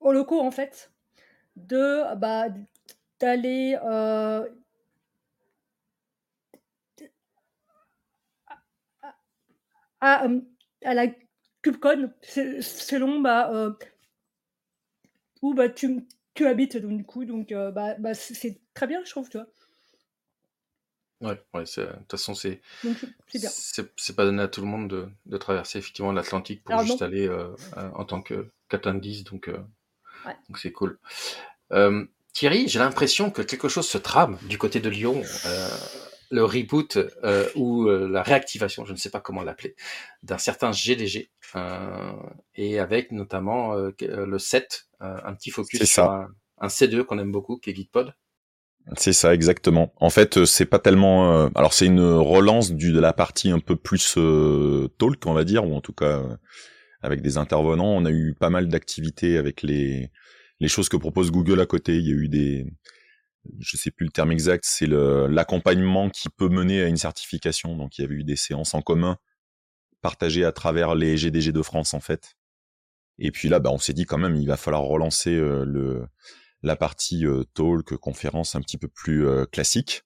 aux 0.00 0.12
locaux 0.12 0.40
en 0.40 0.50
fait 0.50 0.90
de 1.66 2.14
bah, 2.16 2.46
d'aller 3.18 3.78
euh, 3.84 4.48
à, 10.00 10.26
à, 10.84 10.94
la 10.94 11.06
CubeCon 11.62 12.12
selon 12.22 13.20
bah, 13.20 13.52
euh, 13.52 13.72
où 15.42 15.54
bah, 15.54 15.68
tu, 15.68 16.06
tu 16.34 16.46
habites 16.46 16.76
donc 16.76 16.96
du 16.96 17.04
coup 17.04 17.24
donc 17.24 17.52
euh, 17.52 17.70
bah, 17.70 17.94
bah 17.98 18.14
c'est 18.14 18.60
très 18.74 18.86
bien 18.86 19.02
je 19.04 19.10
trouve 19.10 19.28
tu 19.28 19.38
vois. 19.38 19.46
Ouais, 21.20 21.38
ouais 21.52 21.64
de 21.64 21.84
toute 21.84 22.10
façon, 22.10 22.34
c'est 22.34 22.62
c'est 23.96 24.16
pas 24.16 24.24
donné 24.24 24.42
à 24.42 24.48
tout 24.48 24.62
le 24.62 24.66
monde 24.66 24.88
de, 24.88 25.08
de 25.26 25.36
traverser 25.36 25.78
effectivement 25.78 26.12
l'Atlantique 26.12 26.64
pour 26.64 26.80
juste 26.80 27.02
aller 27.02 27.28
euh, 27.28 27.54
en 27.94 28.06
tant 28.06 28.22
que 28.22 28.50
qu'attendise, 28.70 29.24
donc 29.24 29.48
euh, 29.48 29.58
donc 30.48 30.58
c'est 30.58 30.72
cool. 30.72 30.98
Euh, 31.72 32.04
Thierry, 32.32 32.68
j'ai 32.68 32.78
l'impression 32.78 33.30
que 33.30 33.42
quelque 33.42 33.68
chose 33.68 33.86
se 33.86 33.98
trame 33.98 34.38
du 34.48 34.58
côté 34.58 34.80
de 34.80 34.88
Lyon. 34.88 35.22
Euh, 35.46 35.68
le 36.30 36.44
reboot 36.44 36.96
euh, 37.24 37.48
ou 37.56 37.88
euh, 37.88 38.08
la 38.08 38.22
réactivation, 38.22 38.84
je 38.84 38.92
ne 38.92 38.96
sais 38.96 39.10
pas 39.10 39.20
comment 39.20 39.42
l'appeler, 39.42 39.74
d'un 40.22 40.38
certain 40.38 40.72
GDG, 40.72 41.30
euh, 41.56 42.12
et 42.54 42.78
avec 42.78 43.12
notamment 43.12 43.74
euh, 43.74 43.90
le 44.00 44.38
7, 44.38 44.86
un 45.00 45.34
petit 45.34 45.50
focus 45.50 45.82
sur 45.82 46.10
un, 46.10 46.28
un, 46.58 46.68
C2 46.68 47.04
qu'on 47.04 47.18
aime 47.18 47.32
beaucoup, 47.32 47.56
qui 47.58 47.70
est 47.70 47.74
Gitpod. 47.74 48.14
C'est 48.96 49.12
ça, 49.12 49.34
exactement. 49.34 49.92
En 49.96 50.10
fait, 50.10 50.44
c'est 50.44 50.66
pas 50.66 50.78
tellement. 50.78 51.48
alors, 51.54 51.72
c'est 51.72 51.86
une 51.86 52.02
relance 52.02 52.72
du, 52.72 52.92
de 52.92 53.00
la 53.00 53.12
partie 53.12 53.50
un 53.50 53.58
peu 53.58 53.76
plus 53.76 54.14
talk, 54.98 55.26
on 55.26 55.32
va 55.32 55.44
dire, 55.44 55.66
ou 55.66 55.74
en 55.74 55.80
tout 55.80 55.92
cas 55.92 56.22
avec 57.02 57.22
des 57.22 57.38
intervenants. 57.38 57.94
On 57.94 58.04
a 58.04 58.10
eu 58.10 58.34
pas 58.38 58.50
mal 58.50 58.68
d'activités 58.68 59.36
avec 59.38 59.62
les 59.62 60.10
les 60.60 60.68
choses 60.68 60.88
que 60.88 60.96
propose 60.96 61.30
Google 61.30 61.60
à 61.60 61.66
côté. 61.66 61.96
Il 61.96 62.06
y 62.06 62.12
a 62.12 62.14
eu 62.14 62.28
des, 62.28 62.66
je 63.58 63.76
sais 63.76 63.90
plus 63.90 64.06
le 64.06 64.12
terme 64.12 64.32
exact, 64.32 64.64
c'est 64.66 64.86
l'accompagnement 64.86 66.10
qui 66.10 66.28
peut 66.28 66.48
mener 66.48 66.82
à 66.82 66.86
une 66.86 66.96
certification. 66.96 67.76
Donc 67.76 67.98
il 67.98 68.02
y 68.02 68.04
avait 68.04 68.14
eu 68.14 68.24
des 68.24 68.36
séances 68.36 68.74
en 68.74 68.82
commun 68.82 69.16
partagées 70.02 70.44
à 70.44 70.52
travers 70.52 70.94
les 70.94 71.16
GDG 71.16 71.52
de 71.52 71.62
France 71.62 71.94
en 71.94 72.00
fait. 72.00 72.36
Et 73.18 73.30
puis 73.30 73.48
là, 73.48 73.58
bah, 73.58 73.70
on 73.70 73.78
s'est 73.78 73.92
dit 73.92 74.06
quand 74.06 74.18
même, 74.18 74.36
il 74.36 74.46
va 74.46 74.56
falloir 74.56 74.82
relancer 74.82 75.34
euh, 75.34 75.64
le 75.64 76.06
la 76.62 76.76
partie 76.76 77.26
euh, 77.26 77.44
talk, 77.54 77.96
conférence 77.96 78.54
un 78.54 78.60
petit 78.60 78.76
peu 78.76 78.88
plus 78.88 79.26
euh, 79.26 79.46
classique. 79.46 80.02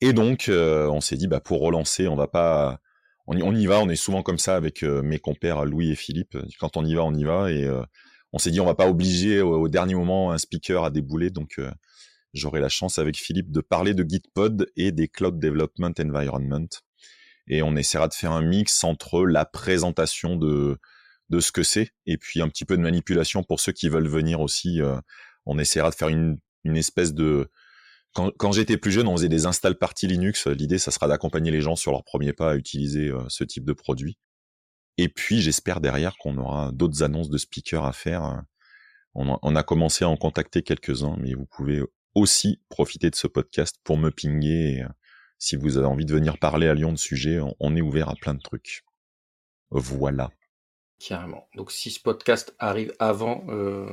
Et 0.00 0.12
donc, 0.12 0.50
on 0.50 1.00
s'est 1.00 1.16
dit, 1.16 1.28
bah, 1.28 1.38
pour 1.38 1.60
relancer, 1.60 2.08
on 2.08 2.16
va 2.16 2.26
pas 2.26 2.80
on 3.28 3.36
y, 3.36 3.42
on 3.42 3.54
y 3.54 3.66
va, 3.66 3.78
on 3.78 3.88
est 3.88 3.94
souvent 3.94 4.22
comme 4.22 4.38
ça 4.38 4.56
avec 4.56 4.82
mes 4.82 5.20
compères 5.20 5.64
Louis 5.64 5.92
et 5.92 5.94
Philippe. 5.94 6.36
Quand 6.58 6.76
on 6.76 6.84
y 6.84 6.96
va, 6.96 7.04
on 7.04 7.14
y 7.14 7.22
va 7.22 7.52
et 7.52 7.70
on 8.32 8.38
s'est 8.38 8.50
dit 8.50 8.60
on 8.60 8.66
va 8.66 8.74
pas 8.74 8.88
obliger 8.88 9.40
au, 9.40 9.68
dernier 9.68 9.94
moment 9.94 10.32
un 10.32 10.38
speaker 10.38 10.84
à 10.84 10.90
débouler, 10.90 11.30
donc 11.30 11.60
j'aurai 12.32 12.60
la 12.60 12.68
chance 12.68 12.98
avec 12.98 13.16
Philippe 13.16 13.50
de 13.50 13.60
parler 13.60 13.94
de 13.94 14.04
Gitpod 14.08 14.70
et 14.76 14.92
des 14.92 15.08
Cloud 15.08 15.38
Development 15.38 15.92
Environment. 15.98 16.68
Et 17.48 17.62
on 17.62 17.76
essaiera 17.76 18.08
de 18.08 18.14
faire 18.14 18.32
un 18.32 18.42
mix 18.42 18.84
entre 18.84 19.26
la 19.26 19.44
présentation 19.44 20.36
de, 20.36 20.78
de 21.28 21.40
ce 21.40 21.52
que 21.52 21.62
c'est 21.62 21.90
et 22.06 22.16
puis 22.16 22.40
un 22.40 22.48
petit 22.48 22.64
peu 22.64 22.76
de 22.76 22.82
manipulation 22.82 23.42
pour 23.42 23.60
ceux 23.60 23.72
qui 23.72 23.88
veulent 23.88 24.08
venir 24.08 24.40
aussi. 24.40 24.80
on 25.44 25.58
essaiera 25.58 25.90
de 25.90 25.94
faire 25.94 26.08
une, 26.08 26.38
une 26.64 26.76
espèce 26.76 27.12
de, 27.12 27.50
quand, 28.14 28.30
quand 28.36 28.52
j'étais 28.52 28.76
plus 28.76 28.92
jeune, 28.92 29.08
on 29.08 29.16
faisait 29.16 29.28
des 29.28 29.46
install 29.46 29.76
parties 29.76 30.06
Linux. 30.06 30.46
L'idée, 30.46 30.78
ça 30.78 30.90
sera 30.90 31.08
d'accompagner 31.08 31.50
les 31.50 31.60
gens 31.60 31.76
sur 31.76 31.92
leur 31.92 32.04
premier 32.04 32.32
pas 32.32 32.50
à 32.52 32.56
utiliser 32.56 33.08
euh, 33.08 33.22
ce 33.28 33.44
type 33.44 33.64
de 33.64 33.72
produit. 33.72 34.18
Et 34.98 35.08
puis, 35.08 35.40
j'espère 35.40 35.80
derrière 35.80 36.16
qu'on 36.18 36.36
aura 36.38 36.70
d'autres 36.72 37.02
annonces 37.02 37.30
de 37.30 37.38
speakers 37.38 37.84
à 37.84 37.92
faire. 37.92 38.42
On 39.14 39.32
a, 39.32 39.38
on 39.42 39.56
a 39.56 39.62
commencé 39.62 40.04
à 40.04 40.08
en 40.08 40.16
contacter 40.16 40.62
quelques-uns, 40.62 41.16
mais 41.18 41.34
vous 41.34 41.46
pouvez 41.46 41.82
aussi 42.14 42.60
profiter 42.68 43.10
de 43.10 43.14
ce 43.14 43.26
podcast 43.26 43.78
pour 43.84 43.96
me 43.96 44.10
pinguer. 44.10 44.84
si 45.38 45.56
vous 45.56 45.76
avez 45.78 45.86
envie 45.86 46.04
de 46.04 46.12
venir 46.12 46.38
parler 46.38 46.68
à 46.68 46.74
Lyon 46.74 46.92
de 46.92 46.98
sujet, 46.98 47.40
on 47.58 47.76
est 47.76 47.80
ouvert 47.80 48.08
à 48.08 48.14
plein 48.14 48.34
de 48.34 48.40
trucs. 48.40 48.84
Voilà. 49.70 50.30
Carrément. 51.08 51.48
Donc 51.56 51.72
si 51.72 51.90
ce 51.90 51.98
podcast 51.98 52.54
arrive 52.60 52.92
avant 53.00 53.44
euh, 53.48 53.86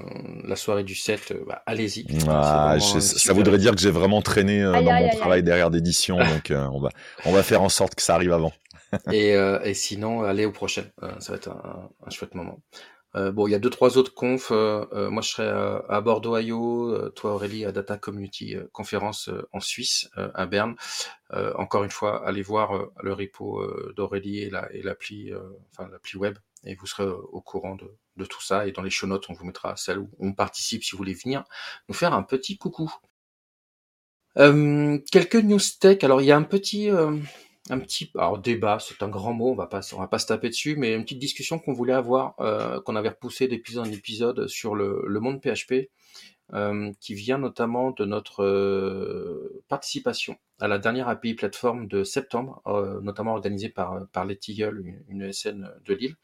la 0.44 0.56
soirée 0.56 0.84
du 0.84 0.94
7, 0.94 1.32
euh, 1.32 1.44
bah, 1.48 1.64
allez-y. 1.66 2.06
Ah, 2.28 2.78
ça 2.80 3.34
voudrait 3.34 3.58
dire 3.58 3.74
que 3.74 3.82
j'ai 3.82 3.90
vraiment 3.90 4.22
traîné 4.22 4.62
euh, 4.62 4.74
dans 4.74 4.94
mon 4.94 5.10
travail 5.10 5.42
derrière 5.42 5.72
d'édition, 5.72 6.20
donc 6.20 6.52
on 6.52 6.80
va 6.80 6.90
on 7.26 7.32
va 7.32 7.42
faire 7.42 7.64
en 7.64 7.70
sorte 7.70 7.96
que 7.96 8.04
ça 8.04 8.14
arrive 8.14 8.32
avant. 8.32 8.54
et, 9.12 9.32
et, 9.32 9.74
sinon, 9.74 10.24
allez 10.24 10.46
au 10.46 10.52
prochain. 10.52 10.86
ça 11.20 11.32
va 11.32 11.38
être 11.38 11.50
un, 11.50 11.90
un 12.06 12.10
chouette 12.10 12.36
moment. 12.36 12.62
bon, 13.14 13.48
il 13.48 13.52
y 13.52 13.56
a 13.56 13.60
deux 13.60 13.70
trois 13.70 13.98
autres 13.98 14.14
confs. 14.14 14.52
moi, 14.52 15.22
je 15.22 15.30
serai 15.30 15.48
à 15.90 16.02
Bordeaux 16.02 16.38
IO, 16.38 17.10
toi 17.10 17.34
Aurélie 17.34 17.66
à 17.66 17.72
Data 17.72 17.98
Community 17.98 18.56
conférence 18.72 19.30
en 19.52 19.60
Suisse, 19.60 20.10
à 20.16 20.46
Berne. 20.46 20.76
encore 21.56 21.84
une 21.84 21.92
fois, 21.92 22.26
allez 22.28 22.42
voir 22.42 22.90
le 23.02 23.14
repo 23.14 23.64
d'Aurélie 23.96 24.40
et 24.40 24.82
l'appli, 24.82 25.32
enfin 25.72 25.90
l'appli 25.92 26.18
web 26.18 26.38
et 26.66 26.76
vous 26.76 26.88
serez 26.88 27.08
au 27.08 27.42
courant 27.42 27.76
de, 27.76 27.96
de, 28.18 28.26
tout 28.26 28.42
ça. 28.42 28.68
Et 28.68 28.72
dans 28.72 28.82
les 28.82 28.90
show 28.90 29.08
notes, 29.08 29.30
on 29.30 29.34
vous 29.34 29.46
mettra 29.46 29.76
celle 29.76 30.00
où 30.00 30.10
on 30.20 30.34
participe 30.34 30.84
si 30.84 30.92
vous 30.92 30.98
voulez 30.98 31.14
venir 31.14 31.44
nous 31.88 31.96
faire 31.96 32.14
un 32.14 32.24
petit 32.24 32.58
coucou. 32.58 32.94
Euh, 34.38 35.00
quelques 35.12 35.36
news 35.36 35.60
tech. 35.80 36.04
Alors 36.04 36.22
il 36.22 36.26
y 36.26 36.32
a 36.32 36.38
un 36.38 36.44
petit, 36.44 36.90
euh, 36.90 37.18
un 37.72 37.80
petit, 37.80 38.12
alors 38.16 38.40
débat, 38.40 38.78
c'est 38.80 39.04
un 39.04 39.10
grand 39.10 39.34
mot, 39.34 39.52
on 39.52 39.56
va 39.56 39.68
pas, 39.68 39.82
on 39.94 40.00
va 40.00 40.08
pas 40.08 40.20
se 40.20 40.28
taper 40.28 40.50
dessus, 40.50 40.76
mais 40.76 40.94
une 40.94 41.04
petite 41.04 41.20
discussion 41.20 41.60
qu'on 41.60 41.74
voulait 41.74 41.94
avoir, 41.94 42.36
euh, 42.40 42.82
qu'on 42.82 42.96
avait 42.96 43.10
repoussé 43.10 43.48
d'épisode 43.48 43.88
en 43.88 43.92
épisode 43.92 44.48
sur 44.48 44.76
le, 44.76 45.04
le 45.06 45.20
monde 45.20 45.42
PHP. 45.42 45.90
Euh, 46.56 46.92
qui 47.00 47.14
vient 47.14 47.38
notamment 47.38 47.92
de 47.92 48.06
notre 48.06 48.44
euh, 48.44 49.62
participation 49.68 50.36
à 50.60 50.68
la 50.68 50.80
dernière 50.80 51.08
API 51.08 51.36
plateforme 51.36 51.88
de 51.88 52.04
septembre, 52.04 52.64
euh, 52.66 53.00
notamment 53.02 53.34
organisée 53.34 53.70
par, 53.70 54.08
par 54.12 54.26
les 54.26 54.40
une, 54.48 55.00
une 55.10 55.22
ESN 55.22 55.70
de 55.86 55.94
Lille, 55.94 56.16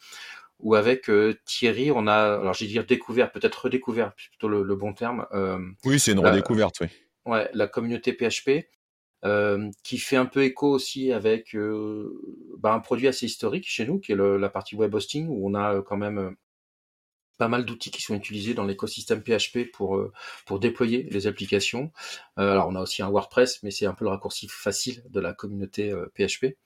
où 0.57 0.73
avec 0.73 1.11
Thierry, 1.45 1.91
on 1.91 2.07
a, 2.07 2.39
alors 2.39 2.55
j'ai 2.55 2.65
dire 2.65 2.87
découvert, 2.87 3.31
peut-être 3.31 3.65
redécouvert, 3.65 4.15
plutôt 4.15 4.47
le, 4.47 4.75
bon 4.75 4.93
terme. 4.93 5.27
oui, 5.85 5.99
c'est 5.99 6.13
une 6.13 6.25
redécouverte, 6.25 6.79
oui. 6.81 6.87
Ouais, 7.27 7.47
la 7.53 7.67
communauté 7.67 8.11
PHP. 8.13 8.65
Qui 9.83 9.97
fait 9.97 10.17
un 10.17 10.25
peu 10.25 10.43
écho 10.43 10.69
aussi 10.69 11.11
avec 11.11 11.55
bah, 12.57 12.73
un 12.73 12.79
produit 12.79 13.07
assez 13.07 13.25
historique 13.25 13.65
chez 13.67 13.85
nous, 13.85 13.99
qui 13.99 14.11
est 14.11 14.15
le, 14.15 14.37
la 14.37 14.49
partie 14.49 14.75
web 14.75 14.93
hosting, 14.93 15.27
où 15.29 15.49
on 15.49 15.55
a 15.55 15.81
quand 15.81 15.97
même 15.97 16.35
pas 17.37 17.47
mal 17.47 17.65
d'outils 17.65 17.91
qui 17.91 18.01
sont 18.01 18.15
utilisés 18.15 18.53
dans 18.53 18.65
l'écosystème 18.65 19.21
PHP 19.23 19.71
pour 19.71 19.97
euh, 19.97 20.11
pour 20.45 20.59
déployer 20.59 21.03
les 21.03 21.27
applications. 21.27 21.91
Euh, 22.39 22.51
alors 22.51 22.67
on 22.69 22.75
a 22.75 22.81
aussi 22.81 23.01
un 23.03 23.09
WordPress, 23.09 23.61
mais 23.63 23.71
c'est 23.71 23.85
un 23.85 23.93
peu 23.93 24.05
le 24.05 24.11
raccourci 24.11 24.47
facile 24.49 25.03
de 25.09 25.19
la 25.19 25.33
communauté 25.33 25.93
PHP. 26.15 26.57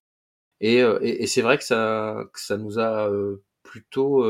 Euh, 0.64 1.00
et, 1.02 1.24
et, 1.24 1.28
c'est 1.28 1.42
vrai 1.42 1.58
que 1.58 1.64
ça 1.64 2.26
que 2.34 2.40
ça 2.42 2.58
nous 2.58 2.80
a 2.80 3.10
plutôt 3.64 4.24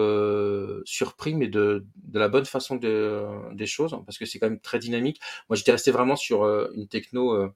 surpris, 0.86 1.36
mais 1.36 1.48
de, 1.48 1.86
de 1.96 2.20
la 2.20 2.28
bonne 2.30 2.46
façon 2.46 2.76
de, 2.76 3.26
des 3.54 3.66
choses, 3.68 3.98
parce 4.06 4.18
que 4.18 4.26
c'est 4.26 4.40
quand 4.40 4.50
même 4.50 4.60
très 4.60 4.80
dynamique. 4.80 5.20
Moi, 5.50 5.56
j'étais 5.56 5.72
resté 5.72 5.92
vraiment 5.92 6.16
sur 6.16 6.44
une 6.74 6.88
techno 6.88 7.34
euh, 7.34 7.50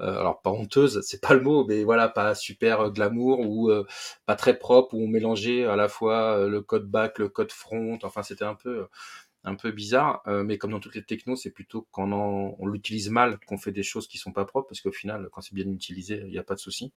alors 0.00 0.40
pas 0.42 0.50
honteuse, 0.50 1.00
c'est 1.02 1.20
pas 1.20 1.34
le 1.34 1.40
mot, 1.40 1.64
mais 1.64 1.84
voilà, 1.84 2.08
pas 2.08 2.34
super 2.34 2.80
euh, 2.80 2.90
glamour 2.90 3.40
ou 3.40 3.70
euh, 3.70 3.86
pas 4.26 4.36
très 4.36 4.58
propre 4.58 4.94
où 4.94 5.02
on 5.04 5.08
mélangeait 5.08 5.64
à 5.64 5.76
la 5.76 5.88
fois 5.88 6.46
le 6.46 6.60
code 6.62 6.90
back, 6.90 7.18
le 7.18 7.28
code 7.28 7.52
front. 7.52 7.98
Enfin, 8.02 8.22
c'était 8.22 8.44
un 8.44 8.54
peu 8.54 8.86
un 9.44 9.54
peu 9.54 9.70
bizarre, 9.72 10.22
mais 10.26 10.58
comme 10.58 10.72
dans 10.72 10.80
toutes 10.80 10.94
les 10.94 11.04
technos, 11.04 11.36
c'est 11.36 11.50
plutôt 11.50 11.88
quand 11.92 12.12
on, 12.12 12.66
l'utilise 12.66 13.10
mal 13.10 13.38
qu'on 13.46 13.56
fait 13.58 13.72
des 13.72 13.82
choses 13.82 14.06
qui 14.08 14.18
sont 14.18 14.32
pas 14.32 14.44
propres, 14.44 14.68
parce 14.68 14.80
qu'au 14.82 14.92
final, 14.92 15.28
quand 15.32 15.40
c'est 15.40 15.54
bien 15.54 15.66
utilisé, 15.70 16.22
il 16.26 16.30
n'y 16.30 16.38
a 16.38 16.42
pas 16.42 16.54
de 16.54 16.60
souci. 16.60 16.92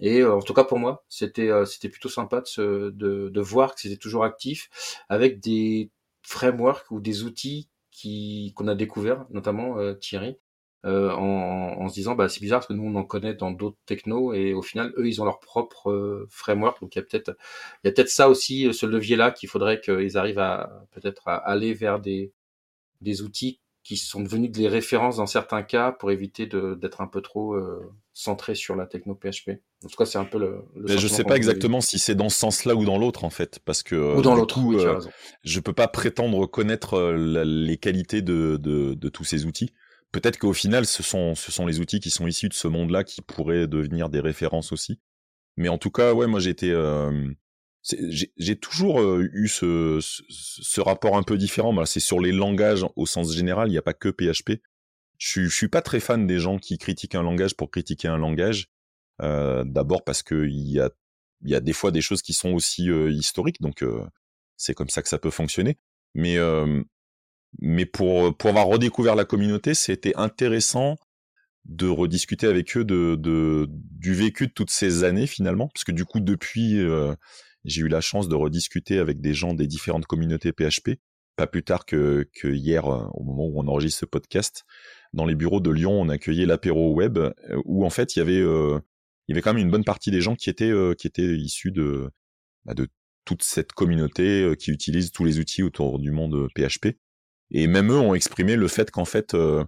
Et 0.00 0.24
en 0.24 0.40
tout 0.42 0.54
cas 0.54 0.64
pour 0.64 0.78
moi, 0.78 1.04
c'était 1.08 1.50
c'était 1.66 1.88
plutôt 1.90 2.08
sympa 2.08 2.42
de, 2.58 2.90
de, 2.96 3.28
de 3.28 3.40
voir 3.40 3.74
que 3.74 3.80
c'était 3.82 3.96
toujours 3.98 4.24
actif 4.24 4.70
avec 5.08 5.40
des 5.40 5.90
frameworks 6.22 6.90
ou 6.90 7.00
des 7.00 7.24
outils 7.24 7.68
qui 7.90 8.52
qu'on 8.56 8.68
a 8.68 8.74
découvert, 8.74 9.26
notamment 9.30 9.94
Thierry, 9.96 10.38
euh, 10.84 11.12
en, 11.12 11.80
en, 11.80 11.88
se 11.88 11.94
disant 11.94 12.14
bah 12.14 12.28
c'est 12.28 12.40
bizarre 12.40 12.60
parce 12.60 12.68
que 12.68 12.74
nous 12.74 12.84
on 12.84 12.94
en 12.96 13.04
connaît 13.04 13.34
dans 13.34 13.50
d'autres 13.50 13.78
technos 13.86 14.34
et 14.34 14.52
au 14.52 14.60
final 14.60 14.92
eux 14.98 15.08
ils 15.08 15.22
ont 15.22 15.24
leur 15.24 15.40
propre 15.40 15.90
euh, 15.90 16.26
framework 16.30 16.80
donc 16.80 16.94
il 16.94 16.98
y 16.98 17.02
a 17.02 17.04
peut-être 17.04 17.36
il 17.82 17.86
y 17.86 17.88
a 17.88 17.92
peut-être 17.92 18.10
ça 18.10 18.28
aussi 18.28 18.66
euh, 18.66 18.72
ce 18.72 18.84
levier 18.84 19.16
là 19.16 19.30
qu'il 19.30 19.48
faudrait 19.48 19.80
qu'ils 19.80 20.18
arrivent 20.18 20.40
à 20.40 20.86
peut-être 20.92 21.26
à 21.26 21.36
aller 21.36 21.72
vers 21.72 22.00
des 22.00 22.32
des 23.00 23.22
outils 23.22 23.60
qui 23.82 23.98
sont 23.98 24.22
devenus 24.22 24.50
des 24.50 24.66
références 24.66 25.18
dans 25.18 25.26
certains 25.26 25.62
cas 25.62 25.92
pour 25.92 26.10
éviter 26.10 26.46
d'être 26.46 27.02
un 27.02 27.06
peu 27.06 27.20
trop 27.20 27.52
euh, 27.52 27.92
centré 28.14 28.54
sur 28.54 28.76
la 28.76 28.86
techno 28.86 29.14
PHP. 29.14 29.60
En 29.84 29.88
tout 29.88 29.96
cas, 29.96 30.06
c'est 30.06 30.16
un 30.16 30.24
peu 30.24 30.38
le. 30.38 30.62
le 30.74 30.86
Mais 30.88 30.96
je 30.96 31.06
sais 31.06 31.22
pas 31.22 31.36
exactement 31.36 31.82
si 31.82 31.98
c'est 31.98 32.14
dans 32.14 32.30
ce 32.30 32.38
sens-là 32.38 32.74
ou 32.74 32.86
dans 32.86 32.96
l'autre 32.96 33.24
en 33.24 33.30
fait, 33.30 33.58
parce 33.62 33.82
que 33.82 34.16
ou 34.16 34.22
dans 34.22 34.34
l'autre. 34.34 34.58
Oui, 34.58 34.82
je 35.42 35.60
peux 35.60 35.74
pas 35.74 35.86
prétendre 35.86 36.46
connaître 36.46 37.12
les 37.12 37.76
qualités 37.76 38.22
de, 38.22 38.56
de, 38.56 38.94
de 38.94 39.08
tous 39.10 39.24
ces 39.24 39.44
outils 39.44 39.70
peut-être 40.14 40.38
qu'au 40.38 40.52
final, 40.52 40.86
ce 40.86 41.02
sont, 41.02 41.34
ce 41.34 41.50
sont 41.50 41.66
les 41.66 41.80
outils 41.80 41.98
qui 41.98 42.10
sont 42.10 42.26
issus 42.26 42.48
de 42.48 42.54
ce 42.54 42.68
monde-là 42.68 43.02
qui 43.02 43.20
pourraient 43.20 43.66
devenir 43.66 44.08
des 44.08 44.20
références 44.20 44.72
aussi. 44.72 45.00
Mais 45.56 45.68
en 45.68 45.78
tout 45.78 45.90
cas, 45.90 46.14
ouais, 46.14 46.28
moi 46.28 46.38
j'étais, 46.40 46.70
euh, 46.70 47.32
j'ai 47.82 48.56
toujours 48.56 49.00
euh, 49.00 49.28
eu 49.32 49.48
ce, 49.48 49.98
ce, 50.00 50.80
rapport 50.80 51.16
un 51.16 51.22
peu 51.24 51.36
différent. 51.36 51.84
c'est 51.84 52.00
sur 52.00 52.20
les 52.20 52.32
langages 52.32 52.86
au 52.96 53.06
sens 53.06 53.34
général. 53.34 53.68
Il 53.68 53.72
n'y 53.72 53.78
a 53.78 53.82
pas 53.82 53.92
que 53.92 54.08
PHP. 54.08 54.62
Je, 55.18 55.42
je 55.42 55.54
suis 55.54 55.68
pas 55.68 55.82
très 55.82 56.00
fan 56.00 56.26
des 56.26 56.38
gens 56.38 56.58
qui 56.58 56.78
critiquent 56.78 57.14
un 57.16 57.22
langage 57.22 57.56
pour 57.56 57.70
critiquer 57.70 58.08
un 58.08 58.18
langage. 58.18 58.68
Euh, 59.22 59.64
D'abord 59.64 60.04
parce 60.04 60.22
que 60.22 60.46
il 60.46 60.70
y 60.70 60.80
a, 60.80 60.90
y 61.42 61.54
a 61.54 61.60
des 61.60 61.72
fois 61.72 61.90
des 61.90 62.00
choses 62.00 62.22
qui 62.22 62.32
sont 62.32 62.52
aussi 62.52 62.90
euh, 62.90 63.10
historiques, 63.10 63.60
donc 63.60 63.82
euh, 63.82 64.04
c'est 64.56 64.74
comme 64.74 64.88
ça 64.88 65.02
que 65.02 65.08
ça 65.08 65.18
peut 65.18 65.30
fonctionner. 65.30 65.78
Mais 66.14 66.36
mais 67.60 67.86
pour, 67.86 68.36
pour 68.36 68.50
avoir 68.50 68.66
redécouvert 68.66 69.14
la 69.14 69.24
communauté, 69.24 69.74
c'était 69.74 70.14
intéressant 70.16 70.96
de 71.64 71.88
rediscuter 71.88 72.46
avec 72.46 72.76
eux 72.76 72.84
de, 72.84 73.16
de, 73.18 73.66
du 73.70 74.14
vécu 74.14 74.46
de 74.46 74.52
toutes 74.52 74.70
ces 74.70 75.04
années 75.04 75.26
finalement, 75.26 75.68
parce 75.68 75.84
que 75.84 75.92
du 75.92 76.04
coup 76.04 76.20
depuis, 76.20 76.78
euh, 76.78 77.14
j'ai 77.64 77.82
eu 77.82 77.88
la 77.88 78.00
chance 78.00 78.28
de 78.28 78.34
rediscuter 78.34 78.98
avec 78.98 79.20
des 79.20 79.32
gens 79.32 79.54
des 79.54 79.66
différentes 79.66 80.06
communautés 80.06 80.52
PHP, 80.52 81.00
pas 81.36 81.46
plus 81.46 81.64
tard 81.64 81.86
que, 81.86 82.28
que 82.34 82.48
hier, 82.48 82.86
euh, 82.86 83.06
au 83.14 83.24
moment 83.24 83.46
où 83.46 83.60
on 83.60 83.68
enregistre 83.68 84.00
ce 84.00 84.06
podcast, 84.06 84.64
dans 85.14 85.24
les 85.24 85.34
bureaux 85.34 85.60
de 85.60 85.70
Lyon, 85.70 85.92
on 85.92 86.08
accueillait 86.08 86.46
l'apéro 86.46 86.92
web, 86.92 87.16
euh, 87.18 87.32
où 87.64 87.86
en 87.86 87.90
fait 87.90 88.14
il 88.14 88.18
y 88.18 88.22
avait, 88.22 88.40
il 88.40 89.28
y 89.28 89.32
avait 89.32 89.40
quand 89.40 89.54
même 89.54 89.62
une 89.62 89.70
bonne 89.70 89.84
partie 89.84 90.10
des 90.10 90.20
gens 90.20 90.34
qui 90.34 90.50
étaient, 90.50 90.72
qui 90.98 91.06
étaient 91.06 91.36
issus 91.36 91.72
de, 91.72 92.10
bah, 92.66 92.74
de 92.74 92.88
toute 93.24 93.42
cette 93.42 93.72
communauté 93.72 94.54
qui 94.58 94.70
utilise 94.70 95.12
tous 95.12 95.24
les 95.24 95.38
outils 95.38 95.62
autour 95.62 95.98
du 95.98 96.10
monde 96.10 96.48
PHP. 96.54 96.98
Et 97.54 97.68
même 97.68 97.92
eux 97.92 97.98
ont 97.98 98.14
exprimé 98.14 98.56
le 98.56 98.66
fait 98.66 98.90
qu'en 98.90 99.04
fait, 99.04 99.32
euh, 99.32 99.64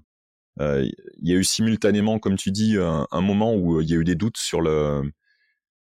euh, 0.60 0.84
il 1.22 1.30
y 1.30 1.32
a 1.32 1.36
eu 1.36 1.44
simultanément, 1.44 2.18
comme 2.18 2.36
tu 2.36 2.50
dis, 2.50 2.76
un, 2.76 3.20
moment 3.20 3.54
où 3.54 3.78
euh, 3.78 3.82
il 3.84 3.88
y 3.88 3.94
a 3.94 3.96
eu 3.96 4.04
des 4.04 4.16
doutes 4.16 4.38
sur 4.38 4.60
le, 4.60 5.02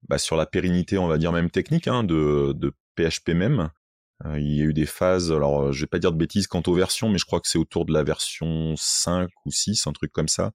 bah, 0.08 0.16
sur 0.16 0.36
la 0.36 0.46
pérennité, 0.46 0.96
on 0.96 1.06
va 1.06 1.18
dire 1.18 1.32
même 1.32 1.50
technique, 1.50 1.88
hein, 1.88 2.02
de, 2.02 2.54
de 2.56 2.72
PHP 2.96 3.30
même. 3.34 3.68
il 4.36 4.56
y 4.56 4.62
a 4.62 4.64
eu 4.64 4.72
des 4.72 4.86
phases, 4.86 5.30
alors 5.32 5.70
je 5.70 5.82
vais 5.82 5.86
pas 5.86 5.98
dire 5.98 6.12
de 6.12 6.16
bêtises 6.16 6.46
quant 6.46 6.62
aux 6.66 6.74
versions, 6.74 7.10
mais 7.10 7.18
je 7.18 7.26
crois 7.26 7.40
que 7.40 7.48
c'est 7.48 7.58
autour 7.58 7.84
de 7.84 7.92
la 7.92 8.04
version 8.04 8.72
5 8.74 9.28
ou 9.44 9.50
6, 9.52 9.86
un 9.86 9.92
truc 9.92 10.12
comme 10.12 10.28
ça. 10.28 10.52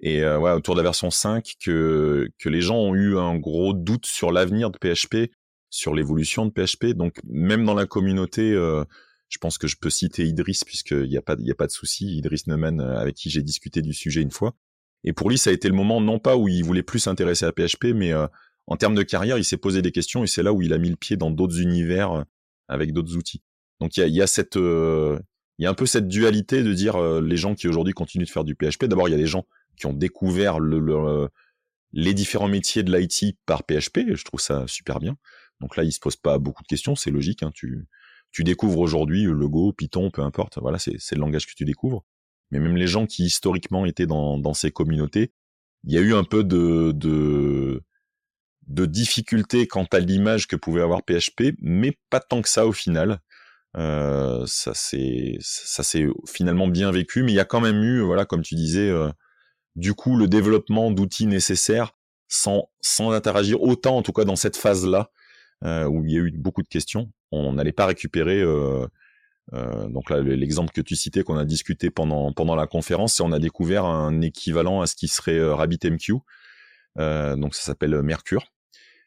Et 0.00 0.24
ouais, 0.26 0.50
autour 0.50 0.74
de 0.74 0.80
la 0.80 0.84
version 0.84 1.12
5, 1.12 1.54
que, 1.64 2.28
que 2.40 2.48
les 2.48 2.60
gens 2.60 2.76
ont 2.76 2.94
eu 2.96 3.16
un 3.16 3.36
gros 3.38 3.72
doute 3.72 4.06
sur 4.06 4.32
l'avenir 4.32 4.70
de 4.72 4.78
PHP, 4.78 5.30
sur 5.70 5.94
l'évolution 5.94 6.44
de 6.44 6.50
PHP. 6.50 6.86
Donc 6.86 7.14
même 7.24 7.64
dans 7.64 7.74
la 7.74 7.86
communauté, 7.86 8.52
je 9.28 9.38
pense 9.38 9.58
que 9.58 9.66
je 9.66 9.76
peux 9.76 9.90
citer 9.90 10.24
Idriss 10.24 10.64
puisqu'il 10.64 11.08
n'y 11.08 11.16
a 11.16 11.22
pas, 11.22 11.36
il 11.38 11.46
y 11.46 11.50
a 11.50 11.54
pas 11.54 11.66
de 11.66 11.72
souci. 11.72 12.16
Idriss 12.18 12.46
Neumann, 12.46 12.80
euh, 12.80 12.98
avec 12.98 13.16
qui 13.16 13.30
j'ai 13.30 13.42
discuté 13.42 13.82
du 13.82 13.92
sujet 13.92 14.22
une 14.22 14.30
fois. 14.30 14.54
Et 15.04 15.12
pour 15.12 15.30
lui, 15.30 15.38
ça 15.38 15.50
a 15.50 15.52
été 15.52 15.68
le 15.68 15.74
moment 15.74 16.00
non 16.00 16.18
pas 16.18 16.36
où 16.36 16.48
il 16.48 16.64
voulait 16.64 16.82
plus 16.82 17.00
s'intéresser 17.00 17.44
à 17.44 17.52
PHP, 17.52 17.86
mais 17.94 18.12
euh, 18.12 18.26
en 18.66 18.76
termes 18.76 18.94
de 18.94 19.02
carrière, 19.02 19.38
il 19.38 19.44
s'est 19.44 19.56
posé 19.56 19.82
des 19.82 19.92
questions 19.92 20.24
et 20.24 20.26
c'est 20.26 20.42
là 20.42 20.52
où 20.52 20.62
il 20.62 20.72
a 20.72 20.78
mis 20.78 20.90
le 20.90 20.96
pied 20.96 21.16
dans 21.16 21.30
d'autres 21.30 21.60
univers 21.60 22.12
euh, 22.12 22.22
avec 22.68 22.92
d'autres 22.92 23.16
outils. 23.16 23.42
Donc 23.80 23.96
il 23.96 24.00
y 24.00 24.02
a, 24.02 24.06
y 24.06 24.22
a 24.22 24.26
cette, 24.26 24.56
il 24.56 25.20
y 25.58 25.66
a 25.66 25.70
un 25.70 25.74
peu 25.74 25.86
cette 25.86 26.08
dualité 26.08 26.62
de 26.62 26.72
dire 26.72 26.98
les 27.20 27.36
gens 27.36 27.54
qui 27.54 27.68
aujourd'hui 27.68 27.92
continuent 27.92 28.24
de 28.24 28.30
faire 28.30 28.42
du 28.42 28.54
PHP. 28.54 28.86
D'abord, 28.86 29.06
il 29.06 29.12
y 29.12 29.14
a 29.14 29.18
des 29.18 29.26
gens 29.26 29.46
qui 29.76 29.86
ont 29.86 29.92
découvert 29.92 30.58
le, 30.58 31.28
les 31.92 32.14
différents 32.14 32.48
métiers 32.48 32.82
de 32.82 32.96
l'IT 32.96 33.36
par 33.44 33.64
PHP. 33.64 34.14
Je 34.14 34.24
trouve 34.24 34.40
ça 34.40 34.64
super 34.66 34.98
bien. 34.98 35.18
Donc 35.60 35.76
là, 35.76 35.84
il 35.84 35.92
se 35.92 36.00
pose 36.00 36.16
pas 36.16 36.38
beaucoup 36.38 36.62
de 36.62 36.68
questions, 36.68 36.96
c'est 36.96 37.10
logique. 37.10 37.42
Hein, 37.42 37.50
tu, 37.54 37.86
tu 38.32 38.44
découvres 38.44 38.80
aujourd'hui 38.80 39.24
le 39.24 39.48
Go, 39.48 39.72
Python, 39.72 40.10
peu 40.10 40.22
importe. 40.22 40.58
Voilà, 40.60 40.78
c'est 40.78 41.12
le 41.12 41.20
langage 41.20 41.46
que 41.46 41.54
tu 41.54 41.64
découvres. 41.64 42.04
Mais 42.50 42.60
même 42.60 42.76
les 42.76 42.86
gens 42.86 43.06
qui 43.06 43.24
historiquement 43.24 43.86
étaient 43.86 44.06
dans, 44.06 44.38
dans 44.38 44.54
ces 44.54 44.70
communautés, 44.70 45.32
il 45.84 45.94
y 45.94 45.98
a 45.98 46.00
eu 46.00 46.14
un 46.14 46.24
peu 46.24 46.44
de, 46.44 46.92
de, 46.92 47.82
de 48.66 48.86
difficulté 48.86 49.66
quant 49.66 49.86
à 49.92 49.98
l'image 49.98 50.46
que 50.46 50.56
pouvait 50.56 50.82
avoir 50.82 51.02
PHP, 51.02 51.56
mais 51.60 51.98
pas 52.10 52.20
tant 52.20 52.42
que 52.42 52.48
ça 52.48 52.66
au 52.66 52.72
final. 52.72 53.20
Euh, 53.76 54.44
ça 54.46 54.72
s'est 54.74 55.38
finalement 56.26 56.68
bien 56.68 56.90
vécu, 56.90 57.22
mais 57.22 57.32
il 57.32 57.34
y 57.34 57.40
a 57.40 57.44
quand 57.44 57.60
même 57.60 57.82
eu, 57.82 58.00
voilà, 58.00 58.24
comme 58.24 58.42
tu 58.42 58.54
disais, 58.54 58.88
euh, 58.88 59.10
du 59.76 59.94
coup 59.94 60.16
le 60.16 60.28
développement 60.28 60.90
d'outils 60.90 61.26
nécessaires 61.26 61.92
sans 62.28 62.70
sans 62.80 63.12
interagir 63.12 63.62
autant, 63.62 63.96
en 63.98 64.02
tout 64.02 64.12
cas 64.12 64.24
dans 64.24 64.36
cette 64.36 64.56
phase-là, 64.56 65.10
euh, 65.64 65.84
où 65.86 66.04
il 66.04 66.12
y 66.12 66.16
a 66.16 66.20
eu 66.20 66.32
beaucoup 66.32 66.62
de 66.62 66.68
questions. 66.68 67.12
On 67.32 67.52
n'allait 67.52 67.72
pas 67.72 67.86
récupérer. 67.86 68.40
Euh, 68.40 68.86
euh, 69.52 69.88
donc 69.88 70.10
là, 70.10 70.20
l'exemple 70.20 70.72
que 70.72 70.80
tu 70.80 70.96
citais, 70.96 71.22
qu'on 71.22 71.36
a 71.36 71.44
discuté 71.44 71.90
pendant 71.90 72.32
pendant 72.32 72.56
la 72.56 72.66
conférence, 72.66 73.14
c'est 73.14 73.22
on 73.22 73.32
a 73.32 73.38
découvert 73.38 73.84
un 73.84 74.20
équivalent 74.20 74.80
à 74.80 74.86
ce 74.86 74.96
qui 74.96 75.08
serait 75.08 75.40
RabbitMQ. 75.52 76.14
donc 76.96 77.54
ça 77.54 77.62
s'appelle 77.62 78.02
Mercure. 78.02 78.46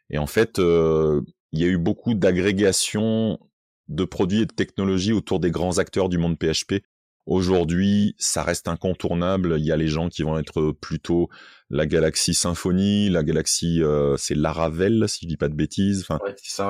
Et 0.10 0.18
en 0.18 0.28
fait, 0.28 0.60
il 0.60 1.60
y 1.60 1.64
a 1.64 1.68
eu 1.68 1.78
beaucoup 1.78 2.14
d'agrégation 2.14 3.40
de 3.90 4.04
produits 4.06 4.42
et 4.42 4.46
de 4.46 4.54
technologies 4.54 5.14
autour 5.14 5.40
des 5.40 5.52
grands 5.52 5.78
acteurs 5.78 6.10
du 6.10 6.18
monde 6.18 6.38
PHP. 6.38 6.84
Aujourd'hui, 7.26 8.16
ça 8.18 8.44
reste 8.44 8.68
incontournable. 8.68 9.56
Il 9.60 9.66
y 9.66 9.72
a 9.72 9.78
les 9.78 9.88
gens 9.88 10.10
qui 10.10 10.24
vont 10.24 10.40
être 10.40 10.72
plutôt 10.72 11.30
la 11.70 11.86
Galaxy 11.86 12.34
Symfony, 12.34 13.10
la 13.10 13.24
Galaxy, 13.24 13.84
euh, 13.84 14.18
c'est 14.18 14.34
Laravel, 14.34 15.08
si 15.08 15.20
je 15.24 15.28
dis 15.28 15.38
pas 15.38 15.50
de 15.50 15.54
bêtises. 15.54 16.02
Enfin, 16.02 16.20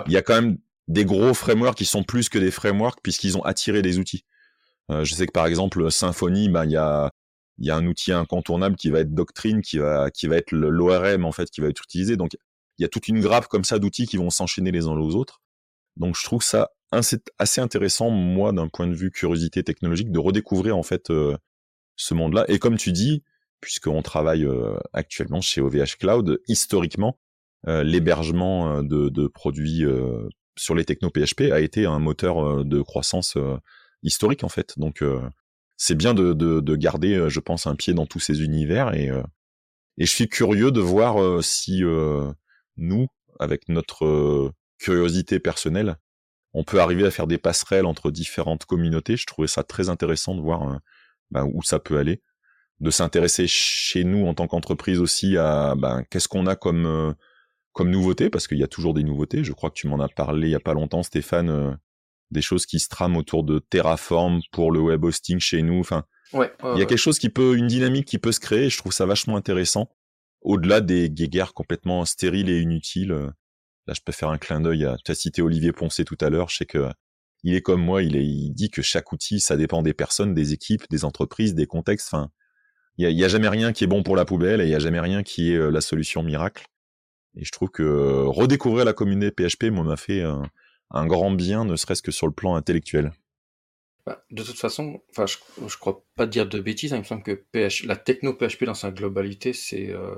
il 0.07 0.11
y 0.11 0.17
a 0.17 0.21
quand 0.21 0.35
même 0.35 0.57
des 0.89 1.05
gros 1.05 1.33
frameworks 1.33 1.77
qui 1.77 1.85
sont 1.85 2.03
plus 2.03 2.27
que 2.27 2.37
des 2.37 2.51
frameworks 2.51 2.99
puisqu'ils 3.01 3.37
ont 3.37 3.43
attiré 3.43 3.81
des 3.81 3.97
outils. 3.99 4.25
Euh, 4.91 5.05
je 5.05 5.13
sais 5.13 5.25
que 5.27 5.31
par 5.31 5.45
exemple 5.45 5.89
Symfony, 5.91 6.49
bah 6.49 6.65
il 6.65 6.71
y 6.71 6.77
a 6.77 7.11
y 7.59 7.71
a 7.71 7.75
un 7.75 7.85
outil 7.87 8.11
incontournable 8.11 8.75
qui 8.75 8.89
va 8.89 8.99
être 8.99 9.13
Doctrine, 9.13 9.61
qui 9.61 9.77
va 9.77 10.11
qui 10.11 10.27
va 10.27 10.35
être 10.35 10.51
l'ORM 10.51 11.25
en 11.25 11.31
fait, 11.31 11.49
qui 11.49 11.61
va 11.61 11.67
être 11.67 11.83
utilisé. 11.83 12.17
Donc 12.17 12.35
il 12.77 12.83
y 12.83 12.85
a 12.85 12.89
toute 12.89 13.07
une 13.07 13.21
grappe 13.21 13.47
comme 13.47 13.63
ça 13.63 13.79
d'outils 13.79 14.07
qui 14.07 14.17
vont 14.17 14.29
s'enchaîner 14.29 14.71
les 14.71 14.87
uns 14.87 14.91
aux 14.91 15.15
autres. 15.15 15.41
Donc 15.97 16.15
je 16.17 16.23
trouve 16.23 16.43
ça 16.43 16.69
assez 16.91 17.61
intéressant, 17.61 18.09
moi, 18.09 18.51
d'un 18.51 18.67
point 18.67 18.87
de 18.87 18.95
vue 18.95 19.11
curiosité 19.11 19.63
technologique, 19.63 20.11
de 20.11 20.19
redécouvrir 20.19 20.75
en 20.77 20.83
fait 20.83 21.11
euh, 21.11 21.37
ce 21.97 22.13
monde-là. 22.13 22.45
Et 22.47 22.59
comme 22.59 22.77
tu 22.77 22.91
dis, 22.91 23.23
puisqu'on 23.61 24.01
travaille 24.01 24.45
euh, 24.45 24.77
actuellement 24.93 25.41
chez 25.41 25.61
OVH 25.61 25.97
Cloud, 25.99 26.41
historiquement, 26.47 27.19
euh, 27.67 27.83
l'hébergement 27.83 28.81
de, 28.81 29.09
de, 29.09 29.27
produits 29.27 29.83
sur 30.57 30.75
les 30.75 30.85
techno 30.85 31.09
PHP 31.09 31.51
a 31.51 31.59
été 31.59 31.85
un 31.85 31.99
moteur 31.99 32.65
de 32.65 32.81
croissance 32.81 33.37
historique 34.03 34.43
en 34.43 34.49
fait. 34.49 34.77
Donc 34.77 35.03
c'est 35.77 35.95
bien 35.95 36.13
de, 36.13 36.33
de, 36.33 36.59
de, 36.59 36.75
garder, 36.75 37.29
je 37.29 37.39
pense, 37.39 37.67
un 37.67 37.75
pied 37.75 37.93
dans 37.93 38.05
tous 38.05 38.19
ces 38.19 38.43
univers 38.43 38.93
et, 38.93 39.07
et 39.97 40.05
je 40.05 40.11
suis 40.11 40.27
curieux 40.27 40.71
de 40.71 40.81
voir 40.81 41.43
si 41.43 41.81
nous, 42.77 43.07
avec 43.39 43.69
notre 43.69 44.53
curiosité 44.79 45.39
personnelle, 45.39 45.97
on 46.53 46.63
peut 46.63 46.79
arriver 46.79 47.05
à 47.05 47.11
faire 47.11 47.27
des 47.27 47.37
passerelles 47.37 47.85
entre 47.85 48.11
différentes 48.11 48.65
communautés. 48.65 49.17
Je 49.17 49.25
trouvais 49.25 49.47
ça 49.47 49.63
très 49.63 49.89
intéressant 49.89 50.35
de 50.35 50.41
voir 50.41 50.69
euh, 50.69 50.77
ben, 51.31 51.47
où 51.53 51.61
ça 51.61 51.79
peut 51.79 51.97
aller, 51.97 52.21
de 52.79 52.89
s'intéresser 52.89 53.45
chez 53.47 54.03
nous 54.03 54.25
en 54.25 54.33
tant 54.33 54.47
qu'entreprise 54.47 54.99
aussi 54.99 55.37
à 55.37 55.75
ben, 55.75 56.03
qu'est-ce 56.09 56.27
qu'on 56.27 56.47
a 56.47 56.55
comme 56.55 56.85
euh, 56.85 57.13
comme 57.79 57.91
nouveauté, 57.91 58.29
parce 58.29 58.45
qu'il 58.45 58.57
y 58.57 58.63
a 58.63 58.67
toujours 58.67 58.93
des 58.93 59.03
nouveautés. 59.03 59.41
Je 59.45 59.53
crois 59.53 59.69
que 59.69 59.75
tu 59.75 59.87
m'en 59.87 60.01
as 60.01 60.09
parlé 60.09 60.49
il 60.49 60.51
y 60.51 60.55
a 60.55 60.59
pas 60.59 60.73
longtemps, 60.73 61.01
Stéphane, 61.01 61.49
euh, 61.49 61.71
des 62.29 62.41
choses 62.41 62.65
qui 62.65 62.77
se 62.77 62.89
trament 62.89 63.15
autour 63.15 63.45
de 63.45 63.59
Terraform 63.59 64.41
pour 64.51 64.73
le 64.73 64.81
web 64.81 65.01
hosting 65.05 65.39
chez 65.39 65.61
nous. 65.61 65.79
Enfin, 65.79 66.03
ouais, 66.33 66.51
il 66.75 66.79
y 66.79 66.81
a 66.81 66.85
quelque 66.85 66.97
chose 66.97 67.19
qui 67.19 67.29
peut, 67.29 67.55
une 67.55 67.67
dynamique 67.67 68.05
qui 68.05 68.17
peut 68.17 68.33
se 68.33 68.41
créer. 68.41 68.69
je 68.69 68.77
trouve 68.77 68.91
ça 68.91 69.05
vachement 69.05 69.37
intéressant, 69.37 69.89
au-delà 70.41 70.81
des 70.81 71.09
guéguerres 71.09 71.53
complètement 71.53 72.03
stériles 72.03 72.49
et 72.49 72.59
inutiles 72.59 73.31
Là, 73.87 73.93
je 73.95 74.01
peux 74.05 74.11
faire 74.11 74.29
un 74.29 74.37
clin 74.37 74.59
d'œil 74.59 74.85
à, 74.85 74.97
tu 75.03 75.09
as 75.11 75.15
cité 75.15 75.41
Olivier 75.41 75.71
Poncé 75.71 76.03
tout 76.03 76.17
à 76.19 76.29
l'heure, 76.29 76.49
je 76.49 76.57
sais 76.57 76.65
que 76.65 76.89
il 77.43 77.55
est 77.55 77.61
comme 77.61 77.81
moi, 77.81 78.03
il, 78.03 78.17
est, 78.17 78.25
il 78.25 78.51
dit 78.51 78.69
que 78.69 78.81
chaque 78.81 79.13
outil, 79.13 79.39
ça 79.39 79.55
dépend 79.55 79.81
des 79.81 79.93
personnes, 79.93 80.33
des 80.33 80.51
équipes, 80.51 80.83
des 80.89 81.05
entreprises, 81.05 81.55
des 81.55 81.65
contextes. 81.65 82.09
Enfin, 82.13 82.29
il 82.97 83.09
y 83.09 83.23
a, 83.23 83.27
jamais 83.29 83.47
rien 83.47 83.71
qui 83.71 83.85
est 83.85 83.87
bon 83.87 84.03
pour 84.03 84.17
la 84.17 84.25
poubelle 84.25 84.59
et 84.59 84.65
il 84.65 84.69
y 84.69 84.75
a 84.75 84.79
jamais 84.79 84.99
rien 84.99 85.23
qui 85.23 85.53
est 85.53 85.55
euh, 85.55 85.71
la 85.71 85.79
solution 85.79 86.21
miracle. 86.21 86.65
Et 87.35 87.45
je 87.45 87.51
trouve 87.51 87.69
que 87.69 87.83
euh, 87.83 88.23
redécouvrir 88.25 88.85
la 88.85 88.93
communauté 88.93 89.47
PHP, 89.47 89.65
moi, 89.65 89.83
m'a 89.83 89.97
fait 89.97 90.21
un, 90.21 91.07
grand 91.07 91.31
bien, 91.31 91.65
ne 91.65 91.75
serait-ce 91.75 92.01
que 92.01 92.11
sur 92.11 92.27
le 92.27 92.33
plan 92.33 92.55
intellectuel. 92.55 93.11
Bah, 94.05 94.23
de 94.31 94.43
toute 94.43 94.57
façon, 94.57 95.01
je, 95.17 95.35
je 95.67 95.77
crois 95.77 96.03
pas 96.15 96.25
dire 96.25 96.47
de 96.47 96.59
bêtises. 96.59 96.93
Hein, 96.93 96.97
il 96.97 97.01
me 97.01 97.05
semble 97.05 97.23
que 97.23 97.43
la 97.85 97.95
techno 97.95 98.33
PHP 98.33 98.63
dans 98.63 98.73
sa 98.73 98.91
globalité, 98.91 99.53
c'est 99.53 99.91
euh, 99.91 100.15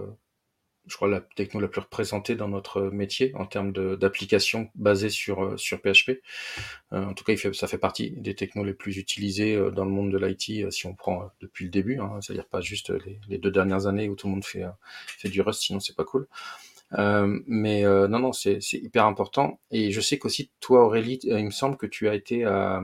je 0.87 0.95
crois, 0.95 1.09
la 1.09 1.21
techno 1.21 1.59
la 1.59 1.67
plus 1.67 1.81
représentée 1.81 2.35
dans 2.35 2.47
notre 2.47 2.83
métier 2.83 3.33
en 3.35 3.45
termes 3.45 3.71
d'applications 3.97 4.69
basées 4.75 5.09
sur, 5.09 5.43
euh, 5.43 5.57
sur 5.57 5.79
PHP. 5.81 6.21
En 6.91 7.13
tout 7.13 7.23
cas, 7.23 7.35
ça 7.53 7.67
fait 7.67 7.77
partie 7.77 8.11
des 8.11 8.33
technos 8.33 8.63
les 8.63 8.73
plus 8.73 8.97
utilisées 8.97 9.55
dans 9.73 9.85
le 9.85 9.91
monde 9.91 10.11
de 10.11 10.17
l'IT 10.17 10.71
si 10.71 10.87
on 10.87 10.95
prend 10.95 11.29
depuis 11.39 11.65
le 11.65 11.71
début, 11.71 11.99
hein, 11.99 12.19
c'est-à-dire 12.21 12.47
pas 12.47 12.61
juste 12.61 12.91
les, 13.27 13.37
deux 13.37 13.51
dernières 13.51 13.87
années 13.87 14.09
où 14.09 14.15
tout 14.15 14.27
le 14.27 14.33
monde 14.33 14.45
fait, 14.45 14.63
fait 15.07 15.29
du 15.29 15.41
Rust, 15.41 15.61
sinon 15.61 15.79
c'est 15.79 15.95
pas 15.95 16.05
cool. 16.05 16.27
Mais 16.91 17.83
non, 17.83 18.19
non, 18.19 18.33
c'est 18.33 18.59
hyper 18.73 19.05
important. 19.05 19.59
Et 19.71 19.91
je 19.91 20.01
sais 20.01 20.17
qu'aussi, 20.17 20.51
toi 20.59 20.85
Aurélie, 20.85 21.19
il 21.23 21.45
me 21.45 21.51
semble 21.51 21.77
que 21.77 21.85
tu 21.85 22.09
as 22.09 22.15
été 22.15 22.43
à 22.45 22.81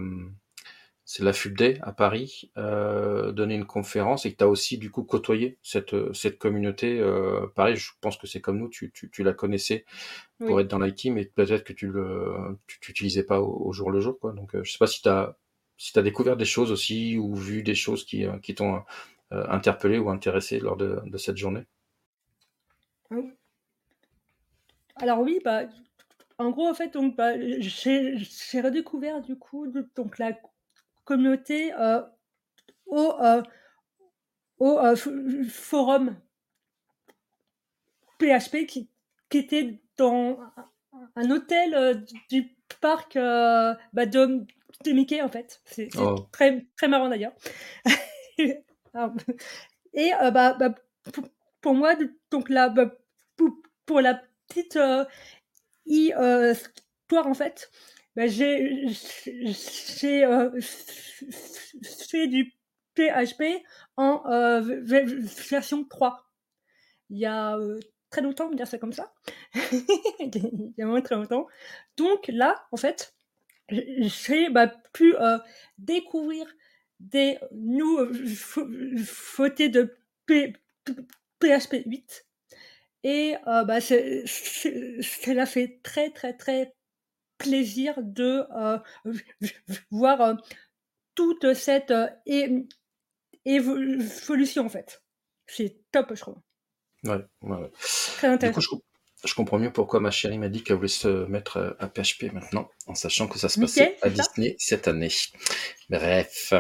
c'est 1.10 1.24
la 1.24 1.32
FUBDAY 1.32 1.80
à 1.84 1.94
Paris, 1.94 2.52
euh, 2.58 3.32
donner 3.32 3.56
une 3.56 3.66
conférence 3.66 4.26
et 4.26 4.34
que 4.34 4.38
tu 4.38 4.44
as 4.44 4.50
aussi 4.50 4.78
du 4.78 4.92
coup 4.92 5.04
côtoyé 5.04 5.58
cette, 5.64 5.96
cette 6.14 6.38
communauté. 6.38 7.00
Euh, 7.00 7.48
pareil, 7.56 7.78
je 7.78 7.92
pense 8.02 8.18
que 8.18 8.28
c'est 8.28 8.42
comme 8.42 8.58
nous, 8.58 8.68
tu, 8.68 8.92
tu, 8.92 9.10
tu 9.10 9.24
la 9.24 9.32
connaissais 9.32 9.86
pour 10.38 10.60
être 10.60 10.68
dans 10.68 10.80
l'IT, 10.80 11.06
mais 11.06 11.24
peut-être 11.24 11.64
que 11.64 11.72
tu 11.72 11.88
le 11.88 12.58
tu, 12.68 12.92
utilisais 12.92 13.24
pas 13.24 13.40
au, 13.40 13.72
jour 13.72 13.90
le 13.90 14.02
jour. 14.02 14.20
Quoi. 14.20 14.34
Donc 14.34 14.54
euh, 14.54 14.66
je 14.66 14.72
sais 14.74 14.78
pas 14.78 14.88
si 14.88 15.02
tu 15.02 15.08
as, 15.08 15.38
si 15.78 15.98
as 15.98 16.02
découvert 16.02 16.36
des 16.36 16.44
choses 16.44 16.74
aussi 16.74 17.18
ou 17.18 17.36
vu 17.36 17.64
des 17.64 17.76
choses 17.76 18.04
qui, 18.04 18.26
euh, 18.26 18.38
qui 18.40 18.54
t'ont 18.54 18.84
euh, 19.32 19.48
interpellé 19.48 20.00
ou 20.00 20.10
intéressé 20.10 20.60
lors 20.60 20.76
de, 20.76 21.00
de 21.06 21.18
cette 21.18 21.38
journée. 21.38 21.64
Alors 25.00 25.20
oui, 25.20 25.40
bah, 25.44 25.64
en 26.38 26.52
gros, 26.52 26.68
en 26.68 26.74
fait, 26.74 26.94
donc, 26.94 27.16
bah, 27.16 27.34
j'ai 27.60 28.62
redécouvert 28.62 29.22
du 29.22 29.38
coup 29.38 29.68
donc 29.96 30.18
la 30.18 30.34
communauté 31.08 31.74
euh, 31.74 32.02
au, 32.86 33.14
euh, 33.22 33.42
au 34.60 34.78
euh, 34.78 34.96
forum 35.50 36.18
PHP 38.20 38.66
qui, 38.68 38.90
qui, 39.30 39.38
était 39.38 39.82
dans 39.98 40.38
un 41.16 41.32
hôtel 41.32 42.06
du 42.30 42.56
parc 42.82 43.16
bah, 43.16 44.06
de, 44.06 44.46
de, 44.84 44.92
Mickey 44.92 45.22
en 45.22 45.30
fait. 45.30 45.62
C'est 45.66 45.90
oh. 45.98 46.28
très, 46.32 46.68
très 46.76 46.88
marrant 46.88 47.10
d'ailleurs. 47.10 47.34
Et 48.38 50.12
bah, 50.34 50.54
bah 50.60 50.76
pour, 51.62 51.74
moi, 51.74 51.96
donc 52.32 52.50
là, 52.50 52.70
bah, 52.70 52.92
pour, 53.36 53.50
pour, 53.86 54.02
la 54.02 54.22
petite 54.48 54.80
histoire 55.86 57.28
en 57.28 57.34
fait, 57.34 57.72
bah, 58.18 58.26
j'ai 58.26 58.90
euh, 60.26 60.60
fait 61.84 62.28
du 62.28 62.52
PHP 62.96 63.44
en 63.96 64.24
euh, 64.26 64.60
version 64.82 65.84
3. 65.84 66.28
Il 67.12 67.20
y 67.20 67.28
a 67.28 67.56
euh, 67.58 67.80
très 68.10 68.22
longtemps, 68.24 68.50
on 68.52 68.56
dire 68.56 68.66
ça 68.66 68.80
comme 68.80 68.92
ça. 68.92 69.14
Il 69.54 70.74
y 70.78 70.82
a 70.82 70.86
vraiment 70.88 71.04
très 71.04 71.14
longtemps. 71.14 71.46
Donc 71.96 72.28
là, 72.30 72.66
en 72.72 72.78
fait, 72.78 73.14
j'ai 73.70 74.50
bah, 74.50 74.74
pu 74.94 75.14
découvrir 75.78 76.48
des 77.00 77.38
nouveautés 77.52 78.10
de 79.70 79.96
PHP 81.40 81.84
8. 81.86 82.27
Et 83.04 83.36
bah, 83.46 83.80
cela 83.82 85.46
fait 85.46 85.80
très 85.84 86.12
très 86.12 86.34
très 86.34 86.74
plaisir 87.38 87.96
de 87.98 88.44
euh, 88.56 88.80
voir 89.92 90.22
euh, 90.22 90.34
toute 91.16 91.54
cette 91.54 91.92
euh, 91.92 92.08
évolution 93.46 94.66
en 94.66 94.70
fait. 94.70 95.04
C'est 95.46 95.78
top, 95.92 96.14
je 96.14 96.22
trouve. 96.22 96.38
Ouais, 97.04 97.24
ouais, 97.44 97.72
Très 98.18 98.28
intéressant. 98.28 98.82
je 99.24 99.34
comprends 99.34 99.60
mieux 99.60 99.72
pourquoi 99.72 100.00
ma 100.00 100.12
chérie 100.12 100.38
m'a 100.38 100.50
dit 100.50 100.64
qu'elle 100.64 100.76
voulait 100.76 100.88
se 100.88 101.26
mettre 101.28 101.78
à 101.80 101.88
PHP 101.88 102.34
maintenant, 102.34 102.70
en 102.88 102.96
sachant 102.96 103.28
que 103.28 103.40
ça 103.40 103.50
se 103.50 103.60
passait 103.60 103.98
à 104.02 104.10
Disney 104.10 104.56
cette 104.58 104.88
année. 104.88 105.12
Bref. 105.90 106.54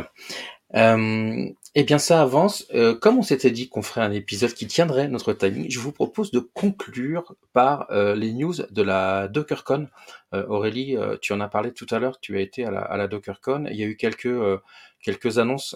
Euh, 0.75 1.49
eh 1.75 1.83
bien, 1.83 1.99
ça 1.99 2.21
avance. 2.23 2.65
Euh, 2.73 2.95
comme 2.95 3.19
on 3.19 3.21
s'était 3.21 3.51
dit 3.51 3.69
qu'on 3.69 3.83
ferait 3.83 4.01
un 4.01 4.11
épisode 4.11 4.53
qui 4.53 4.67
tiendrait 4.67 5.07
notre 5.07 5.31
timing, 5.33 5.67
je 5.69 5.79
vous 5.79 5.91
propose 5.91 6.31
de 6.31 6.39
conclure 6.39 7.35
par 7.53 7.85
euh, 7.91 8.15
les 8.15 8.33
news 8.33 8.55
de 8.71 8.81
la 8.81 9.27
DockerCon. 9.27 9.87
Euh, 10.33 10.45
Aurélie, 10.47 10.97
tu 11.21 11.33
en 11.33 11.39
as 11.39 11.47
parlé 11.47 11.73
tout 11.73 11.85
à 11.91 11.99
l'heure. 11.99 12.19
Tu 12.19 12.35
as 12.35 12.41
été 12.41 12.65
à 12.65 12.71
la, 12.71 13.07
DockerCon. 13.07 13.67
Il 13.69 13.77
y 13.77 13.83
a 13.83 13.85
eu 13.85 13.95
quelques 13.95 14.33
quelques 15.03 15.37
annonces 15.37 15.75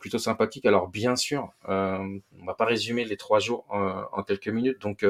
plutôt 0.00 0.18
sympathiques. 0.18 0.64
Alors, 0.64 0.88
bien 0.88 1.14
sûr, 1.14 1.50
on 1.68 2.20
va 2.46 2.54
pas 2.54 2.64
résumer 2.64 3.04
les 3.04 3.18
trois 3.18 3.38
jours 3.38 3.66
en 3.70 4.22
quelques 4.22 4.48
minutes. 4.48 4.80
Donc, 4.80 5.06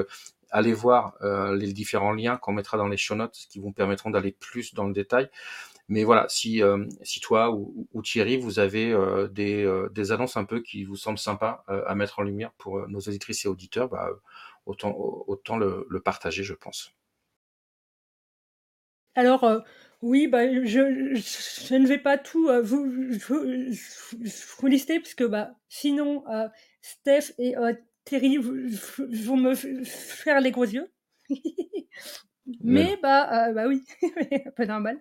allez 0.50 0.72
voir 0.72 1.14
les 1.54 1.72
différents 1.72 2.12
liens 2.12 2.36
qu'on 2.36 2.52
mettra 2.52 2.76
dans 2.76 2.88
les 2.88 2.96
show 2.96 3.14
notes, 3.14 3.38
qui 3.48 3.60
vous 3.60 3.70
permettront 3.70 4.10
d'aller 4.10 4.32
plus 4.32 4.74
dans 4.74 4.84
le 4.84 4.92
détail. 4.92 5.30
Mais 5.88 6.04
voilà, 6.04 6.26
si, 6.28 6.62
euh, 6.62 6.86
si 7.02 7.20
toi 7.20 7.50
ou, 7.52 8.02
Thierry, 8.02 8.38
vous 8.38 8.58
avez 8.58 8.90
euh, 8.90 9.28
des, 9.28 9.62
euh, 9.64 9.90
des, 9.90 10.12
annonces 10.12 10.36
un 10.36 10.44
peu 10.44 10.62
qui 10.62 10.84
vous 10.84 10.96
semblent 10.96 11.18
sympas 11.18 11.64
à 11.68 11.94
mettre 11.94 12.20
en 12.20 12.22
lumière 12.22 12.52
pour 12.56 12.88
nos 12.88 13.00
auditrices 13.00 13.44
et 13.44 13.48
auditeurs, 13.48 13.88
bah, 13.90 14.08
autant, 14.64 14.94
autant 14.96 15.58
le, 15.58 15.86
partager, 16.02 16.42
je 16.42 16.54
pense. 16.54 16.94
Alors, 19.14 19.62
oui, 20.00 20.26
bah, 20.26 20.50
je, 20.64 21.14
je, 21.14 21.74
ne 21.74 21.86
vais 21.86 21.98
pas 21.98 22.16
tout 22.16 22.48
vous, 22.62 22.90
vous, 23.28 23.44
vous, 24.58 24.66
lister, 24.66 25.00
puisque 25.00 25.24
bah, 25.24 25.54
sinon, 25.68 26.24
Steph 26.80 27.34
et 27.38 27.54
Thierry 28.04 28.38
vont 28.38 29.36
me 29.36 29.54
faire 29.54 30.40
les 30.40 30.50
gros 30.50 30.64
yeux. 30.64 30.90
Mais 32.60 32.98
bah, 33.02 33.48
euh, 33.48 33.52
bah 33.52 33.66
oui, 33.66 33.84
pas 34.56 34.66
normal. 34.66 35.00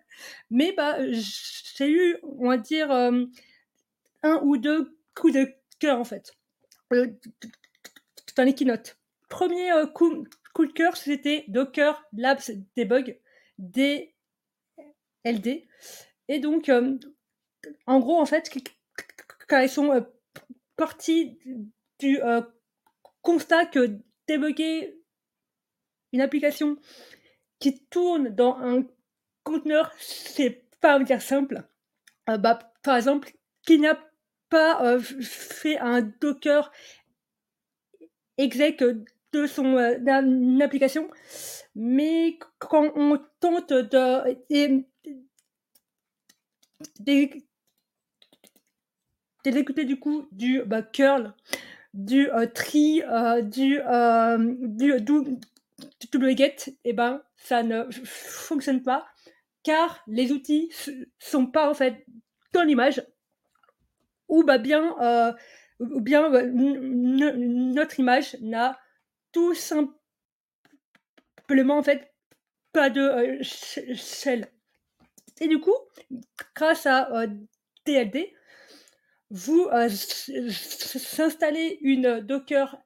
Mais 0.50 0.72
bah, 0.72 0.98
j'ai 1.12 1.90
eu, 1.90 2.18
on 2.24 2.48
va 2.48 2.58
dire, 2.58 2.92
euh, 2.92 3.26
un 4.24 4.40
ou 4.44 4.58
deux 4.58 4.98
coups 5.16 5.34
de 5.34 5.54
cœur 5.80 6.00
en 6.00 6.06
fait. 6.06 6.34
Euh, 6.94 7.08
dans 8.38 8.44
les 8.44 8.56
keynotes. 8.56 8.98
Premier 9.30 9.72
coup, 9.94 10.26
coup, 10.54 10.66
de 10.66 10.72
cœur, 10.72 10.96
c'était 10.96 11.46
Docker 11.48 12.06
Labs 12.14 12.42
Debug, 12.78 13.20
DLD. 13.58 14.08
Et 16.28 16.40
donc, 16.40 16.72
en 17.88 18.00
gros, 18.00 18.20
en 18.20 18.26
fait, 18.26 18.52
quand 19.48 19.60
ils 19.60 19.70
sont 19.70 20.06
partis 20.76 21.40
du 22.00 22.20
constat 23.22 23.66
que 23.66 24.00
débugger 24.28 25.00
une 26.12 26.22
application 26.22 26.78
qui 27.64 27.80
tourne 27.86 28.28
dans 28.28 28.58
un 28.58 28.84
conteneur, 29.46 29.90
c'est 29.98 30.66
pas 30.82 31.00
dire 31.00 31.22
simple. 31.22 31.64
Euh, 32.30 32.38
bah, 32.38 32.60
par 32.84 32.98
exemple, 32.98 33.32
qui 33.66 33.80
n'a 33.80 33.98
pas 34.50 34.84
euh, 34.84 35.00
fait 35.00 35.78
un 35.78 36.02
Docker 36.02 36.74
exec 38.38 38.84
de 39.32 39.48
son 39.48 39.78
euh, 39.78 40.60
application, 40.62 41.10
mais 41.74 42.38
quand 42.60 42.92
on 42.96 43.18
tente 43.40 43.72
de 43.72 44.36
d'exécuter 49.46 49.86
du 49.86 49.98
coup 50.00 50.28
du 50.34 50.64
bah, 50.64 50.82
curl, 50.82 51.34
du 51.94 52.30
euh, 52.30 52.46
euh, 52.46 53.42
du, 53.42 53.80
euh, 53.80 54.38
du, 54.60 55.00
du, 55.00 56.18
du 56.18 56.36
get, 56.36 56.56
et 56.68 56.90
eh 56.90 56.94
ben 56.94 57.22
ça 57.44 57.64
ne 57.64 57.84
fonctionne 58.06 58.84
pas 58.84 59.06
car 59.64 60.04
les 60.08 60.32
outils 60.32 60.72
sont 61.20 61.48
pas 61.48 61.70
en 61.70 61.74
fait 61.74 62.06
dans 62.52 62.64
l'image. 62.64 63.04
Ou 64.28 64.44
bah 64.44 64.58
bien 64.58 64.96
euh, 65.02 65.34
ou 65.80 66.02
bien 66.02 66.30
bah, 66.30 66.44
notre 66.46 68.00
image 68.00 68.38
n'a 68.42 68.80
tout 69.32 69.54
simplement 69.54 69.88
en 71.78 71.84
fait 71.84 72.14
pas 72.72 72.90
de 72.90 73.02
euh, 73.02 73.38
shell 73.44 74.48
et 75.42 75.48
du 75.48 75.60
coup 75.60 75.76
grâce 76.56 76.86
à 76.86 77.12
euh, 77.24 77.28
vous 79.30 79.68
euh, 79.72 79.90
s'installez 79.90 81.78
une 81.82 82.22
Docker 82.22 82.78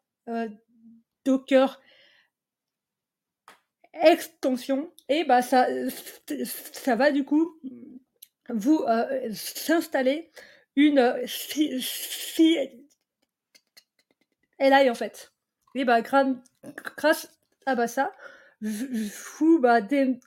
Docker 1.25 1.79
extension. 4.03 4.91
Et 5.09 5.23
bah 5.23 5.41
ça 5.41 5.67
ça 6.73 6.95
va 6.95 7.11
du 7.11 7.23
coup 7.23 7.59
vous 8.49 8.83
euh, 8.87 9.29
s'installer 9.33 10.31
une 10.75 11.15
si, 11.25 11.81
si 11.81 12.57
LI 14.59 14.89
en 14.89 14.95
fait. 14.95 15.31
Et 15.75 15.85
bah 15.85 16.01
grâce 16.01 17.29
à 17.65 17.75
bah 17.75 17.87
ça 17.87 18.13
vous 18.61 19.59
bah 19.59 19.81
dé, 19.81 20.19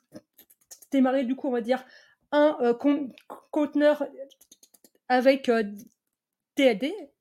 démarrer 0.91 1.25
du 1.25 1.35
coup 1.37 1.49
on 1.49 1.53
va 1.53 1.61
dire 1.61 1.85
un 2.33 2.57
euh, 2.61 2.75
con, 2.75 3.13
conteneur 3.51 4.07
avec 5.09 5.49
euh, 5.49 5.65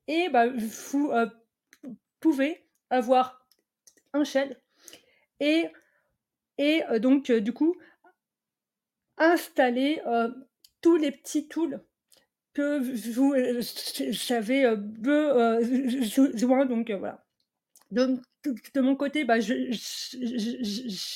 et 0.08 0.30
bah 0.30 0.47
vous 0.50 1.12
euh, 1.12 1.30
pouvez 2.20 2.66
avoir 2.89 3.45
un 4.14 4.24
shell. 4.24 4.60
Et 5.39 5.70
et 6.60 6.84
euh, 6.91 6.99
donc 6.99 7.32
euh, 7.32 7.41
du 7.41 7.53
coup 7.53 7.76
installer 9.18 9.99
euh, 10.05 10.30
tous 10.82 10.97
les 10.97 11.12
petits 11.12 11.47
tools 11.47 11.82
que 12.53 12.80
vous 13.14 13.34
savez 14.14 14.76
besoin 14.76 16.66
donc 16.66 16.91
voilà. 16.91 17.26
De, 17.91 18.20
de, 18.76 18.82
mon 18.82 18.95
côté 18.95 19.26
bah, 19.26 19.39
j'ai 19.39 19.72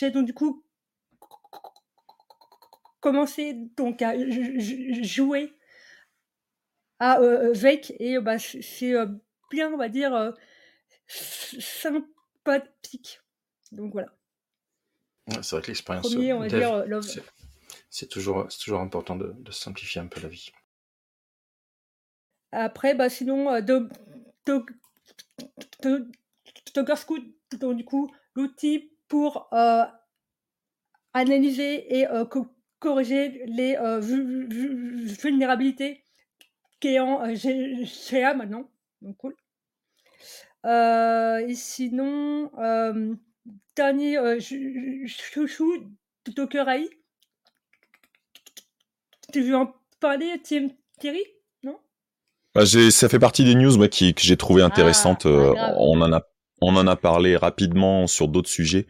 donc 0.09 0.25
du 0.25 0.33
coup 0.33 0.63
commencé 2.99 3.53
donc 3.77 4.01
à 4.01 4.15
jouer 5.03 5.53
à 6.99 7.19
euh, 7.19 7.51
Vec 7.51 7.93
et 7.99 8.17
bah, 8.19 8.39
c'est 8.39 8.93
bien 9.51 9.71
on 9.71 9.77
va 9.77 9.89
dire 9.89 10.33
sympathique. 11.07 13.21
Donc 13.71 13.91
voilà 13.91 14.11
c'est 15.27 15.51
vrai 15.51 15.61
que 15.61 15.67
l'expérience 15.67 16.07
c'est 17.89 18.09
toujours, 18.09 18.47
toujours 18.47 18.79
important 18.79 19.15
de, 19.15 19.33
de, 19.37 19.51
simplifier 19.51 20.01
un 20.01 20.07
peu 20.07 20.19
la 20.19 20.27
vie. 20.27 20.51
Après, 22.51 22.95
bah, 22.95 23.09
sinon, 23.09 23.51
euh, 23.51 23.61
de, 23.61 23.87
de, 24.47 24.65
de, 25.83 26.95
Scout, 26.95 27.23
donc 27.59 27.77
du 27.77 27.85
coup, 27.85 28.11
l'outil 28.35 28.91
pour 29.07 29.47
euh, 29.53 29.85
analyser 31.13 31.99
et 31.99 32.07
euh, 32.07 32.25
co 32.25 32.47
corriger 32.79 33.45
les 33.45 33.75
euh, 33.77 33.99
vulnérabilités 33.99 36.03
qui 36.79 36.87
est 36.89 36.99
en 36.99 37.31
GA 37.31 38.33
maintenant. 38.33 38.67
Donc 39.01 39.17
cool. 39.17 39.35
et 40.65 41.55
sinon, 41.55 42.49
dernier 43.75 44.17
euh, 44.17 44.39
chouchou 44.39 45.77
de 46.25 46.31
Docker 46.31 46.67
AI. 46.69 46.89
Tu 49.31 49.41
veux 49.41 49.55
en 49.55 49.73
parler, 49.99 50.41
Thierry? 50.43 51.23
Non? 51.63 51.77
Bah, 52.53 52.65
Ça 52.65 53.09
fait 53.09 53.19
partie 53.19 53.43
des 53.43 53.55
news 53.55 53.77
moi, 53.77 53.87
qui, 53.87 54.13
que 54.13 54.21
j'ai 54.21 54.37
trouvé 54.37 54.61
ah, 54.61 54.65
intéressantes. 54.65 55.25
Euh, 55.25 55.53
on, 55.77 56.01
en 56.01 56.13
a, 56.13 56.21
on 56.61 56.75
en 56.75 56.87
a 56.87 56.95
parlé 56.95 57.35
rapidement 57.35 58.07
sur 58.07 58.27
d'autres 58.27 58.49
sujets. 58.49 58.87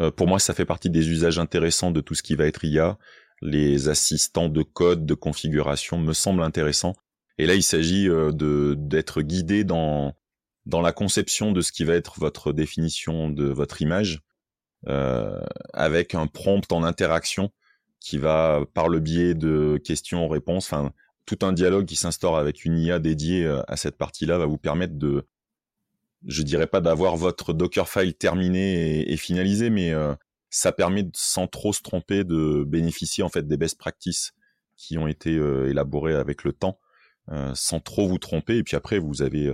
Euh, 0.00 0.10
pour 0.10 0.26
moi, 0.26 0.38
ça 0.38 0.54
fait 0.54 0.64
partie 0.64 0.90
des 0.90 1.08
usages 1.08 1.38
intéressants 1.38 1.90
de 1.90 2.00
tout 2.00 2.14
ce 2.14 2.22
qui 2.22 2.34
va 2.34 2.46
être 2.46 2.64
IA. 2.64 2.98
Les 3.42 3.88
assistants 3.88 4.48
de 4.48 4.62
code, 4.62 5.06
de 5.06 5.14
configuration 5.14 5.98
me 5.98 6.12
semblent 6.12 6.42
intéressants. 6.42 6.94
Et 7.38 7.46
là, 7.46 7.54
il 7.54 7.62
s'agit 7.62 8.08
euh, 8.08 8.32
de 8.32 8.74
d'être 8.78 9.22
guidé 9.22 9.64
dans 9.64 10.14
dans 10.66 10.80
la 10.80 10.92
conception 10.92 11.52
de 11.52 11.60
ce 11.60 11.72
qui 11.72 11.84
va 11.84 11.94
être 11.94 12.18
votre 12.18 12.52
définition 12.52 13.30
de 13.30 13.46
votre 13.46 13.82
image, 13.82 14.20
euh, 14.88 15.40
avec 15.72 16.14
un 16.14 16.26
prompt 16.26 16.70
en 16.72 16.82
interaction 16.82 17.50
qui 18.00 18.18
va, 18.18 18.60
par 18.74 18.88
le 18.88 19.00
biais 19.00 19.34
de 19.34 19.80
questions-réponses, 19.84 20.66
enfin, 20.66 20.92
tout 21.24 21.38
un 21.42 21.52
dialogue 21.52 21.86
qui 21.86 21.96
s'instaure 21.96 22.36
avec 22.36 22.64
une 22.64 22.78
IA 22.78 22.98
dédiée 22.98 23.44
euh, 23.44 23.62
à 23.68 23.76
cette 23.76 23.96
partie-là 23.96 24.38
va 24.38 24.46
vous 24.46 24.58
permettre 24.58 24.94
de, 24.94 25.26
je 26.26 26.42
dirais 26.42 26.66
pas 26.66 26.80
d'avoir 26.80 27.16
votre 27.16 27.52
Dockerfile 27.52 28.14
terminé 28.14 29.10
et, 29.10 29.16
finalisé, 29.16 29.70
mais 29.70 29.92
euh, 29.92 30.14
ça 30.50 30.72
permet 30.72 31.08
sans 31.14 31.46
trop 31.46 31.72
se 31.72 31.82
tromper 31.82 32.24
de 32.24 32.64
bénéficier 32.66 33.22
en 33.22 33.28
fait 33.28 33.46
des 33.46 33.56
best 33.56 33.78
practices 33.78 34.32
qui 34.76 34.98
ont 34.98 35.06
été 35.06 35.30
euh, 35.30 35.70
élaborées 35.70 36.14
avec 36.14 36.44
le 36.44 36.52
temps, 36.52 36.78
euh, 37.30 37.52
sans 37.54 37.80
trop 37.80 38.06
vous 38.06 38.18
tromper. 38.18 38.58
Et 38.58 38.62
puis 38.62 38.76
après, 38.76 38.98
vous 38.98 39.22
avez 39.22 39.52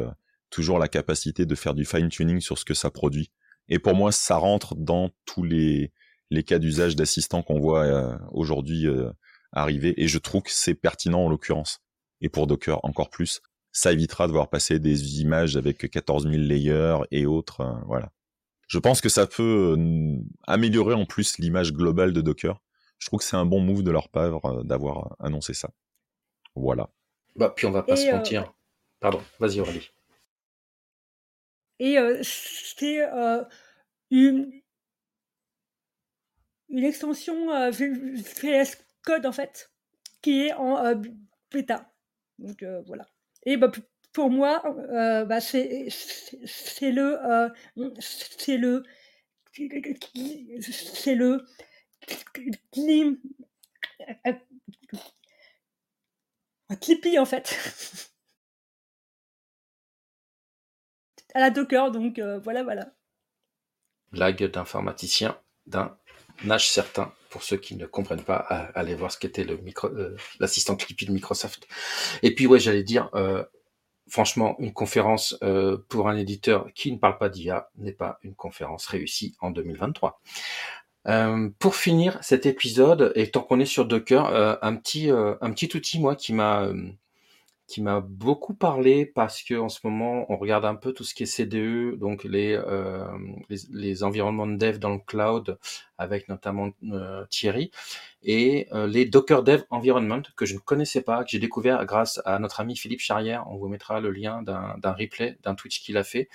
toujours 0.52 0.78
la 0.78 0.86
capacité 0.86 1.46
de 1.46 1.54
faire 1.56 1.74
du 1.74 1.84
fine 1.84 2.08
tuning 2.08 2.40
sur 2.40 2.58
ce 2.58 2.64
que 2.64 2.74
ça 2.74 2.90
produit 2.90 3.32
Et 3.68 3.80
pour 3.80 3.96
moi, 3.96 4.12
ça 4.12 4.36
rentre 4.36 4.76
dans 4.76 5.10
tous 5.24 5.42
les, 5.42 5.92
les 6.30 6.44
cas 6.44 6.60
d'usage 6.60 6.94
d'assistants 6.94 7.42
qu'on 7.42 7.58
voit 7.58 7.84
euh, 7.84 8.16
aujourd'hui 8.30 8.86
euh, 8.86 9.10
arriver. 9.50 10.00
Et 10.00 10.06
je 10.06 10.18
trouve 10.18 10.42
que 10.42 10.52
c'est 10.52 10.74
pertinent 10.74 11.24
en 11.24 11.28
l'occurrence. 11.28 11.80
Et 12.20 12.28
pour 12.28 12.46
Docker, 12.46 12.78
encore 12.84 13.10
plus. 13.10 13.40
Ça 13.72 13.92
évitera 13.92 14.26
de 14.26 14.32
voir 14.32 14.50
passer 14.50 14.78
des 14.78 15.20
images 15.20 15.56
avec 15.56 15.90
14 15.90 16.24
000 16.24 16.36
layers 16.36 16.98
et 17.10 17.24
autres. 17.26 17.62
Euh, 17.62 17.72
voilà. 17.86 18.12
Je 18.68 18.78
pense 18.78 19.00
que 19.00 19.08
ça 19.08 19.26
peut 19.26 19.76
améliorer 20.46 20.94
en 20.94 21.04
plus 21.04 21.38
l'image 21.38 21.72
globale 21.72 22.12
de 22.12 22.20
Docker. 22.20 22.62
Je 22.98 23.06
trouve 23.06 23.18
que 23.18 23.24
c'est 23.24 23.36
un 23.36 23.44
bon 23.44 23.60
move 23.60 23.82
de 23.82 23.90
leur 23.90 24.08
part 24.08 24.64
d'avoir 24.64 25.16
annoncé 25.18 25.52
ça. 25.52 25.70
Voilà. 26.54 26.88
Bah, 27.36 27.52
puis 27.54 27.66
on 27.66 27.70
va 27.70 27.82
pas 27.82 27.96
se 27.96 28.10
mentir. 28.10 28.50
Pardon, 29.00 29.20
vas-y 29.40 29.60
Aurélie. 29.60 29.90
Et 31.78 31.96
c'est 32.22 33.00
une, 34.10 34.52
extension 36.70 37.70
VS 37.70 38.76
Code 39.04 39.26
en 39.26 39.32
fait, 39.32 39.70
qui 40.22 40.42
est 40.46 40.52
en 40.52 40.94
bêta. 41.50 41.92
Donc 42.38 42.64
voilà. 42.86 43.06
Et 43.44 43.56
bah, 43.56 43.70
pour 44.12 44.30
moi, 44.30 44.62
bah, 45.26 45.40
c'est 45.40 45.88
le 46.82 47.18
c'est 48.00 48.56
le 48.58 48.82
c'est 49.54 51.14
le 51.14 51.46
Clippy 56.80 57.18
en 57.18 57.24
fait. 57.24 58.08
à 61.34 61.40
la 61.40 61.50
Docker, 61.50 61.90
donc 61.90 62.18
euh, 62.18 62.38
voilà, 62.38 62.62
voilà. 62.62 62.92
Blague 64.10 64.44
d'informaticien, 64.44 65.38
d'un 65.66 65.96
âge 66.48 66.70
certain. 66.70 67.12
Pour 67.30 67.42
ceux 67.42 67.56
qui 67.56 67.76
ne 67.76 67.86
comprennent 67.86 68.22
pas, 68.22 68.36
allez 68.74 68.94
voir 68.94 69.10
ce 69.10 69.18
qu'était 69.18 69.44
le 69.44 69.58
euh, 69.84 70.16
l'assistant 70.38 70.76
Clippy 70.76 71.06
de 71.06 71.12
Microsoft. 71.12 71.66
Et 72.22 72.34
puis 72.34 72.46
ouais, 72.46 72.60
j'allais 72.60 72.82
dire, 72.82 73.08
euh, 73.14 73.42
franchement, 74.06 74.56
une 74.58 74.74
conférence 74.74 75.38
pour 75.88 76.10
un 76.10 76.16
éditeur 76.16 76.68
qui 76.74 76.92
ne 76.92 76.98
parle 76.98 77.16
pas 77.16 77.30
d'IA 77.30 77.70
n'est 77.78 77.92
pas 77.92 78.18
une 78.22 78.34
conférence 78.34 78.84
réussie 78.86 79.34
en 79.40 79.50
2023. 79.50 80.20
pour 81.58 81.74
finir 81.74 82.18
cet 82.22 82.44
épisode, 82.44 83.12
et 83.14 83.30
tant 83.30 83.40
qu'on 83.40 83.60
est 83.60 83.64
sur 83.64 83.86
Docker, 83.86 84.58
un 84.62 84.76
petit 84.76 85.08
un 85.10 85.50
petit 85.52 85.74
outil 85.74 86.00
moi 86.00 86.16
qui 86.16 86.34
m'a 86.34 86.68
qui 87.72 87.80
m'a 87.80 88.00
beaucoup 88.00 88.52
parlé 88.52 89.06
parce 89.06 89.42
que 89.42 89.54
en 89.54 89.70
ce 89.70 89.80
moment 89.82 90.26
on 90.30 90.36
regarde 90.36 90.66
un 90.66 90.74
peu 90.74 90.92
tout 90.92 91.04
ce 91.04 91.14
qui 91.14 91.22
est 91.22 91.26
CDE, 91.26 91.96
donc 91.98 92.22
les, 92.24 92.52
euh, 92.52 93.06
les, 93.48 94.04
environnements 94.04 94.46
de 94.46 94.56
dev 94.56 94.78
dans 94.78 94.90
le 94.90 94.98
cloud 94.98 95.56
avec 95.96 96.28
notamment 96.28 96.68
euh, 96.90 97.24
Thierry 97.30 97.70
et 98.24 98.68
euh, 98.72 98.86
les 98.86 99.04
Docker 99.04 99.42
Dev 99.42 99.62
Environment 99.70 100.22
que 100.36 100.46
je 100.46 100.54
ne 100.54 100.60
connaissais 100.60 101.02
pas, 101.02 101.24
que 101.24 101.30
j'ai 101.30 101.38
découvert 101.38 101.84
grâce 101.86 102.20
à 102.24 102.38
notre 102.38 102.60
ami 102.60 102.76
Philippe 102.76 103.00
Charrière. 103.00 103.44
On 103.48 103.56
vous 103.56 103.68
mettra 103.68 104.00
le 104.00 104.10
lien 104.10 104.42
d'un 104.42 104.92
replay 104.92 105.38
d'un 105.42 105.54
Twitch 105.54 105.82
qu'il 105.82 105.96
a 105.96 106.04
fait, 106.04 106.28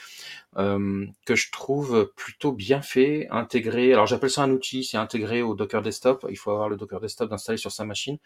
euh, 0.58 1.06
que 1.26 1.36
je 1.36 1.52
trouve 1.52 2.12
plutôt 2.16 2.52
bien 2.52 2.82
fait, 2.82 3.28
intégré. 3.32 3.94
Alors 3.94 4.06
j'appelle 4.06 4.30
ça 4.30 4.44
un 4.44 4.52
outil, 4.52 4.84
c'est 4.84 4.98
intégré 4.98 5.42
au 5.42 5.56
Docker 5.56 5.82
Desktop. 5.82 6.26
Il 6.30 6.38
faut 6.38 6.52
avoir 6.52 6.70
le 6.70 6.76
Docker 6.76 7.00
Desktop 7.00 7.32
installé 7.32 7.58
sur 7.58 7.72
sa 7.72 7.86
machine. 7.86 8.18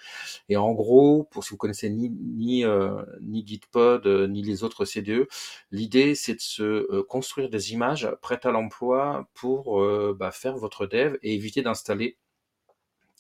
Et 0.49 0.57
en 0.57 0.71
gros, 0.71 1.27
pour 1.31 1.43
si 1.43 1.51
vous 1.51 1.57
connaissez 1.57 1.89
ni 1.89 2.09
ni 2.09 2.65
euh, 2.65 3.03
ni 3.21 3.45
Gitpod 3.45 4.07
ni 4.29 4.41
les 4.41 4.63
autres 4.63 4.85
CDE, 4.85 5.27
l'idée 5.71 6.15
c'est 6.15 6.35
de 6.35 6.41
se 6.41 7.01
construire 7.03 7.49
des 7.49 7.73
images 7.73 8.09
prêtes 8.21 8.45
à 8.45 8.51
l'emploi 8.51 9.27
pour 9.33 9.81
bah, 10.15 10.31
faire 10.31 10.57
votre 10.57 10.85
dev 10.85 11.17
et 11.21 11.33
éviter 11.33 11.61
d'installer 11.61 12.17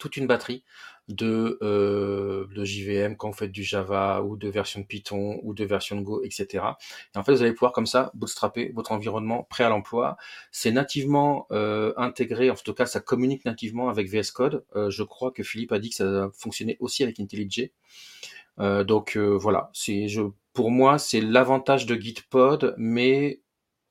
toute 0.01 0.17
une 0.17 0.25
batterie 0.25 0.63
de, 1.07 1.59
euh, 1.61 2.47
de 2.55 2.63
JVM 2.63 3.15
quand 3.17 3.29
vous 3.29 3.37
faites 3.37 3.51
du 3.51 3.63
Java 3.63 4.23
ou 4.23 4.35
de 4.35 4.49
version 4.49 4.81
de 4.81 4.85
Python 4.85 5.39
ou 5.43 5.53
de 5.53 5.63
version 5.63 5.95
de 5.95 6.01
Go, 6.01 6.23
etc. 6.23 6.65
Et 7.13 7.17
en 7.19 7.23
fait, 7.23 7.33
vous 7.33 7.43
allez 7.43 7.53
pouvoir 7.53 7.71
comme 7.71 7.85
ça 7.85 8.11
bootstrapper 8.15 8.71
votre 8.73 8.91
environnement 8.93 9.43
prêt 9.43 9.63
à 9.63 9.69
l'emploi. 9.69 10.17
C'est 10.51 10.71
nativement 10.71 11.45
euh, 11.51 11.93
intégré, 11.97 12.49
en 12.49 12.55
tout 12.55 12.73
cas, 12.73 12.87
ça 12.87 12.99
communique 12.99 13.45
nativement 13.45 13.89
avec 13.89 14.09
VS 14.09 14.31
Code. 14.33 14.65
Euh, 14.75 14.89
je 14.89 15.03
crois 15.03 15.31
que 15.31 15.43
Philippe 15.43 15.71
a 15.71 15.77
dit 15.77 15.89
que 15.89 15.95
ça 15.95 16.29
fonctionnait 16.33 16.77
aussi 16.79 17.03
avec 17.03 17.19
IntelliJ. 17.19 17.69
Donc 18.57 19.17
voilà, 19.17 19.71
c'est 19.73 20.07
je 20.07 20.21
pour 20.53 20.69
moi 20.69 20.99
c'est 20.99 21.21
l'avantage 21.21 21.87
de 21.87 21.95
Gitpod, 21.95 22.75
mais 22.77 23.41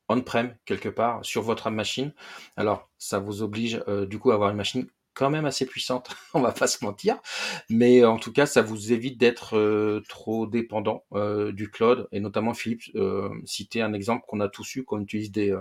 on-prem 0.09 0.57
quelque 0.65 0.89
part 0.89 1.25
sur 1.25 1.43
votre 1.43 1.71
machine. 1.71 2.13
Alors 2.57 2.89
ça 2.97 3.19
vous 3.19 3.43
oblige 3.43 3.83
du 4.09 4.21
coup 4.21 4.31
à 4.31 4.35
avoir 4.35 4.51
une 4.51 4.57
machine 4.57 4.87
quand 5.15 5.31
même 5.31 5.45
assez 5.45 5.67
puissante, 5.67 6.11
on 6.35 6.41
va 6.41 6.53
pas 6.53 6.67
se 6.67 6.85
mentir, 6.85 7.21
mais 7.69 8.05
en 8.05 8.19
tout 8.19 8.33
cas, 8.33 8.47
ça 8.47 8.63
vous 8.63 8.93
évite 8.93 9.19
d'être 9.19 9.57
euh, 9.57 10.03
trop 10.09 10.47
dépendant 10.47 11.05
euh, 11.13 11.53
du 11.53 11.71
cloud, 11.71 12.09
et 12.13 12.21
notamment 12.21 12.55
Philippe 12.55 12.83
euh, 12.95 13.29
un 13.77 13.93
exemple 13.93 14.25
qu'on 14.27 14.41
a 14.41 14.49
tous 14.49 14.77
eu 14.77 14.85
quand 14.85 14.97
on 14.97 15.01
utilise 15.01 15.31
des, 15.31 15.51
euh, 15.51 15.61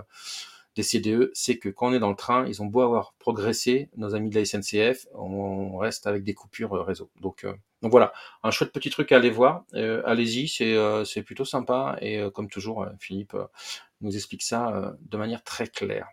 des 0.76 0.82
CDE, 0.82 1.30
c'est 1.34 1.58
que 1.58 1.68
quand 1.68 1.88
on 1.88 1.92
est 1.92 1.98
dans 1.98 2.10
le 2.10 2.16
train, 2.16 2.46
ils 2.46 2.62
ont 2.62 2.66
beau 2.66 2.80
avoir 2.80 3.14
progressé, 3.18 3.90
nos 3.96 4.14
amis 4.14 4.30
de 4.30 4.38
la 4.38 4.44
SNCF, 4.44 5.06
on 5.14 5.76
reste 5.78 6.06
avec 6.06 6.22
des 6.24 6.34
coupures 6.34 6.72
réseau. 6.84 7.10
Donc, 7.20 7.44
donc 7.82 7.90
voilà, 7.90 8.12
un 8.44 8.50
chouette 8.50 8.72
petit 8.72 8.90
truc 8.90 9.10
à 9.10 9.16
aller 9.16 9.30
voir, 9.30 9.64
allez-y, 9.72 10.46
c'est 10.48 10.76
c'est 11.04 11.22
plutôt 11.22 11.44
sympa, 11.44 11.98
et 12.00 12.22
comme 12.32 12.48
toujours, 12.48 12.86
Philippe 13.00 13.36
nous 14.00 14.14
explique 14.14 14.42
ça 14.42 14.94
de 15.00 15.16
manière 15.16 15.42
très 15.42 15.66
claire. 15.66 16.06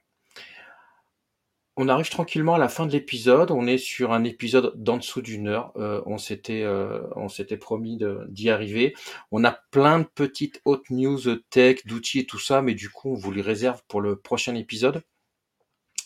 On 1.79 1.89
arrive 1.89 2.09
tranquillement 2.09 2.55
à 2.55 2.57
la 2.57 2.69
fin 2.69 2.87
de 2.87 2.91
l'épisode. 2.91 3.51
On 3.51 3.67
est 3.67 3.77
sur 3.77 4.11
un 4.11 4.23
épisode 4.23 4.73
d'en 4.75 4.97
dessous 4.97 5.21
d'une 5.21 5.47
heure. 5.47 5.73
Euh, 5.75 6.01
on 6.07 6.17
s'était, 6.17 6.63
euh, 6.63 7.03
on 7.15 7.29
s'était 7.29 7.55
promis 7.55 7.99
d'y 8.29 8.49
arriver. 8.49 8.95
On 9.31 9.43
a 9.43 9.51
plein 9.69 9.99
de 9.99 10.05
petites 10.05 10.59
hautes 10.65 10.89
news 10.89 11.19
tech, 11.51 11.85
d'outils 11.85 12.21
et 12.21 12.25
tout 12.25 12.39
ça, 12.39 12.63
mais 12.63 12.73
du 12.73 12.89
coup, 12.89 13.11
on 13.11 13.15
vous 13.15 13.31
les 13.31 13.43
réserve 13.43 13.83
pour 13.87 14.01
le 14.01 14.15
prochain 14.15 14.55
épisode. 14.55 15.03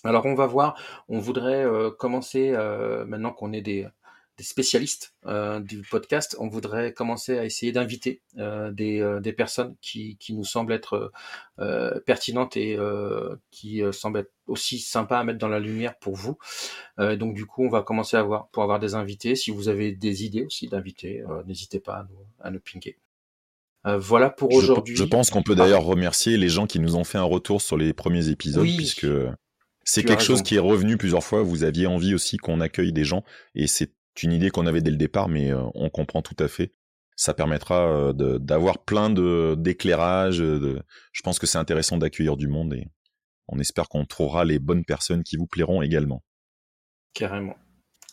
Alors, 0.03 0.25
on 0.25 0.35
va 0.35 0.45
voir. 0.45 0.75
On 1.07 1.19
voudrait 1.19 1.63
euh, 1.63 1.89
commencer 1.89 2.51
maintenant 3.07 3.31
qu'on 3.31 3.53
est 3.53 3.61
des, 3.61 3.87
spécialistes 4.39 5.13
euh, 5.25 5.59
du 5.59 5.81
podcast, 5.81 6.35
on 6.39 6.47
voudrait 6.47 6.93
commencer 6.93 7.37
à 7.37 7.45
essayer 7.45 7.71
d'inviter 7.71 8.21
euh, 8.37 8.71
des, 8.71 8.99
euh, 8.99 9.19
des, 9.19 9.33
personnes 9.33 9.75
qui, 9.81 10.17
qui, 10.17 10.33
nous 10.33 10.43
semblent 10.43 10.73
être 10.73 11.11
pertinentes 12.05 12.57
et 12.57 12.77
qui 13.51 13.83
semblent 13.91 14.19
être 14.19 14.31
aussi 14.47 14.79
sympas 14.79 15.19
à 15.19 15.23
mettre 15.23 15.37
dans 15.37 15.47
la 15.47 15.59
lumière 15.59 15.95
pour 15.99 16.15
vous. 16.15 16.37
donc 16.97 17.35
du 17.35 17.45
coup, 17.45 17.63
on 17.63 17.69
va 17.69 17.83
commencer 17.83 18.17
à 18.17 18.23
voir 18.23 18.47
pour 18.47 18.63
avoir 18.63 18.79
des 18.79 18.95
invités. 18.95 19.35
Si 19.35 19.51
vous 19.51 19.69
avez 19.69 19.91
des 19.91 20.25
idées 20.25 20.43
aussi 20.43 20.67
d'invités, 20.67 21.23
n'hésitez 21.45 21.79
pas 21.79 21.97
à 21.97 22.03
nous, 22.09 22.25
à 22.39 22.49
nous 22.49 22.59
pinguer. 22.59 22.97
voilà 23.85 24.31
pour 24.31 24.51
aujourd'hui. 24.53 24.95
Je, 24.95 25.03
pense 25.03 25.29
qu'on 25.29 25.43
peut 25.43 25.53
d'ailleurs 25.53 25.83
remercier 25.83 26.37
les 26.37 26.49
gens 26.49 26.65
qui 26.65 26.79
nous 26.79 26.95
ont 26.95 27.03
fait 27.03 27.19
un 27.19 27.23
retour 27.23 27.61
sur 27.61 27.77
les 27.77 27.93
premiers 27.93 28.29
épisodes, 28.29 28.65
puisque 28.65 29.07
c'est 29.83 30.03
quelque 30.03 30.23
chose 30.23 30.41
qui 30.41 30.55
est 30.55 30.59
revenu 30.59 30.97
plusieurs 30.97 31.23
fois. 31.23 31.43
Vous 31.43 31.63
aviez 31.63 31.85
envie 31.85 32.15
aussi 32.15 32.37
qu'on 32.37 32.59
accueille 32.59 32.91
des 32.91 33.03
gens, 33.03 33.23
et 33.53 33.67
c'est 33.67 33.91
une 34.23 34.33
idée 34.33 34.49
qu'on 34.49 34.65
avait 34.65 34.81
dès 34.81 34.91
le 34.91 34.97
départ, 34.97 35.29
mais 35.29 35.51
euh, 35.51 35.63
on 35.73 35.89
comprend 35.89 36.21
tout 36.21 36.35
à 36.39 36.47
fait. 36.47 36.71
Ça 37.15 37.33
permettra 37.33 37.87
euh, 37.87 38.39
d'avoir 38.39 38.79
plein 38.79 39.09
d'éclairages. 39.09 40.39
De, 40.39 40.81
je 41.11 41.21
pense 41.21 41.39
que 41.39 41.47
c'est 41.47 41.57
intéressant 41.57 41.97
d'accueillir 41.97 42.37
du 42.37 42.47
monde 42.47 42.73
et 42.73 42.87
on 43.47 43.59
espère 43.59 43.89
qu'on 43.89 44.05
trouvera 44.05 44.45
les 44.45 44.59
bonnes 44.59 44.85
personnes 44.85 45.23
qui 45.23 45.37
vous 45.37 45.47
plairont 45.47 45.81
également. 45.81 46.23
Carrément, 47.13 47.55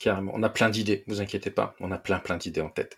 carrément. 0.01 0.32
On 0.34 0.42
a 0.42 0.49
plein 0.49 0.68
d'idées, 0.68 1.05
vous 1.07 1.20
inquiétez 1.20 1.51
pas. 1.51 1.74
On 1.80 1.92
a 1.92 1.99
plein 1.99 2.18
plein 2.18 2.36
d'idées 2.36 2.61
en 2.61 2.70
tête. 2.70 2.96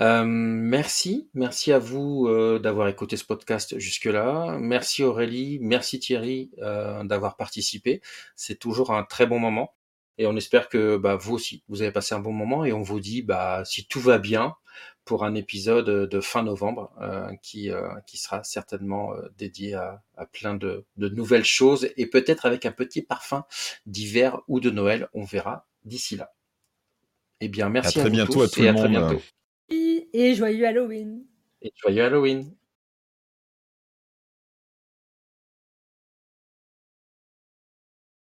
Euh, 0.00 0.24
merci, 0.24 1.28
merci 1.34 1.72
à 1.72 1.78
vous 1.78 2.28
d'avoir 2.60 2.88
écouté 2.88 3.16
ce 3.16 3.24
podcast 3.24 3.78
jusque-là. 3.78 4.56
Merci 4.58 5.04
Aurélie, 5.04 5.58
merci 5.60 6.00
Thierry 6.00 6.50
d'avoir 7.04 7.36
participé. 7.36 8.00
C'est 8.34 8.58
toujours 8.58 8.92
un 8.92 9.04
très 9.04 9.26
bon 9.26 9.38
moment. 9.38 9.70
Et 10.18 10.26
on 10.26 10.36
espère 10.36 10.68
que 10.68 10.96
bah, 10.96 11.16
vous 11.16 11.34
aussi, 11.34 11.62
vous 11.68 11.82
avez 11.82 11.92
passé 11.92 12.14
un 12.14 12.20
bon 12.20 12.32
moment 12.32 12.64
et 12.64 12.72
on 12.72 12.82
vous 12.82 13.00
dit, 13.00 13.22
bah, 13.22 13.62
si 13.64 13.86
tout 13.86 14.00
va 14.00 14.18
bien, 14.18 14.54
pour 15.04 15.24
un 15.24 15.34
épisode 15.34 15.88
de 15.88 16.20
fin 16.20 16.42
novembre 16.42 16.92
euh, 17.00 17.34
qui, 17.42 17.70
euh, 17.70 17.88
qui 18.06 18.18
sera 18.18 18.44
certainement 18.44 19.14
euh, 19.14 19.22
dédié 19.38 19.72
à, 19.72 20.02
à 20.18 20.26
plein 20.26 20.54
de, 20.54 20.84
de, 20.98 21.08
nouvelles 21.08 21.46
choses 21.46 21.88
et 21.96 22.06
peut-être 22.06 22.44
avec 22.44 22.66
un 22.66 22.72
petit 22.72 23.00
parfum 23.00 23.46
d'hiver 23.86 24.40
ou 24.48 24.60
de 24.60 24.68
Noël. 24.68 25.08
On 25.14 25.24
verra 25.24 25.66
d'ici 25.86 26.16
là. 26.16 26.34
Eh 27.40 27.48
bien, 27.48 27.70
merci 27.70 28.00
à, 28.00 28.02
très 28.02 28.10
à 28.10 28.12
bientôt 28.12 28.42
à 28.42 28.48
tout 28.48 28.60
le 28.60 28.66
et 28.66 28.72
monde. 28.72 28.80
à 28.80 28.82
très 28.82 28.90
bientôt. 28.90 29.22
Et 29.70 30.34
joyeux 30.34 30.66
Halloween. 30.66 31.24
Et 31.62 31.72
joyeux 31.76 32.04
Halloween. 32.04 32.54